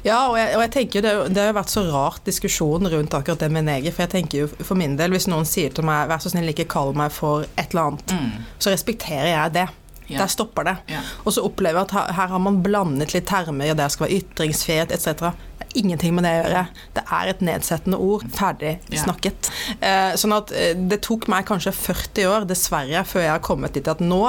Ja, 0.04 0.18
og 0.28 0.36
jeg, 0.36 0.50
og 0.58 0.64
jeg 0.66 0.72
tenker 0.74 1.06
det, 1.06 1.12
det 1.32 1.46
har 1.46 1.54
vært 1.56 1.72
så 1.72 1.86
rart 1.88 2.26
diskusjon 2.28 2.90
rundt 2.92 3.14
akkurat 3.16 3.40
det 3.40 3.48
med 3.54 3.64
neger. 3.70 3.94
For 3.96 4.04
jeg 4.04 4.12
tenker 4.18 4.42
jo 4.42 4.50
for 4.58 4.76
min 4.76 4.98
del, 5.00 5.14
hvis 5.16 5.30
noen 5.32 5.48
sier 5.48 5.72
til 5.72 5.86
meg 5.88 6.10
'vær 6.10 6.20
så 6.20 6.34
snill, 6.34 6.50
ikke 6.52 6.68
kall 6.68 6.92
meg 6.98 7.14
for 7.14 7.46
et 7.56 7.70
eller 7.72 7.92
annet', 7.94 8.12
Mm. 8.18 8.44
så 8.58 8.74
respekterer 8.74 9.30
jeg 9.32 9.52
det. 9.56 9.68
Ja. 10.10 10.18
Der 10.24 10.26
stopper 10.32 10.64
det. 10.64 10.76
Ja. 10.88 11.00
Og 11.24 11.32
så 11.32 11.44
opplever 11.46 11.80
jeg 11.80 11.88
at 11.88 11.90
her, 11.96 12.12
her 12.18 12.26
har 12.34 12.38
man 12.42 12.62
blandet 12.62 13.14
litt 13.14 13.26
termer, 13.30 13.70
og 13.70 13.76
det 13.80 13.90
skal 13.94 14.06
være 14.08 14.18
ytringsfrihet 14.20 14.90
etc. 14.96 15.30
Det 15.60 15.66
er 15.68 15.78
ingenting 15.84 16.14
med 16.16 16.24
det 16.24 16.32
å 16.32 16.40
gjøre. 16.48 16.62
Det 16.96 17.04
er 17.20 17.28
et 17.30 17.40
nedsettende 17.46 17.98
ord. 18.02 18.24
Ferdig 18.34 18.78
Ja. 18.90 19.02
snakket. 19.04 19.50
Eh, 19.80 20.12
sånn 20.18 20.34
at 20.36 20.50
eh, 20.52 20.74
det 20.74 21.00
tok 21.06 21.28
meg 21.28 21.46
kanskje 21.46 21.72
40 21.72 22.26
år, 22.26 22.46
dessverre, 22.50 23.04
før 23.06 23.22
jeg 23.22 23.30
har 23.30 23.38
kommet 23.46 23.72
dit 23.78 23.86
at 23.88 24.00
nå 24.02 24.22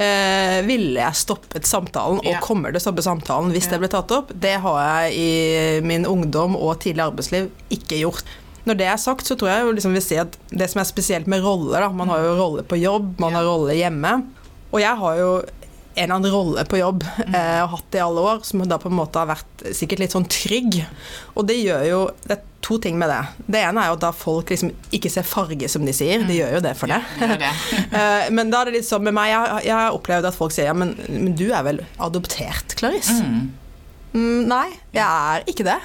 eh, 0.00 0.62
ville 0.62 1.00
jeg 1.00 1.14
stoppet 1.18 1.66
samtalen, 1.66 2.18
og 2.22 2.24
Ja. 2.32 2.40
kommer 2.40 2.70
til 2.72 2.78
å 2.80 2.84
stoppe 2.86 3.02
samtalen 3.02 3.50
hvis 3.52 3.66
Ja. 3.66 3.70
det 3.76 3.80
ble 3.80 3.88
tatt 3.88 4.10
opp. 4.12 4.32
Det 4.40 4.60
har 4.60 5.02
jeg 5.10 5.14
i 5.18 5.80
min 5.84 6.04
ungdom 6.06 6.56
og 6.56 6.78
tidlig 6.80 7.02
arbeidsliv 7.12 7.50
ikke 7.70 7.98
gjort. 8.00 8.22
Når 8.66 8.76
det 8.76 8.86
er 8.86 8.96
sagt, 8.96 9.24
så 9.24 9.34
tror 9.36 9.48
jeg 9.48 9.62
jo 9.64 9.72
liksom 9.72 9.92
vil 9.94 10.02
si 10.02 10.16
at 10.16 10.36
det 10.50 10.68
som 10.70 10.80
er 10.80 10.84
spesielt 10.84 11.26
med 11.26 11.42
roller 11.42 11.80
da, 11.80 11.88
Man 11.88 12.08
har 12.08 12.18
jo 12.20 12.34
rolle 12.36 12.62
på 12.62 12.78
jobb, 12.80 13.18
man 13.18 13.32
Ja. 13.32 13.38
har 13.38 13.44
rolle 13.46 13.72
hjemme. 13.74 14.26
Og 14.72 14.82
jeg 14.82 15.00
har 15.00 15.22
jo 15.22 15.30
en 15.98 16.04
eller 16.04 16.14
annen 16.14 16.30
rolle 16.32 16.64
på 16.68 16.78
jobb 16.78 17.02
eh, 17.26 17.58
og 17.64 17.72
hatt 17.72 17.88
det 17.90 17.98
i 17.98 18.04
alle 18.04 18.22
år, 18.22 18.44
som 18.46 18.62
da 18.70 18.78
på 18.78 18.90
en 18.90 18.98
måte 19.00 19.18
har 19.18 19.30
vært 19.32 19.64
sikkert 19.74 20.04
litt 20.04 20.14
sånn 20.14 20.28
trygg. 20.30 20.78
Og 21.34 21.48
det 21.48 21.58
gjør 21.58 21.84
jo 21.88 22.00
Det 22.22 22.36
er 22.36 22.44
to 22.68 22.76
ting 22.82 22.98
med 23.00 23.10
det. 23.10 23.20
Det 23.54 23.62
ene 23.64 23.82
er 23.82 23.90
jo 23.90 23.96
at 23.96 24.02
da 24.04 24.10
folk 24.14 24.50
liksom 24.52 24.72
ikke 24.94 25.10
ser 25.10 25.26
farge, 25.26 25.70
som 25.72 25.86
de 25.86 25.94
sier. 25.96 26.22
De 26.28 26.36
gjør 26.36 26.58
jo 26.58 26.62
det 26.64 26.74
for 26.78 26.90
det. 26.90 27.00
Ja, 27.18 27.30
det 27.32 27.38
det. 27.42 27.52
Eh, 27.98 28.26
men 28.34 28.50
da 28.52 28.60
er 28.60 28.68
det 28.68 28.80
litt 28.80 28.88
sånn 28.88 29.06
med 29.06 29.16
meg, 29.16 29.32
jeg, 29.32 29.62
jeg 29.70 29.74
har 29.74 29.96
opplevd 29.96 30.28
at 30.28 30.36
folk 30.36 30.52
sier 30.54 30.68
ja, 30.68 30.74
men, 30.76 30.92
men 31.08 31.32
du 31.38 31.48
er 31.48 31.64
vel 31.66 31.80
adoptert, 32.04 32.76
Clarice? 32.78 33.16
Mm. 33.24 33.48
Mm, 34.12 34.42
nei, 34.50 34.66
jeg 34.94 35.04
er 35.04 35.48
ikke 35.50 35.66
det. 35.66 35.78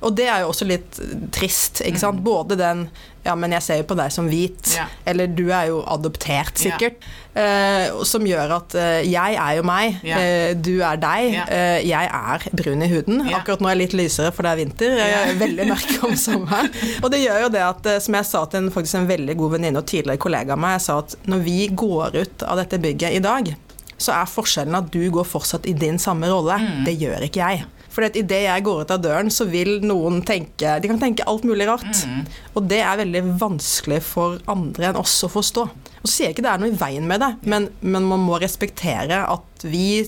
Og 0.00 0.14
det 0.16 0.26
er 0.32 0.40
jo 0.40 0.48
også 0.52 0.64
litt 0.64 0.96
trist, 1.34 1.82
ikke 1.84 2.00
sant. 2.00 2.22
Både 2.24 2.56
den 2.56 2.86
ja, 3.20 3.34
men 3.36 3.52
jeg 3.52 3.60
ser 3.60 3.76
jo 3.82 3.84
på 3.84 3.96
deg 3.98 4.08
som 4.14 4.30
hvit, 4.32 4.62
Mm. 4.70 4.76
Ja. 4.78 4.84
eller 5.12 5.26
du 5.28 5.50
er 5.52 5.66
jo 5.68 5.82
adoptert, 5.92 6.56
Ja. 6.64 6.70
sikkert. 6.72 7.02
Eh, 7.36 7.90
som 8.08 8.24
gjør 8.24 8.54
at 8.56 8.74
eh, 8.74 9.02
jeg 9.04 9.36
er 9.36 9.56
jo 9.58 9.62
meg, 9.68 9.98
Ja. 10.02 10.16
eh, 10.18 10.54
du 10.54 10.80
er 10.80 10.96
deg. 10.96 11.34
Eh, 11.48 11.82
jeg 11.84 12.08
er 12.08 12.46
brun 12.56 12.82
i 12.82 12.88
huden. 12.88 13.20
Akkurat 13.28 13.60
nå 13.60 13.68
er 13.68 13.74
jeg 13.76 13.82
litt 13.82 13.96
lysere, 14.00 14.32
for 14.32 14.42
det 14.48 14.52
er 14.54 14.60
vinter. 14.64 14.96
Jeg 14.96 15.12
er 15.28 15.38
veldig 15.42 15.66
mørk 15.68 16.04
om 16.08 16.16
sommeren. 16.16 16.70
Og 17.04 17.10
det 17.12 17.20
gjør 17.26 17.42
jo 17.44 17.48
det 17.52 17.60
at, 17.66 17.90
som 18.02 18.14
jeg 18.16 18.24
sa 18.30 18.44
til 18.46 18.62
en, 18.64 18.70
faktisk 18.72 18.94
en 19.02 19.06
veldig 19.12 19.36
god 19.36 19.52
venninne 19.58 19.76
og 19.82 19.86
tidligere 19.86 20.16
kollega 20.24 20.56
av 20.56 20.58
meg, 20.64 20.78
jeg 20.78 20.86
sa 20.88 20.98
at 21.04 21.16
når 21.28 21.44
vi 21.44 21.58
går 21.68 22.16
ut 22.22 22.42
av 22.48 22.56
dette 22.56 22.80
bygget 22.80 23.18
i 23.20 23.20
dag, 23.20 23.52
så 24.00 24.16
er 24.16 24.24
forskjellen 24.32 24.74
at 24.80 24.88
du 24.90 25.02
går 25.12 25.28
fortsatt 25.28 25.68
i 25.68 25.74
din 25.76 25.98
samme 26.00 26.24
rolle. 26.32 26.56
Mm. 26.56 26.84
Det 26.88 26.96
gjør 27.02 27.28
ikke 27.28 27.44
jeg. 27.52 27.66
For 27.90 28.06
idet 28.06 28.42
jeg 28.44 28.64
går 28.66 28.84
ut 28.84 28.92
av 28.94 29.02
døren, 29.02 29.30
så 29.34 29.46
vil 29.50 29.80
noen 29.82 30.20
tenke 30.26 30.76
De 30.82 30.90
kan 30.90 31.00
tenke 31.00 31.26
alt 31.28 31.46
mulig 31.48 31.66
rart. 31.68 32.04
Mm. 32.06 32.24
Og 32.54 32.66
det 32.70 32.80
er 32.84 33.00
veldig 33.02 33.24
vanskelig 33.40 34.00
for 34.06 34.38
andre 34.50 34.90
enn 34.90 35.00
oss 35.00 35.16
å 35.26 35.30
forstå. 35.32 35.66
Og 36.00 36.08
så 36.08 36.12
sier 36.12 36.30
jeg 36.30 36.38
ikke 36.38 36.46
det 36.46 36.52
er 36.52 36.62
noe 36.62 36.72
i 36.72 36.80
veien 36.80 37.06
med 37.08 37.20
det, 37.20 37.30
men, 37.50 37.68
men 37.82 38.06
man 38.08 38.22
må 38.24 38.38
respektere 38.40 39.24
at 39.28 39.46
vi 39.66 40.06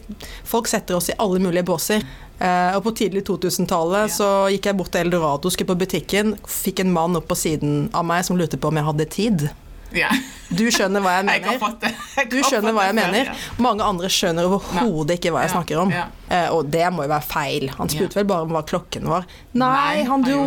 Folk 0.48 0.70
setter 0.70 0.96
oss 0.96 1.10
i 1.12 1.16
alle 1.20 1.40
mulige 1.42 1.66
båser. 1.68 2.04
Uh, 2.42 2.74
og 2.74 2.86
på 2.88 2.94
tidlig 3.02 3.22
2000-tallet 3.28 4.10
så 4.10 4.28
gikk 4.50 4.66
jeg 4.66 4.78
bort 4.78 4.90
til 4.94 5.04
Eldorado, 5.04 5.50
skulle 5.52 5.68
på 5.74 5.82
butikken, 5.84 6.32
fikk 6.48 6.80
en 6.82 6.90
mann 6.94 7.18
opp 7.18 7.28
på 7.30 7.36
siden 7.38 7.84
av 7.94 8.06
meg 8.08 8.24
som 8.26 8.38
lurte 8.40 8.58
på 8.58 8.72
om 8.72 8.80
jeg 8.80 8.88
hadde 8.88 9.06
tid. 9.12 9.44
Ja. 9.96 10.08
Du 10.52 10.64
skjønner 10.72 11.00
hva 11.04 11.14
jeg 11.18 11.26
mener. 11.30 11.56
Jeg 12.16 12.28
Du 12.32 12.38
skjønner 12.44 12.74
hva 12.76 12.86
jeg 12.88 12.96
mener. 12.98 13.30
Mange 13.62 13.86
andre 13.86 14.10
skjønner 14.12 14.48
overhodet 14.48 15.18
ikke 15.18 15.32
hva 15.34 15.44
jeg 15.46 15.54
snakker 15.54 15.80
om. 15.84 15.92
Eh, 15.92 16.48
og 16.52 16.68
det 16.72 16.84
må 16.92 17.06
jo 17.06 17.12
være 17.12 17.28
feil. 17.28 17.68
Han 17.78 17.92
spurte 17.92 18.20
vel 18.20 18.28
bare 18.28 18.46
om 18.48 18.56
hva 18.56 18.64
klokken 18.68 19.08
var. 19.10 19.28
Nei, 19.56 20.02
han 20.08 20.24
dro 20.26 20.44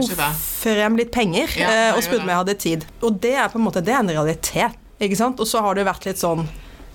frem 0.61 0.99
litt 0.99 1.13
penger 1.15 1.51
eh, 1.61 1.91
og 1.95 2.03
spurte 2.05 2.23
om 2.25 2.33
jeg 2.33 2.41
hadde 2.43 2.57
tid. 2.67 2.85
Og 3.01 3.17
det 3.21 3.35
er 3.37 3.49
på 3.53 3.61
en 3.61 3.67
måte 3.67 3.83
det 3.85 3.95
er 3.95 4.03
en 4.03 4.13
realitet. 4.13 4.77
Ikke 5.01 5.17
sant? 5.19 5.41
Og 5.43 5.49
så 5.49 5.59
har 5.63 5.75
det 5.75 5.83
jo 5.83 5.91
vært 5.91 6.07
litt 6.07 6.21
sånn 6.21 6.45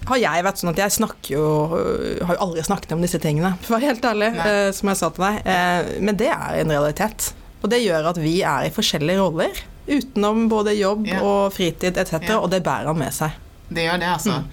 har 0.09 0.17
jeg 0.17 0.45
vært 0.47 0.61
sånn 0.63 0.71
at 0.73 0.79
jeg 0.81 0.93
snakker 0.95 1.35
jo 1.35 1.43
øh, 1.77 2.23
Har 2.25 2.39
jo 2.39 2.45
aldri 2.47 2.63
snakket 2.65 2.95
om 2.97 3.03
disse 3.05 3.19
tingene, 3.21 3.51
for 3.61 3.75
å 3.75 3.77
være 3.77 3.91
helt 3.91 4.07
ærlig, 4.09 4.31
eh, 4.47 4.71
som 4.73 4.89
jeg 4.89 4.97
sa 5.01 5.11
til 5.13 5.27
deg. 5.27 5.43
Eh, 5.45 5.91
men 6.09 6.17
det 6.21 6.31
er 6.33 6.63
en 6.63 6.73
realitet. 6.73 7.27
Og 7.61 7.69
det 7.69 7.83
gjør 7.85 8.09
at 8.15 8.21
vi 8.21 8.39
er 8.41 8.65
i 8.65 8.73
forskjellige 8.73 9.21
roller. 9.21 9.61
Utenom 9.91 10.45
både 10.49 10.75
jobb 10.79 11.07
Ja. 11.11 11.21
og 11.23 11.53
fritid 11.57 11.97
etc., 11.99 12.21
Ja. 12.29 12.39
og 12.39 12.51
det 12.51 12.63
bærer 12.63 12.87
han 12.93 12.99
med 12.99 13.13
seg. 13.13 13.31
Det 13.71 13.85
gjør 13.89 13.99
det, 14.03 14.09
altså. 14.09 14.39
Mm. 14.41 14.47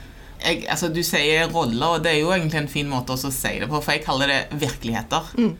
Jeg, 0.45 0.65
altså. 0.69 0.89
Du 0.93 1.01
sier 1.03 1.47
roller, 1.53 1.87
og 1.97 2.03
det 2.03 2.11
er 2.15 2.19
jo 2.21 2.31
egentlig 2.33 2.59
en 2.63 2.67
fin 2.67 2.89
måte 2.89 3.13
å 3.15 3.31
si 3.31 3.59
det 3.59 3.69
på, 3.69 3.79
for 3.81 3.91
jeg 3.95 4.03
kaller 4.05 4.27
det 4.27 4.59
virkeligheter. 4.59 5.31
Mm. 5.37 5.55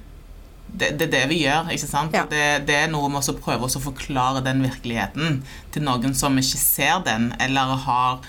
Det, 0.78 0.90
det 1.00 1.06
er 1.08 1.12
det 1.14 1.30
vi 1.30 1.38
gjør, 1.46 1.70
ikke 1.72 1.88
sant? 1.88 2.14
Ja. 2.14 2.26
Det, 2.30 2.66
det 2.68 2.76
er 2.76 2.90
noe 2.92 3.08
med 3.10 3.24
å 3.24 3.34
prøve 3.40 3.66
å 3.70 3.80
forklare 3.82 4.42
den 4.44 4.60
virkeligheten 4.62 5.42
til 5.72 5.82
noen 5.88 6.14
som 6.14 6.36
ikke 6.38 6.60
ser 6.60 7.00
den, 7.06 7.30
eller 7.40 7.78
har 7.86 8.20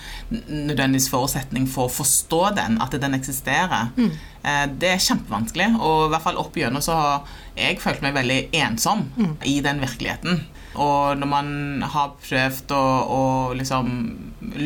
nødvendigvis 0.47 1.09
forutsetning 1.11 1.67
for 1.69 1.89
å 1.89 1.93
forstå 1.93 2.55
den, 2.55 2.77
at 2.81 2.95
den 3.01 3.13
eksisterer. 3.17 3.89
Mm. 3.97 4.11
Eh, 4.43 4.65
Det 4.79 4.89
er 4.93 5.03
kjempevanskelig, 5.03 5.67
og 5.81 6.05
i 6.07 6.09
hvert 6.13 6.23
fall 6.23 6.37
opp 6.41 6.55
igjennom 6.57 6.81
så 6.81 6.95
har 6.95 7.21
jeg 7.57 7.79
følt 7.83 8.01
meg 8.01 8.15
veldig 8.15 8.39
ensom 8.53 9.05
Mm. 9.17 9.35
i 9.45 9.59
den 9.61 9.79
virkeligheten. 9.83 10.45
Og 10.75 11.17
når 11.17 11.27
man 11.31 11.47
har 11.93 12.11
prøvd 12.21 12.71
å, 12.77 12.83
å 13.09 13.21
liksom 13.57 13.89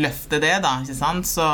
løfte 0.03 0.39
det, 0.43 0.57
da? 0.63 0.73
Så, 1.23 1.47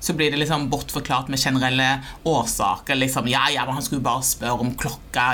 så 0.00 0.14
blir 0.16 0.30
det 0.30 0.38
liksom 0.44 0.68
bortforklart 0.70 1.28
med 1.32 1.38
generelle 1.42 1.88
årsaker. 2.24 2.94
Liksom, 3.00 3.28
ja, 3.28 3.48
ja, 3.52 3.64
men 3.66 3.74
han 3.80 3.82
skulle 3.84 4.04
bare 4.06 4.22
spørre 4.26 4.60
om 4.62 4.72
klokka? 4.78 5.32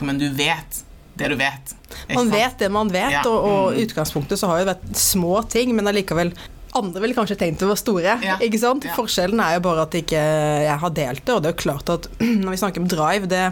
Men 0.00 0.18
du 0.18 0.28
vet 0.32 0.82
det 1.16 1.30
du 1.32 1.36
vet. 1.40 1.72
Man 2.12 2.28
vet 2.32 2.58
det 2.60 2.68
man 2.72 2.90
vet, 2.92 3.12
Ja. 3.12 3.22
og, 3.24 3.44
og 3.44 3.72
Mm. 3.72 3.78
utgangspunktet 3.86 4.38
så 4.38 4.48
har 4.50 4.58
jo 4.60 4.66
vært 4.68 4.84
små 5.00 5.38
ting, 5.48 5.74
men 5.76 5.86
allikevel 5.88 6.32
andre 6.76 7.00
ville 7.00 7.14
kanskje 7.16 7.38
tenkt 7.40 7.62
det 7.62 7.68
var 7.70 7.78
store. 7.80 8.18
Ja. 8.22 8.36
ikke 8.36 8.58
sant? 8.60 8.84
Ja. 8.84 8.92
Forskjellen 8.98 9.40
er 9.40 9.54
jo 9.56 9.62
bare 9.64 9.86
at 9.86 9.94
ikke 9.96 10.20
jeg 10.66 10.78
har 10.82 10.90
delt 10.90 11.24
det, 11.24 11.32
og 11.34 11.40
det 11.42 11.48
er 11.48 11.54
jo 11.56 11.62
klart 11.62 11.88
at 11.94 12.08
når 12.44 12.50
vi 12.52 12.60
snakker 12.60 12.82
om 12.84 12.88
drive, 12.90 13.30
det, 13.32 13.46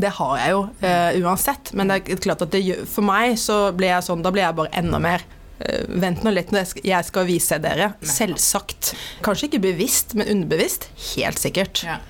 det 0.00 0.12
har 0.16 0.38
jeg 0.40 0.54
jo 0.54 0.62
eh, 0.80 1.20
uansett. 1.22 1.72
Men 1.76 1.90
det 1.90 2.00
er 2.00 2.22
klart 2.22 2.44
at 2.44 2.52
det, 2.54 2.62
for 2.90 3.04
meg 3.06 3.36
så 3.40 3.64
ble 3.76 3.92
jeg 3.92 4.06
sånn, 4.08 4.24
da 4.24 4.32
blir 4.34 4.46
jeg 4.46 4.58
bare 4.58 4.72
enda 4.82 5.00
mer 5.02 5.24
eh, 5.60 5.84
Vent 6.02 6.24
nå 6.24 6.32
litt 6.34 6.52
jeg 6.52 7.08
skal, 7.08 7.28
vise 7.28 7.58
dere. 7.62 7.92
Selvsagt. 8.00 8.94
Kanskje 9.24 9.50
ikke 9.50 9.64
bevisst, 9.68 10.16
men 10.18 10.30
underbevisst. 10.32 10.88
Helt 11.12 11.42
sikkert. 11.42 11.84
Ja. 11.86 12.00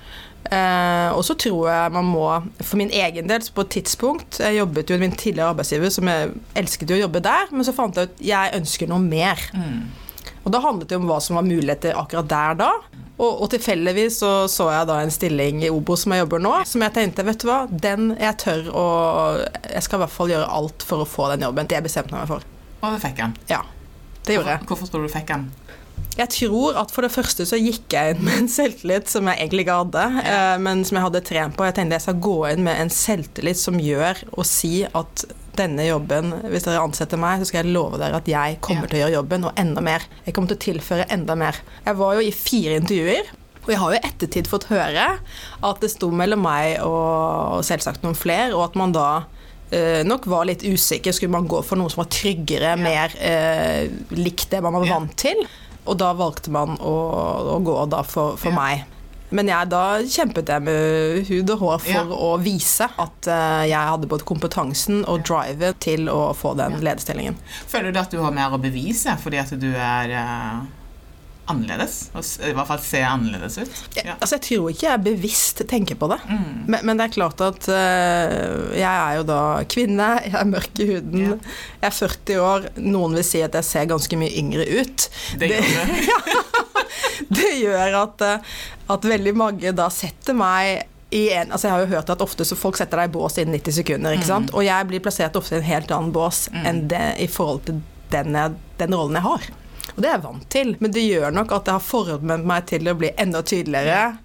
Eh, 0.43 1.09
og 1.15 1.23
så 1.23 1.37
tror 1.39 1.69
jeg 1.71 1.91
man 1.95 2.07
må, 2.11 2.27
for 2.59 2.79
min 2.79 2.91
egen 2.91 3.29
del, 3.29 3.45
på 3.55 3.63
et 3.63 3.69
tidspunkt 3.77 4.41
Jeg 4.43 4.57
jobbet 4.57 4.91
jo 4.91 4.97
i 4.97 4.99
min 4.99 5.13
tidligere 5.15 5.53
arbeidsgiver, 5.53 5.93
som 5.93 6.09
jeg 6.11 6.33
elsket 6.59 6.91
å 6.91 6.99
jobbe 6.99 7.23
der, 7.23 7.51
men 7.53 7.67
så 7.67 7.75
fant 7.75 7.99
jeg 7.99 8.11
ut 8.11 8.23
jeg 8.27 8.57
ønsker 8.59 8.91
noe 8.91 8.99
mer. 9.03 9.39
Og 10.43 10.51
da 10.51 10.59
handlet 10.63 10.91
det 10.91 10.99
om 10.99 11.07
hva 11.07 11.21
som 11.23 11.39
var 11.39 11.47
muligheter 11.47 11.95
akkurat 11.95 12.27
der 12.27 12.59
da. 12.59 12.71
Og, 13.13 13.43
og 13.43 13.49
tilfeldigvis 13.53 14.17
så, 14.23 14.31
så 14.49 14.71
jeg 14.73 14.89
da 14.89 14.97
en 15.03 15.13
stilling 15.13 15.61
i 15.63 15.69
Obo 15.69 15.95
som 15.99 16.15
jeg 16.15 16.23
jobber 16.23 16.41
nå, 16.41 16.53
som 16.65 16.81
jeg 16.81 16.95
tenkte 16.95 17.25
vet 17.27 17.43
du 17.43 17.47
hva, 17.49 17.59
den 17.69 18.15
jeg 18.17 18.39
tør 18.41 18.71
å 18.73 18.85
Jeg 19.69 19.85
skal 19.85 19.99
i 19.99 20.03
hvert 20.03 20.15
fall 20.15 20.33
gjøre 20.33 20.49
alt 20.49 20.85
for 20.87 21.03
å 21.03 21.09
få 21.09 21.29
den 21.35 21.45
jobben. 21.45 21.69
Det 21.69 21.83
bestemte 21.85 22.15
jeg 22.15 22.23
meg 22.25 22.31
for. 22.31 22.47
Og 22.81 22.95
du 22.95 23.03
fikk 23.03 23.19
den? 23.21 23.35
Ja, 23.51 23.61
det 24.25 24.39
gjorde 24.39 24.55
jeg. 24.55 24.65
Hvorfor, 24.69 24.89
tror 24.89 25.05
du 25.05 25.11
du 25.11 25.13
fikk 25.13 25.29
den? 25.29 25.45
Jeg 26.13 26.29
tror 26.29 26.77
at 26.77 26.91
for 26.93 27.05
det 27.05 27.13
første 27.13 27.45
så 27.49 27.57
gikk 27.57 27.93
jeg 27.93 28.13
inn 28.13 28.25
med 28.25 28.43
en 28.43 28.49
selvtillit 28.51 29.09
som 29.09 29.29
jeg 29.29 29.39
egentlig 29.39 29.65
ikke 29.65 29.77
hadde, 29.79 30.03
eh, 30.29 30.57
men 30.61 30.83
som 30.85 30.99
jeg 30.99 31.07
hadde 31.07 31.23
trent 31.25 31.55
på. 31.57 31.65
Jeg 31.65 31.77
tenkte 31.77 31.97
jeg 31.97 32.05
skal 32.05 32.19
gå 32.27 32.35
inn 32.51 32.65
med 32.65 32.81
en 32.81 32.91
selvtillit 32.93 33.61
som 33.61 33.79
gjør 33.81 34.21
å 34.37 34.45
si 34.45 34.83
at 34.85 35.25
denne 35.55 35.85
jobben, 35.87 36.31
hvis 36.49 36.63
dere 36.65 36.81
ansetter 36.83 37.17
meg, 37.21 37.39
så 37.41 37.45
skal 37.49 37.63
jeg 37.65 37.73
love 37.73 37.97
dere 38.01 38.15
at 38.19 38.25
jeg 38.29 38.57
kommer 38.61 38.83
Ja. 38.83 38.87
til 38.89 38.97
å 38.99 39.01
gjøre 39.03 39.15
jobben, 39.19 39.45
og 39.45 39.53
enda 39.57 39.81
mer. 39.81 40.01
Jeg 40.25 40.33
kommer 40.33 40.47
til 40.49 40.57
å 40.57 40.65
tilføre 40.65 41.05
enda 41.13 41.35
mer. 41.35 41.55
Jeg 41.85 41.95
var 41.95 42.13
jo 42.15 42.19
i 42.21 42.31
fire 42.31 42.79
intervjuer. 42.81 43.31
Og 43.63 43.69
jeg 43.71 43.77
har 43.79 43.93
jo 43.93 43.99
i 43.99 44.07
ettertid 44.09 44.47
fått 44.51 44.65
høre 44.67 45.19
at 45.63 45.79
det 45.79 45.89
sto 45.93 46.09
mellom 46.11 46.41
meg 46.43 46.81
og 46.83 47.61
selvsagt 47.63 48.01
noen 48.03 48.15
flere, 48.19 48.51
og 48.53 48.65
at 48.65 48.75
man 48.75 48.91
da 48.91 49.23
eh, 49.71 50.03
nok 50.03 50.25
var 50.27 50.45
litt 50.45 50.61
usikker. 50.61 51.13
Skulle 51.15 51.31
man 51.31 51.47
gå 51.47 51.63
for 51.63 51.79
noe 51.79 51.89
som 51.89 52.03
var 52.03 52.09
tryggere, 52.11 52.75
mer 52.77 53.09
eh, 53.19 53.87
likt 54.11 54.49
det 54.51 54.61
man 54.61 54.73
var 54.73 54.85
Ja. 54.85 54.99
vant 54.99 55.15
til? 55.17 55.47
Og 55.87 55.97
da 55.97 56.13
valgte 56.13 56.51
man 56.51 56.77
å, 56.77 57.55
å 57.55 57.63
gå 57.63 57.89
da 57.89 58.03
for, 58.03 58.35
for 58.37 58.51
Ja. 58.51 58.55
meg. 58.55 58.83
Men 59.33 59.49
jeg, 59.49 59.69
da 59.73 59.83
kjempet 60.01 60.51
jeg 60.53 60.65
med 60.67 61.23
hud 61.29 61.55
og 61.55 61.63
hår 61.63 61.81
for 61.87 61.93
Ja. 61.93 62.03
å 62.29 62.35
vise 62.43 62.87
at 62.87 63.29
eh, 63.31 63.63
jeg 63.71 63.91
hadde 63.93 64.09
både 64.11 64.27
kompetansen 64.29 65.01
og 65.09 65.25
drivet 65.27 65.81
til 65.83 66.07
å 66.11 66.33
få 66.37 66.53
den 66.59 66.77
lederstillingen. 66.83 67.39
Føler 67.67 67.93
du 67.93 67.99
at 68.01 68.13
du 68.13 68.21
har 68.21 68.35
mer 68.35 68.53
å 68.53 68.61
bevise 68.61 69.17
fordi 69.23 69.41
at 69.41 69.53
du 69.59 69.69
er 69.73 70.13
eh, 70.13 70.63
annerledes? 71.49 71.95
I 72.45 72.53
hvert 72.55 72.69
fall 72.69 72.81
ser 72.83 73.05
annerledes 73.09 73.57
ut? 73.59 73.79
Jeg, 73.97 74.07
altså, 74.13 74.37
jeg 74.37 74.45
tror 74.47 74.69
ikke 74.71 74.87
jeg 74.87 75.03
bevisst 75.07 75.63
tenker 75.69 75.97
på 75.99 76.09
det. 76.13 76.19
Mm. 76.29 76.45
Men, 76.67 76.79
men 76.87 76.99
det 76.99 77.07
er 77.07 77.15
klart 77.17 77.43
at 77.43 77.67
uh, 77.67 78.71
jeg 78.77 78.87
er 78.87 79.17
jo 79.19 79.25
da 79.27 79.41
kvinne, 79.69 80.09
jeg 80.23 80.37
er 80.39 80.51
mørk 80.53 80.83
i 80.83 80.89
huden, 80.93 81.25
yeah. 81.25 81.57
jeg 81.81 81.89
er 81.89 81.97
40 81.99 82.43
år. 82.47 82.69
Noen 82.79 83.17
vil 83.19 83.27
si 83.27 83.43
at 83.43 83.57
jeg 83.59 83.67
ser 83.67 83.89
ganske 83.91 84.19
mye 84.19 84.31
yngre 84.39 84.67
ut. 84.79 85.09
Det 85.41 85.51
gjør 85.51 85.91
du. 85.91 86.69
Det 87.37 87.51
gjør 87.59 87.99
at, 88.03 88.25
eh, 88.25 88.57
at 88.95 89.07
veldig 89.13 89.35
mange 89.37 89.73
da 89.75 89.89
setter 89.93 90.37
meg 90.37 90.89
i 91.13 91.27
en, 91.29 91.51
altså 91.51 91.67
Jeg 91.67 91.75
har 91.75 91.83
jo 91.83 91.91
hørt 91.93 92.09
at 92.09 92.21
ofte 92.25 92.45
så 92.47 92.57
folk 92.57 92.77
setter 92.79 92.97
deg 92.97 93.11
i 93.11 93.13
bås 93.13 93.37
innen 93.37 93.53
90 93.59 93.75
sekunder, 93.77 94.15
ikke 94.17 94.31
sant? 94.31 94.53
og 94.53 94.65
jeg 94.65 94.89
blir 94.89 95.03
plassert 95.03 95.35
ofte 95.37 95.59
i 95.59 95.61
en 95.61 95.67
helt 95.67 95.93
annen 95.93 96.13
bås 96.15 96.47
enn 96.65 96.87
det 96.89 97.05
i 97.21 97.27
forhold 97.29 97.61
til 97.67 97.83
den, 98.13 98.33
jeg, 98.37 98.55
den 98.81 98.95
rollen 98.97 99.19
jeg 99.19 99.25
har. 99.25 99.45
Og 99.93 100.01
det 100.01 100.09
er 100.09 100.15
jeg 100.15 100.23
vant 100.23 100.45
til, 100.53 100.75
men 100.81 100.93
det 100.95 101.05
gjør 101.05 101.33
nok 101.35 101.53
at 101.53 101.69
jeg 101.69 101.77
har 101.77 101.85
formet 101.85 102.45
meg 102.49 102.67
til 102.69 102.89
å 102.89 102.95
bli 102.97 103.11
enda 103.21 103.43
tydeligere. 103.45 104.15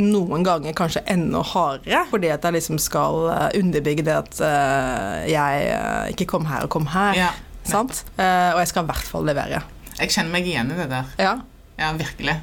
Noen 0.00 0.44
ganger 0.46 0.76
kanskje 0.76 1.02
enda 1.10 1.40
hardere, 1.54 2.04
fordi 2.12 2.30
at 2.32 2.44
jeg 2.46 2.56
liksom 2.58 2.78
skal 2.80 3.24
eh, 3.32 3.46
underbygge 3.58 4.04
det 4.06 4.14
at 4.14 4.42
uh, 4.44 5.16
jeg 5.26 6.12
ikke 6.14 6.28
kom 6.30 6.46
her 6.46 6.68
og 6.68 6.72
kom 6.76 6.90
her. 6.92 7.16
Ja. 7.16 7.30
Sant? 7.66 8.04
Uh, 8.18 8.52
og 8.54 8.60
jeg 8.62 8.70
skal 8.70 8.84
i 8.84 8.92
hvert 8.92 9.08
fall 9.14 9.26
levere. 9.28 9.64
Jeg 9.98 10.12
kjenner 10.14 10.32
meg 10.36 10.46
igjen 10.48 10.70
i 10.72 10.78
det 10.78 10.88
der. 10.92 11.16
Ja. 11.20 11.34
Ja, 11.80 11.92
virkelig. 11.96 12.34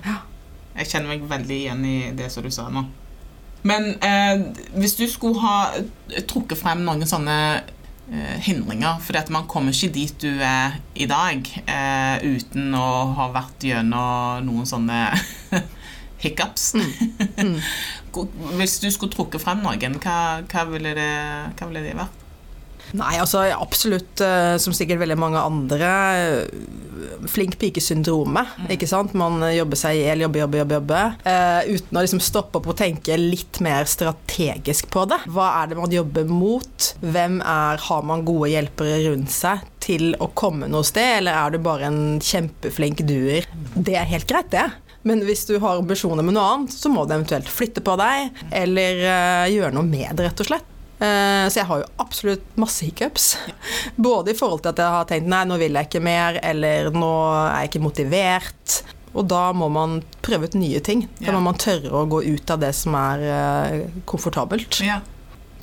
Jeg 0.77 0.89
kjenner 0.91 1.11
meg 1.13 1.23
veldig 1.29 1.57
igjen 1.63 1.83
i 1.85 1.97
det 2.17 2.31
som 2.33 2.45
du 2.45 2.49
sa 2.53 2.67
nå. 2.73 2.83
Men 3.67 3.88
eh, 4.05 4.43
hvis 4.77 4.95
du 4.99 5.05
skulle 5.09 5.41
ha 5.41 5.55
trukket 6.29 6.59
frem 6.59 6.83
noen 6.85 7.05
sånne 7.09 7.38
eh, 7.57 8.35
hindringer 8.45 9.01
at 9.19 9.31
man 9.33 9.47
kommer 9.49 9.73
ikke 9.73 9.89
dit 9.95 10.13
du 10.21 10.29
er 10.45 10.77
i 10.95 11.07
dag 11.09 11.41
eh, 11.65 12.21
uten 12.38 12.73
å 12.77 12.85
ha 13.17 13.27
vært 13.33 13.65
gjennom 13.67 14.45
noen 14.47 14.69
sånne 14.69 15.01
hiccups. 16.23 16.69
Hvor- 18.13 18.29
Hvis 18.61 18.79
du 18.81 18.88
skulle 18.93 19.13
trukket 19.13 19.43
frem 19.43 19.61
noen, 19.65 19.97
hva, 20.01 20.19
hva, 20.45 20.63
ville 20.71 20.93
det, 20.97 21.11
hva 21.57 21.67
ville 21.69 21.83
det 21.89 21.97
vært? 21.97 22.23
Nei, 22.97 23.17
altså 23.19 23.43
absolutt, 23.51 24.21
eh, 24.23 24.55
som 24.61 24.75
sikkert 24.75 25.01
veldig 25.01 25.17
mange 25.19 25.41
andre, 25.41 25.89
eh, 26.17 27.28
flink 27.28 27.57
pike-syndromet. 27.59 28.47
ikke 28.71 28.88
sant? 28.88 29.13
Man 29.13 29.41
jobber 29.53 29.80
seg 29.80 29.97
i 29.97 30.05
hjel, 30.05 30.23
jobber, 30.25 30.43
jobber, 30.45 30.61
jobber, 30.63 30.78
jobber. 30.80 31.15
Uh, 31.28 31.75
uten 31.75 31.97
å 31.97 32.03
liksom 32.03 32.21
stoppe 32.23 32.59
opp 32.59 32.69
og 32.71 32.78
tenke 32.80 33.17
litt 33.19 33.59
mer 33.63 33.88
strategisk 33.89 34.89
på 34.93 35.05
det. 35.09 35.19
Hva 35.28 35.49
er 35.61 35.71
det 35.71 35.78
man 35.80 35.93
jobber 35.93 36.25
mot? 36.30 36.89
Hvem 37.01 37.41
er, 37.41 37.78
Har 37.88 38.03
man 38.03 38.25
gode 38.25 38.49
hjelpere 38.51 38.99
rundt 39.09 39.32
seg 39.32 39.61
til 39.84 40.15
å 40.19 40.30
komme 40.34 40.67
noe 40.71 40.86
sted, 40.88 41.19
eller 41.19 41.38
er 41.38 41.53
du 41.53 41.61
bare 41.63 41.88
en 41.88 42.19
kjempeflink 42.23 43.03
duer? 43.07 43.47
Det 43.75 43.95
er 43.95 44.09
helt 44.09 44.28
greit, 44.30 44.49
det. 44.51 44.67
Men 45.07 45.21
hvis 45.23 45.45
du 45.47 45.57
har 45.63 45.80
ambisjoner 45.80 46.25
med 46.25 46.36
noe 46.36 46.47
annet, 46.53 46.73
så 46.73 46.91
må 46.91 47.05
du 47.05 47.13
eventuelt 47.15 47.47
flytte 47.51 47.84
på 47.86 47.95
deg, 47.99 48.41
eller 48.51 49.03
uh, 49.05 49.45
gjøre 49.51 49.75
noe 49.75 49.88
med 49.88 50.17
det, 50.17 50.28
rett 50.28 50.43
og 50.43 50.49
slett. 50.49 50.73
Eh, 50.99 51.45
Så 51.49 51.59
jeg 51.61 51.67
har 51.69 51.81
jo 51.83 51.89
absolutt 52.01 52.45
masse 52.57 52.85
hiccups. 52.85 53.37
Både 53.95 54.31
i 54.33 54.37
forhold 54.37 54.63
til 54.65 54.73
at 54.73 54.81
jeg 54.81 54.95
har 54.97 55.05
tenkt 55.09 55.29
nei, 55.29 55.43
nå 55.45 55.57
vil 55.61 55.77
jeg 55.77 55.89
ikke 55.89 56.01
mer, 56.03 56.39
eller 56.43 56.89
nå 56.95 57.11
er 57.45 57.61
jeg 57.63 57.71
ikke 57.71 57.83
motivert. 57.85 58.77
Og 59.17 59.25
da 59.29 59.47
må 59.55 59.69
man 59.73 59.99
prøve 60.25 60.49
ut 60.49 60.57
nye 60.59 60.81
ting. 60.83 61.05
Da 61.21 61.31
må 61.33 61.39
man 61.45 61.57
tørre 61.57 61.89
å 62.01 62.05
gå 62.09 62.19
ut 62.27 62.51
av 62.53 62.59
det 62.61 62.73
som 62.77 62.97
er 62.99 63.23
eh, 63.25 63.85
komfortabelt, 64.09 64.81
Ja, 64.85 64.99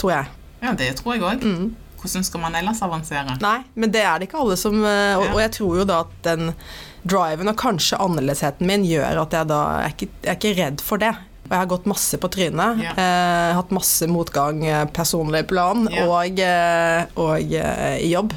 tror 0.01 0.15
jeg. 0.17 0.33
ja 0.65 0.73
det 0.79 0.89
tror 0.99 1.15
jeg 1.15 1.23
òg. 1.27 1.45
Mm. 1.45 1.69
Hvordan 2.05 2.25
skal 2.27 2.43
man 2.43 2.57
ellers 2.59 2.83
avansere? 2.85 3.37
Nei, 3.41 3.59
men 3.81 3.93
det 3.95 4.03
er 4.05 4.19
det 4.21 4.27
ikke 4.29 4.41
alle 4.43 4.57
som 4.61 4.75
eh, 4.85 5.15
Og, 5.17 5.31
og 5.37 5.39
jeg 5.41 5.53
tror 5.57 5.79
jo 5.79 5.85
da 5.89 6.01
at 6.05 6.11
den 6.27 6.51
driven 7.05 7.49
og 7.53 7.57
kanskje 7.61 7.97
annerledesheten 8.01 8.67
min 8.69 8.85
gjør 8.89 9.23
at 9.23 9.37
jeg 9.39 9.49
da 9.49 9.61
jeg 9.71 9.87
er 9.87 9.95
ikke, 9.95 10.09
jeg 10.25 10.33
er 10.35 10.39
ikke 10.41 10.53
redd 10.59 10.85
for 10.85 11.01
det. 11.05 11.13
Og 11.45 11.53
jeg 11.53 11.61
har 11.61 11.69
gått 11.69 11.89
masse 11.89 12.19
på 12.21 12.31
trynet. 12.33 12.81
Yeah. 12.81 13.01
Eh, 13.01 13.53
hatt 13.59 13.73
masse 13.75 14.09
motgang 14.09 14.63
eh, 14.65 14.85
personlig 14.97 15.45
plan 15.51 15.85
yeah. 15.91 16.09
og, 16.09 16.41
eh, 16.41 17.19
og 17.21 17.55
eh, 17.61 17.99
i 18.01 18.11
jobb. 18.15 18.33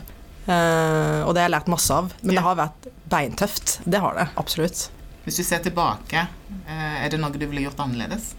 Eh, 0.48 1.22
og 1.24 1.32
det 1.32 1.42
har 1.42 1.48
jeg 1.48 1.56
lært 1.56 1.72
masse 1.72 1.96
av. 1.96 2.12
Men 2.22 2.34
yeah. 2.34 2.40
det 2.40 2.46
har 2.50 2.60
vært 2.60 2.90
beintøft. 3.08 3.78
Det 3.88 4.02
har 4.04 4.20
det 4.20 4.28
absolutt. 4.36 4.88
Hvis 5.28 5.40
du 5.40 5.44
ser 5.48 5.64
tilbake, 5.64 6.28
eh, 6.68 6.98
er 7.04 7.12
det 7.12 7.20
noe 7.20 7.36
du 7.36 7.48
ville 7.48 7.64
gjort 7.66 7.80
annerledes? 7.84 8.34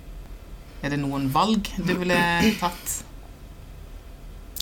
Er 0.84 0.94
det 0.94 1.00
noen 1.02 1.26
valg 1.34 1.68
du 1.76 1.94
ville 1.98 2.18
tatt? 2.60 3.00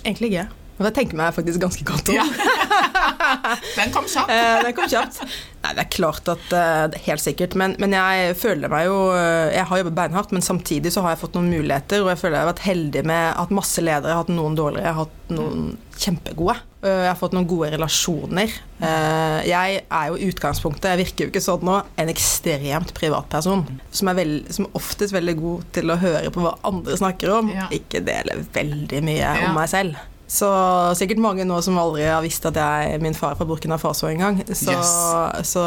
Egentlig 0.06 0.32
ikke. 0.32 0.46
Men 0.78 0.90
jeg 0.90 0.94
tenker 0.98 1.16
meg 1.16 1.32
faktisk 1.36 1.60
ganske 1.62 1.84
godt 1.88 2.10
om. 2.12 2.16
Ja. 2.18 2.24
Den 3.76 3.92
kom 3.94 4.04
kjapt. 4.10 4.28
Den 4.66 4.74
kom 4.76 4.88
kjapt. 4.90 5.20
Nei, 5.64 5.72
det 5.74 5.82
er 5.82 5.88
klart 5.90 6.28
at 6.30 6.52
eh, 6.54 6.82
det 6.92 6.98
er 7.00 7.04
Helt 7.08 7.22
sikkert. 7.24 7.54
Men, 7.58 7.74
men 7.82 7.94
jeg 7.96 8.36
føler 8.38 8.70
meg 8.70 8.84
jo 8.86 8.98
eh, 9.16 9.54
Jeg 9.56 9.64
har 9.70 9.80
jobbet 9.80 9.96
beinhardt, 9.96 10.34
men 10.36 10.44
samtidig 10.44 10.92
så 10.94 11.02
har 11.04 11.14
jeg 11.14 11.22
fått 11.24 11.34
noen 11.38 11.48
muligheter, 11.50 12.04
og 12.04 12.10
jeg 12.12 12.20
føler 12.20 12.36
jeg 12.38 12.44
har 12.44 12.50
vært 12.52 12.64
heldig 12.66 13.02
med 13.08 13.26
at 13.42 13.54
masse 13.56 13.82
ledere 13.82 14.12
har 14.14 14.20
hatt 14.24 14.32
noen 14.36 14.58
dårligere, 14.58 14.84
jeg 14.86 14.94
har 14.98 15.04
hatt 15.06 15.34
noen 15.36 15.66
kjempegode. 15.96 16.56
Eh, 16.84 17.00
Jeg 17.06 17.10
har 17.10 17.18
fått 17.18 17.34
noen 17.34 17.48
gode 17.50 17.70
relasjoner. 17.74 18.52
Eh, 18.84 19.38
Jeg 19.48 19.80
er 19.88 20.10
jo 20.12 20.18
i 20.20 20.28
utgangspunktet, 20.30 20.90
jeg 20.92 21.02
virker 21.06 21.24
jo 21.26 21.32
ikke 21.32 21.44
sånn 21.48 21.64
nå, 21.66 21.78
en 21.98 22.12
ekstremt 22.12 22.92
privatperson. 22.96 23.64
Som 23.96 24.12
er, 24.12 24.18
veld, 24.20 24.52
som 24.54 24.68
oftest 24.78 25.16
veldig 25.16 25.36
god 25.40 25.64
til 25.78 25.90
å 25.94 25.98
høre 26.04 26.30
på 26.34 26.44
hva 26.44 26.54
andre 26.68 26.98
snakker 27.00 27.32
om, 27.40 27.50
Ja. 27.56 27.66
ikke 27.74 28.04
dele 28.06 28.38
veldig 28.54 29.02
mye 29.08 29.24
Ja. 29.24 29.48
om 29.48 29.56
meg 29.58 29.72
selv. 29.72 29.96
Så 30.28 30.48
sikkert 30.98 31.20
mange 31.22 31.44
nå 31.46 31.60
som 31.62 31.76
aldri 31.78 32.02
har 32.08 32.22
visst 32.24 32.46
at 32.48 32.56
jeg 32.58 32.98
min 33.04 33.14
far 33.14 33.34
er 33.34 33.38
fra 33.38 33.46
Burkina 33.46 33.76
Faso 33.78 34.08
engang. 34.10 34.40
Så, 34.48 34.72
Yes. 34.74 35.50
så 35.52 35.62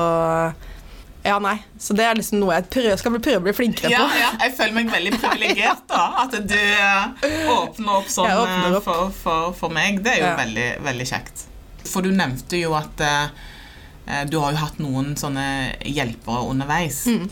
Ja, 1.23 1.37
nei. 1.43 1.57
Så 1.79 1.93
det 1.95 2.05
er 2.07 2.15
liksom 2.15 2.39
noe 2.39 2.55
jeg 2.55 2.67
prøver, 2.71 2.97
skal 2.99 3.11
prøve 3.19 3.39
å 3.39 3.43
bli 3.43 3.53
flinkere 3.55 3.91
på. 3.91 4.05
ja, 4.19 4.29
jeg 4.39 4.53
føler 4.55 4.73
meg 4.77 4.91
veldig 4.91 5.13
privilegert, 5.19 5.81
da. 5.91 6.03
At 6.25 6.31
du 6.47 6.55
eh, 6.55 7.49
åpner 7.51 7.97
opp 7.99 8.07
sånn 8.11 8.31
åpner 8.31 8.69
eh, 8.71 8.77
opp. 8.79 8.83
For, 8.87 9.11
for, 9.23 9.53
for 9.63 9.75
meg. 9.75 9.99
Det 10.03 10.13
er 10.15 10.21
jo 10.23 10.29
Ja. 10.29 10.35
veldig, 10.39 10.67
veldig 10.87 11.07
kjekt. 11.11 11.45
For 11.89 12.01
du 12.03 12.11
nevnte 12.15 12.59
jo 12.59 12.73
at 12.79 12.99
eh, 13.03 14.25
du 14.31 14.39
har 14.39 14.51
jo 14.55 14.61
hatt 14.63 14.79
noen 14.79 15.15
sånne 15.19 15.45
hjelpere 15.85 16.47
underveis. 16.51 17.03
Mm. 17.07 17.27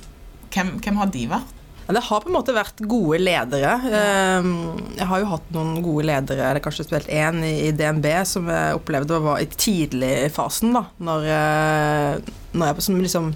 Hvem, 0.53 0.73
hvem 0.83 0.99
har 1.03 1.11
de 1.15 1.27
vært? 1.31 1.53
Men 1.87 1.95
det 1.95 2.03
har 2.03 2.19
på 2.19 2.27
en 2.27 2.35
måte 2.35 2.51
vært 2.55 2.81
gode 2.91 3.17
ledere. 3.23 3.77
Ehm, 3.95 4.49
Jeg 4.97 5.07
har 5.07 5.21
jo 5.21 5.29
hatt 5.31 5.51
noen 5.55 5.77
gode 5.85 6.03
ledere, 6.09 6.49
eller 6.49 6.59
kanskje 6.59 6.83
spesielt 6.83 7.07
én 7.07 7.39
i 7.47 7.71
DNB, 7.71 8.07
som 8.27 8.47
jeg 8.51 8.75
opplevde 8.75 9.21
var 9.23 9.39
i 9.39 9.45
tidlig 9.47 10.31
fasen, 10.35 10.73
da. 10.75 10.83
Når, 10.99 11.27
eh, 11.31 12.33
når 12.53 12.73
jeg 12.73 12.83
som 12.83 12.99
liksom 12.99 13.33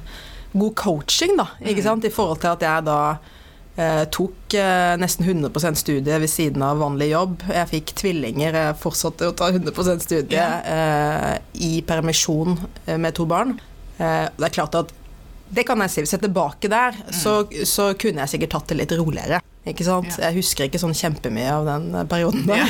God 0.53 0.75
coaching, 0.75 1.37
da, 1.37 1.47
ikke 1.63 1.83
sant, 1.85 2.03
i 2.03 2.11
forhold 2.11 2.41
til 2.43 2.51
at 2.51 2.59
jeg 2.67 2.83
da 2.83 3.17
eh, 3.77 4.03
tok 4.11 4.53
eh, 4.59 4.97
nesten 4.99 5.23
100% 5.25 5.79
studie 5.79 6.19
ved 6.19 6.27
siden 6.27 6.61
av 6.61 6.81
vanlig 6.83 7.11
jobb. 7.13 7.37
Jeg 7.47 7.69
fikk 7.71 7.93
tvillinger, 8.01 8.51
jeg 8.51 8.79
fortsatte 8.81 9.29
å 9.31 9.35
ta 9.37 9.47
100% 9.53 10.03
studie 10.03 10.43
eh, 10.43 11.37
i 11.63 11.81
permisjon 11.87 12.57
eh, 12.85 12.97
med 12.97 13.15
to 13.15 13.23
barn. 13.25 13.55
Eh, 13.97 14.27
det 14.35 14.49
er 14.49 14.57
klart 14.59 14.75
at 14.75 14.91
det 15.51 15.65
kan 15.67 15.81
jeg 15.83 15.91
si. 15.91 16.01
Hvis 16.03 16.13
jeg 16.15 16.21
er 16.21 16.27
tilbake 16.27 16.69
der, 16.71 16.95
så, 17.11 17.33
så 17.67 17.89
kunne 17.99 18.23
jeg 18.23 18.31
sikkert 18.35 18.53
tatt 18.55 18.71
det 18.71 18.77
litt 18.81 18.93
roligere. 18.99 19.41
Ikke 19.67 19.85
sant? 19.85 20.07
Ja. 20.17 20.29
Jeg 20.31 20.39
husker 20.39 20.65
ikke 20.65 20.79
sånn 20.81 20.95
kjempemye 20.97 21.51
av 21.53 21.67
den 21.67 21.89
eh, 21.93 22.05
perioden 22.09 22.47
der. 22.49 22.65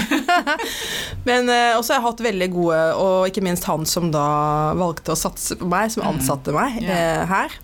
Men 1.29 1.47
eh, 1.49 1.77
også 1.77 1.93
har 1.93 2.01
jeg 2.01 2.07
hatt 2.09 2.23
veldig 2.25 2.49
gode, 2.51 2.79
og 2.99 3.27
ikke 3.29 3.43
minst 3.45 3.67
han 3.69 3.85
som 3.87 4.09
da 4.11 4.25
valgte 4.79 5.13
å 5.13 5.19
satse 5.19 5.55
på 5.61 5.69
meg, 5.71 5.91
som 5.93 6.03
ansatte 6.09 6.51
meg 6.55 6.81
Mm. 6.81 6.87
Ja. 6.87 6.97
eh, 6.97 7.25
her. 7.31 7.55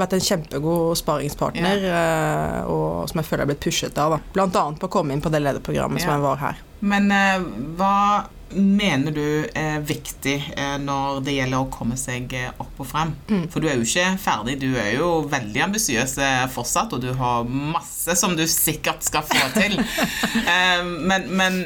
Vært 0.00 0.16
en 0.16 0.24
kjempegod 0.24 0.98
sparingspartner, 1.00 1.84
yeah. 1.84 2.68
og 2.70 3.08
som 3.10 3.20
jeg 3.20 3.28
føler 3.28 3.44
har 3.44 3.52
blitt 3.52 3.62
pushet 3.64 3.98
av. 4.00 4.16
Da. 4.16 4.34
Blant 4.34 4.56
annet 4.56 4.80
på 4.80 4.88
å 4.88 4.92
komme 4.98 5.12
inn 5.14 5.22
på 5.24 5.32
det 5.32 5.42
lederprogrammet 5.44 6.02
som 6.02 6.14
jeg 6.14 6.24
var 6.24 6.40
her. 6.40 6.60
Men 6.80 7.10
eh, 7.12 7.42
hva 7.76 7.96
mener 8.56 9.14
du 9.14 9.46
er 9.54 9.82
viktig 9.86 10.36
eh, 10.56 10.76
når 10.82 11.20
det 11.26 11.34
gjelder 11.36 11.62
å 11.62 11.68
komme 11.72 11.96
seg 12.00 12.32
eh, 12.36 12.50
opp 12.60 12.80
og 12.82 12.88
frem? 12.88 13.12
Mm. 13.30 13.44
For 13.52 13.62
du 13.62 13.68
er 13.70 13.78
jo 13.78 13.86
ikke 13.86 14.16
ferdig, 14.22 14.56
du 14.62 14.68
er 14.74 14.94
jo 14.96 15.10
veldig 15.30 15.64
ambisiøs 15.68 16.16
eh, 16.24 16.44
fortsatt, 16.50 16.96
og 16.96 17.04
du 17.04 17.12
har 17.18 17.46
masse 17.46 18.16
som 18.18 18.34
du 18.38 18.46
sikkert 18.50 19.04
skal 19.06 19.26
få 19.26 19.50
til. 19.58 19.78
Eh, 20.50 20.82
men, 20.82 21.26
men 21.36 21.56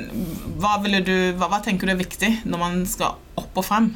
hva, 0.60 0.76
du, 0.82 1.14
hva, 1.38 1.46
hva 1.48 1.60
tenker 1.64 1.88
du 1.88 1.92
er 1.94 2.00
viktig 2.00 2.30
når 2.48 2.60
man 2.60 2.82
skal 2.88 3.16
opp 3.40 3.60
og 3.60 3.64
frem? 3.64 3.86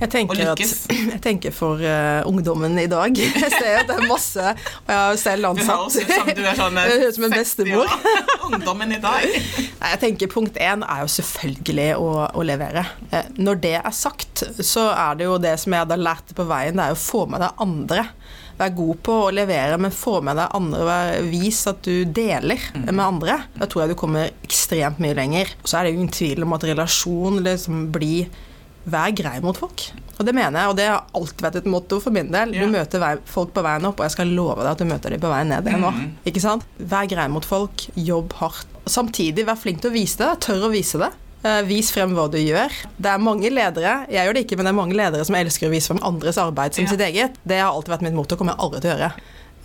Jeg 0.00 0.10
tenker, 0.10 0.40
at, 0.52 0.60
jeg 1.14 1.20
tenker 1.22 1.54
for 1.54 1.80
uh, 1.80 2.26
ungdommen 2.28 2.74
i 2.82 2.86
dag. 2.90 3.14
Jeg 3.44 3.50
ser 3.54 3.80
at 3.82 3.88
det 3.88 3.96
er 4.00 4.06
masse 4.08 4.42
Og 4.42 4.90
jeg 4.90 4.98
har 4.98 5.12
jo 5.14 5.20
selv 5.20 5.48
ansatt 5.52 5.94
som 5.94 6.30
du 6.34 6.42
sånn 6.58 6.78
eh, 6.80 6.88
høres 6.90 7.04
ut 7.14 7.18
som 7.18 7.26
en 7.28 7.34
bestemor. 7.36 7.92
Ungdommen 8.48 8.94
i 8.96 9.00
dag. 9.02 9.26
Jeg 9.28 10.00
tenker 10.02 10.32
Punkt 10.32 10.58
én 10.60 10.84
er 10.86 11.04
jo 11.04 11.10
selvfølgelig 11.14 11.88
å, 12.00 12.08
å 12.34 12.46
levere. 12.46 12.84
Eh, 13.10 13.28
Når 13.38 13.60
det 13.62 13.74
er 13.80 13.94
sagt, 13.94 14.44
så 14.64 14.88
er 14.92 15.20
det 15.20 15.28
jo 15.28 15.36
det 15.42 15.54
som 15.62 15.76
jeg 15.76 15.90
da 15.90 15.98
lært 16.00 16.34
på 16.36 16.46
veien, 16.48 16.78
det 16.80 16.88
er 16.88 16.96
å 16.96 17.00
få 17.00 17.24
med 17.30 17.44
deg 17.44 17.62
andre. 17.64 18.06
Vær 18.58 18.74
god 18.76 18.98
på 19.06 19.18
å 19.26 19.30
levere, 19.34 19.78
men 19.82 19.94
få 19.94 20.18
med 20.26 20.38
deg 20.38 20.56
andre. 20.58 20.82
Vær, 20.88 21.14
vis 21.30 21.62
at 21.70 21.82
du 21.86 22.04
deler 22.06 22.62
med 22.84 23.04
andre. 23.04 23.40
Da 23.58 23.68
tror 23.70 23.84
jeg 23.84 23.94
du 23.94 24.00
kommer 24.00 24.34
ekstremt 24.46 25.00
mye 25.02 25.16
lenger. 25.18 25.54
Og 25.62 25.70
så 25.70 25.78
er 25.78 25.86
det 25.86 25.94
jo 25.94 26.02
ingen 26.02 26.14
tvil 26.14 26.46
om 26.46 26.56
at 26.56 26.66
relasjon 26.70 27.40
liksom 27.46 27.86
blir 27.94 28.30
Vær 28.84 29.14
grei 29.16 29.38
mot 29.40 29.56
folk. 29.56 29.86
Og 30.18 30.26
det 30.28 30.34
mener 30.36 30.60
jeg, 30.60 30.68
og 30.70 30.76
det 30.78 30.84
har 30.90 31.06
alltid 31.16 31.40
vært 31.42 31.56
et 31.62 31.66
motto 31.72 31.98
for 32.04 32.14
min 32.14 32.28
del. 32.30 32.52
Du 32.54 32.66
møter 32.70 33.02
folk 33.26 33.50
på 33.56 33.62
veien 33.64 33.86
opp, 33.88 33.98
og 33.98 34.04
jeg 34.06 34.14
skal 34.14 34.30
love 34.36 34.60
deg 34.62 34.70
at 34.74 34.78
du 34.78 34.84
møter 34.86 35.10
dem 35.14 35.22
på 35.24 35.30
veien 35.32 35.48
ned 35.50 35.66
igjen 35.66 35.82
nå. 35.82 35.90
Mm. 35.96 36.12
Ikke 36.30 36.42
sant? 36.44 36.66
Vær 36.78 37.08
grei 37.10 37.26
mot 37.32 37.44
folk, 37.48 37.86
jobb 37.98 38.32
hardt. 38.38 38.68
Samtidig 38.86 39.46
vær 39.48 39.56
flink 39.58 39.80
til 39.82 39.90
å 39.90 39.94
vise 39.96 40.20
det. 40.20 40.28
Tør 40.44 40.68
å 40.68 40.70
vise 40.74 41.00
det. 41.00 41.10
Eh, 41.44 41.62
Vis 41.68 41.90
frem 41.92 42.12
hva 42.16 42.28
du 42.32 42.38
gjør. 42.38 42.72
Det 42.96 43.10
er 43.10 43.18
mange 43.20 43.50
ledere 43.52 44.06
jeg 44.08 44.20
gjør 44.28 44.36
det 44.38 44.44
ikke, 44.46 44.56
men 44.60 44.64
det 44.68 44.72
er 44.72 44.78
mange 44.78 44.96
ledere 44.96 45.24
som 45.28 45.36
elsker 45.36 45.68
å 45.68 45.72
vise 45.74 45.90
frem 45.90 46.00
andres 46.04 46.38
arbeid 46.40 46.72
som 46.76 46.84
Ja. 46.86 46.90
sitt 46.94 47.00
eget. 47.04 47.34
Det 47.44 47.58
har 47.60 47.72
alltid 47.72 47.92
vært 47.96 48.02
mitt 48.06 48.14
motto, 48.16 48.36
kommer 48.36 48.54
jeg 48.54 48.60
aldri 48.64 48.80
til 48.80 48.90
å 48.92 48.94
gjøre. 48.96 49.12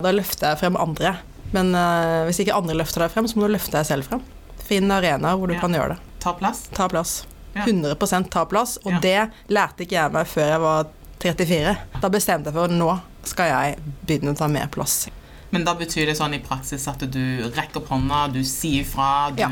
Da 0.01 0.11
løfter 0.15 0.47
jeg 0.49 0.59
frem 0.63 0.75
andre. 0.79 1.13
Men 1.53 1.71
uh, 1.75 2.25
hvis 2.27 2.39
ikke 2.43 2.55
andre 2.57 2.75
løfter 2.81 3.05
deg 3.05 3.11
frem, 3.13 3.27
så 3.27 3.35
må 3.39 3.47
du 3.47 3.53
løfte 3.55 3.71
deg 3.77 3.85
selv 3.87 4.09
frem. 4.09 4.21
Finn 4.65 4.91
arenaer 4.91 5.37
hvor 5.39 5.47
du 5.47 5.53
Ja. 5.55 5.59
kan 5.61 5.71
gjøre 5.73 5.95
det. 5.95 5.99
Ta 6.19 6.33
plass. 6.33 6.65
Ta 6.75 6.87
plass. 6.91 7.25
Ja. 7.59 7.67
100% 7.95 8.29
ta 8.33 8.45
plass. 8.49 8.77
Og 8.85 8.91
Ja. 8.97 8.99
det 9.03 9.29
lærte 9.53 9.85
ikke 9.85 9.97
jeg 9.99 10.11
meg 10.15 10.27
før 10.27 10.49
jeg 10.55 10.61
var 10.65 10.89
34. 11.19 11.77
Da 12.01 12.09
bestemte 12.09 12.49
jeg 12.51 12.55
for 12.55 12.67
nå 12.71 12.93
skal 13.27 13.49
jeg 13.51 13.79
begynne 14.07 14.33
å 14.33 14.37
ta 14.39 14.47
mer 14.47 14.67
plass. 14.71 15.07
Men 15.51 15.63
da 15.65 15.73
betyr 15.73 16.05
det 16.05 16.13
sånn 16.17 16.35
i 16.37 16.39
praksis 16.45 16.83
at 16.87 17.01
du 17.09 17.19
rekker 17.55 17.81
opp 17.81 17.89
hånda, 17.89 18.27
du 18.31 18.43
sier 18.45 18.85
fra, 18.85 19.31
du 19.33 19.41
Ja. 19.41 19.49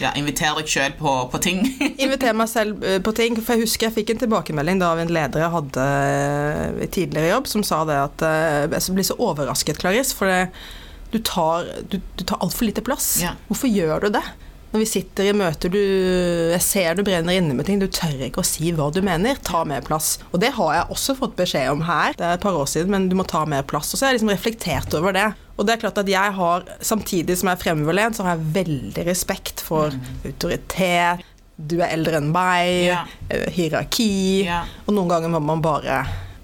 ja, 0.00 0.12
inviterer 0.16 0.56
deg 0.56 0.66
sjøl 0.72 0.94
på, 0.98 1.12
på 1.30 1.40
ting. 1.44 1.60
inviter 1.98 2.32
meg 2.32 2.48
selv 2.48 2.82
eh, 2.82 2.98
på 2.98 3.12
ting. 3.14 3.36
For 3.36 3.54
jeg 3.54 3.66
husker 3.66 3.90
jeg 3.90 3.94
fikk 3.98 4.10
en 4.14 4.22
tilbakemelding 4.24 4.80
da 4.80 4.92
av 4.94 5.02
en 5.02 5.12
leder 5.12 5.44
jeg 5.44 5.52
hadde 5.52 5.84
eh, 5.84 6.84
i 6.86 6.88
tidligere 6.88 7.34
jobb, 7.34 7.46
som 7.52 7.62
sa 7.62 7.82
det 7.84 7.98
at 8.00 8.24
eh, 8.24 8.78
jeg 8.78 8.96
blir 8.96 9.04
så 9.04 9.18
overrasket, 9.20 9.78
Clarice, 9.84 10.16
for 10.16 10.26
det, 10.32 10.48
du 11.12 11.18
tar, 11.20 11.68
du, 11.92 11.98
du 12.16 12.24
tar 12.24 12.40
altfor 12.40 12.64
lite 12.70 12.80
plass. 12.82 13.18
Ja. 13.20 13.34
Hvorfor 13.50 13.68
gjør 13.68 14.06
du 14.08 14.14
det? 14.16 14.24
Når 14.72 14.80
vi 14.80 14.86
sitter 14.88 15.26
i 15.28 15.32
møter, 15.36 15.68
du, 15.68 15.78
jeg 16.54 16.62
ser 16.64 16.94
du 16.96 17.02
brenner 17.04 17.36
inne 17.36 17.52
med 17.58 17.66
ting, 17.68 17.78
du 17.82 17.86
tør 17.92 18.22
ikke 18.24 18.40
å 18.40 18.46
si 18.46 18.70
hva 18.72 18.86
du 18.94 19.02
mener. 19.04 19.36
Ta 19.44 19.64
mer 19.68 19.82
plass. 19.84 20.14
Og 20.32 20.40
det 20.40 20.54
har 20.56 20.70
jeg 20.78 20.86
også 20.94 21.16
fått 21.18 21.34
beskjed 21.36 21.68
om 21.74 21.82
her, 21.84 22.14
det 22.16 22.24
er 22.24 22.38
et 22.38 22.44
par 22.46 22.56
år 22.56 22.70
siden, 22.72 22.88
men 22.94 23.10
du 23.12 23.16
må 23.18 23.26
ta 23.28 23.44
mer 23.44 23.66
plass. 23.68 23.92
Og 23.92 24.00
så 24.00 24.06
har 24.06 24.14
jeg 24.14 24.22
liksom 24.22 24.32
reflektert 24.32 24.96
over 24.96 25.12
det. 25.12 25.26
Og 25.60 25.68
det 25.68 25.74
er 25.76 25.82
klart 25.84 26.00
at 26.00 26.08
jeg 26.08 26.32
har, 26.38 26.64
samtidig 26.80 27.36
som 27.36 27.50
jeg 27.52 27.58
er 27.58 27.62
fremoverlent, 27.66 28.16
så 28.16 28.24
har 28.24 28.38
jeg 28.38 28.54
veldig 28.56 29.04
respekt 29.10 29.60
for 29.66 29.92
autoritet. 30.24 31.20
Du 31.60 31.76
er 31.82 31.92
eldre 31.92 32.16
enn 32.22 32.32
meg, 32.32 32.70
Ja. 32.88 33.04
eh, 33.30 33.50
hierarki. 33.52 34.44
Ja. 34.48 34.64
Og 34.86 34.94
noen 34.96 35.08
ganger 35.12 35.28
må 35.36 35.40
man 35.44 35.60
bare 35.62 36.00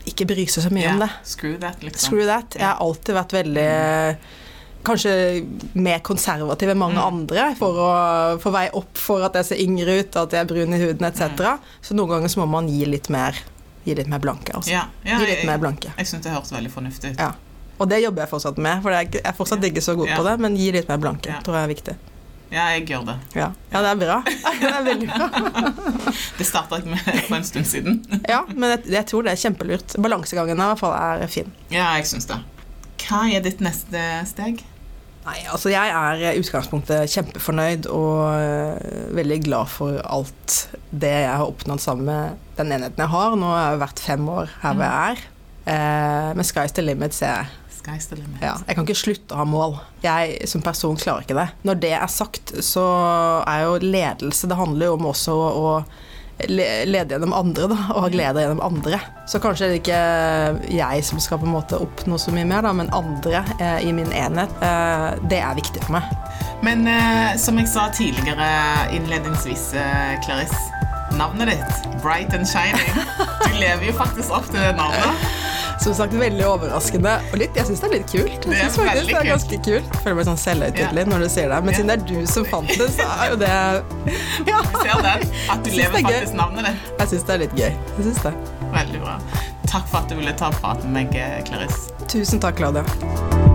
ikke 0.09 0.27
bry 0.29 0.45
seg 0.47 0.65
så 0.69 0.71
mye 0.71 0.93
om 0.93 1.01
det. 1.01 1.09
Screw 1.25 1.57
that, 1.65 1.81
liksom. 1.83 2.11
Screw 2.13 2.27
that. 2.29 2.55
Jeg 2.61 2.65
har 2.69 2.79
alltid 2.85 3.15
vært 3.17 3.33
veldig 3.41 4.17
Kanskje 4.87 5.13
mer 5.75 5.99
konservativ 6.07 6.71
enn 6.73 6.81
mange 6.81 7.03
andre 7.03 7.51
for 7.59 7.81
å 7.83 7.89
få 8.41 8.53
vei 8.55 8.69
opp 8.79 8.99
for 8.99 9.27
at 9.27 9.37
jeg 9.41 9.51
ser 9.51 9.63
yngre 9.65 9.99
ut, 10.01 10.17
at 10.17 10.37
jeg 10.37 10.45
er 10.45 10.49
brun 10.49 10.75
i 10.77 10.81
huden 10.81 11.09
etc. 11.09 11.59
Så 11.85 11.97
noen 11.99 12.15
ganger 12.15 12.33
så 12.33 12.43
må 12.43 12.49
man 12.59 12.71
gi 12.71 12.85
litt 12.89 13.11
mer 13.13 13.37
Gi 13.89 13.95
litt 13.97 14.09
mer 14.11 14.21
blanke. 14.21 14.53
Altså. 14.53 14.69
Ja, 14.69 14.83
ja, 15.07 15.17
gi 15.17 15.25
litt 15.31 15.39
jeg, 15.39 15.47
mer 15.49 15.61
blanke. 15.63 15.95
jeg 15.97 16.09
syns 16.11 16.27
det 16.27 16.33
høres 16.35 16.51
veldig 16.53 16.69
fornuftig 16.75 17.15
ut. 17.15 17.23
Ja. 17.23 17.31
Og 17.79 17.89
det 17.89 18.03
jobber 18.03 18.25
jeg 18.25 18.31
fortsatt 18.35 18.59
med, 18.61 18.83
for 18.85 18.93
jeg 18.93 19.23
er 19.23 19.37
fortsatt 19.39 19.65
ikke 19.65 19.81
så 19.85 19.95
god 19.97 20.11
på 20.13 20.25
det, 20.27 20.35
men 20.45 20.59
gi 20.59 20.67
litt 20.75 20.91
mer 20.91 21.01
blanke 21.01 21.39
tror 21.47 21.57
jeg 21.57 21.69
er 21.69 21.73
viktig. 21.73 21.95
Ja, 22.49 22.67
jeg 22.73 22.87
gjør 22.89 23.07
det. 23.11 23.15
Ja, 23.37 23.51
ja 23.73 23.83
det 23.85 23.91
er 23.95 23.99
bra. 24.01 24.19
Det 24.61 24.69
er 24.73 24.85
veldig 24.85 25.09
bra. 25.09 25.73
Det 26.39 26.47
starta 26.49 26.81
jeg 26.81 26.91
med 26.91 27.01
for 27.29 27.37
en 27.39 27.45
stund 27.47 27.69
siden. 27.69 27.99
Ja, 28.29 28.43
men 28.49 28.73
jeg, 28.75 28.87
jeg 28.99 29.09
tror 29.11 29.27
det 29.27 29.35
er 29.35 29.41
kjempelurt. 29.41 29.97
Balansegangen 30.01 30.57
i 30.59 30.69
hvert 30.73 30.81
fall 30.81 30.97
er 30.97 31.29
fin. 31.33 31.53
Ja, 31.71 31.91
jeg 31.97 32.09
syns 32.11 32.29
det. 32.31 32.41
Hva 33.09 33.23
er 33.33 33.41
ditt 33.45 33.63
neste 33.65 34.01
steg? 34.29 34.61
Nei, 35.29 35.39
altså 35.53 35.69
jeg 35.73 35.93
er 35.93 36.23
i 36.31 36.41
utgangspunktet 36.41 37.11
kjempefornøyd 37.13 37.89
og 37.93 38.21
øh, 38.33 39.09
veldig 39.17 39.39
glad 39.45 39.69
for 39.73 39.99
alt 40.05 40.59
det 40.89 41.11
jeg 41.13 41.33
har 41.33 41.45
oppnådd 41.45 41.83
sammen 41.85 42.09
med 42.09 42.45
den 42.57 42.73
enheten 42.73 43.03
jeg 43.03 43.13
har. 43.13 43.37
Nå 43.37 43.51
har 43.53 43.75
jeg 43.75 43.83
vært 43.83 44.05
fem 44.05 44.29
år 44.33 44.53
her 44.63 44.77
hvor 44.79 44.87
jeg 44.87 45.17
er. 45.17 45.25
Eh, 45.69 46.29
men 46.39 46.49
sky's 46.49 46.73
the 46.77 46.85
limit, 46.85 47.17
ser 47.17 47.35
jeg. 47.35 47.51
Sky's 47.77 48.09
the 48.09 48.17
limit. 48.21 48.41
Ja, 48.45 48.55
jeg 48.65 48.79
kan 48.79 48.89
ikke 48.89 49.01
slutte 49.03 49.37
å 49.37 49.43
ha 49.43 49.49
mål. 49.49 49.77
Jeg 50.05 50.49
som 50.49 50.65
person 50.65 50.97
klarer 51.01 51.27
ikke 51.27 51.37
det. 51.37 51.49
Når 51.69 51.81
det 51.85 51.93
er 51.99 52.13
sagt, 52.13 52.55
så 52.65 52.87
er 53.45 53.67
jo 53.67 53.81
ledelse 53.85 54.49
Det 54.49 54.61
handler 54.61 54.91
jo 54.91 54.97
om 54.97 55.11
også 55.13 55.37
å, 55.37 55.75
lede 56.47 57.15
gjennom 57.15 57.33
andre, 57.35 57.67
da, 57.73 57.79
og 57.95 58.05
ha 58.05 58.11
glede 58.13 58.45
gjennom 58.45 58.63
andre. 58.63 59.01
Så 59.29 59.41
kanskje 59.43 59.69
det 59.69 59.79
er 59.79 59.81
ikke 59.83 60.77
jeg 60.77 61.05
som 61.09 61.21
skal 61.23 61.41
på 61.43 61.49
en 61.49 61.57
måte 61.57 61.81
oppnå 61.83 62.19
så 62.21 62.35
mye 62.35 62.47
mer, 62.49 62.63
da, 62.67 62.73
men 62.77 62.93
andre 62.95 63.43
eh, 63.59 63.89
i 63.89 63.93
min 63.95 64.13
enhet. 64.15 64.53
Eh, 64.63 65.09
det 65.31 65.43
er 65.43 65.59
viktig 65.59 65.83
for 65.87 65.99
meg. 65.99 66.07
Men 66.63 66.87
eh, 66.91 67.35
som 67.39 67.59
jeg 67.59 67.71
sa 67.71 67.89
tidligere 67.95 68.49
innledningsvis, 68.95 69.73
eh, 69.79 70.15
Clarice. 70.25 70.63
Navnet 71.19 71.55
ditt, 71.55 72.03
Bright 72.03 72.35
and 72.35 72.47
Shining. 72.47 72.87
Du 73.49 73.55
lever 73.59 73.89
jo 73.89 73.95
faktisk 73.97 74.35
opp 74.35 74.47
til 74.51 74.61
det 74.61 74.75
navnet. 74.77 75.29
Som 75.81 75.95
sagt, 75.95 76.13
veldig 76.19 76.45
overraskende. 76.47 77.13
Og 77.33 77.39
litt, 77.39 77.55
jeg 77.57 77.69
syns 77.69 77.81
det 77.81 77.89
er 77.89 77.93
litt 77.95 78.11
kult. 78.11 78.39
Det 78.43 78.51
er 78.51 78.57
Jeg 78.59 78.71
synes 78.73 78.77
faktisk 78.77 78.97
veldig 78.99 79.15
det 79.15 79.21
er 79.21 79.29
ganske 79.31 79.59
kult. 79.69 79.93
Jeg 79.95 80.03
føler 80.05 80.17
meg 80.19 80.27
sånn 80.29 80.41
selvhøytidelig 80.45 81.05
når 81.13 81.19
du 81.25 81.29
sier 81.29 81.49
det. 81.55 81.61
Men 81.65 81.73
Ja. 81.73 81.77
siden 81.79 81.89
det 81.93 81.97
er 81.99 82.05
du 82.23 82.27
som 82.27 82.45
fant 82.51 82.69
det, 82.69 82.89
så 82.97 83.07
er 83.09 83.31
jo 83.31 83.37
det 83.37 83.51
Ja. 84.53 84.63
Ser 84.83 85.03
den. 85.03 85.29
At 85.51 85.65
du 85.65 85.71
lever 85.71 85.93
det 85.93 86.05
er 86.05 86.09
faktisk 86.11 86.35
navnet 86.35 86.67
ditt. 86.67 86.95
Jeg 86.99 87.09
syns 87.15 87.25
det 87.31 87.35
er 87.35 87.39
litt 87.45 87.55
gøy. 87.55 87.71
Jeg 87.71 88.03
synes 88.09 88.23
det. 88.27 88.35
Veldig 88.75 89.01
bra. 89.07 89.19
Takk 89.69 89.87
for 89.89 89.99
at 90.03 90.09
du 90.09 90.17
ville 90.17 90.33
ta 90.33 90.51
praten 90.51 90.93
med 90.93 91.13
meg, 91.15 91.45
Clarice. 91.47 91.93
Tusen 92.09 92.41
takk, 92.41 92.57
Claudia. 92.57 93.48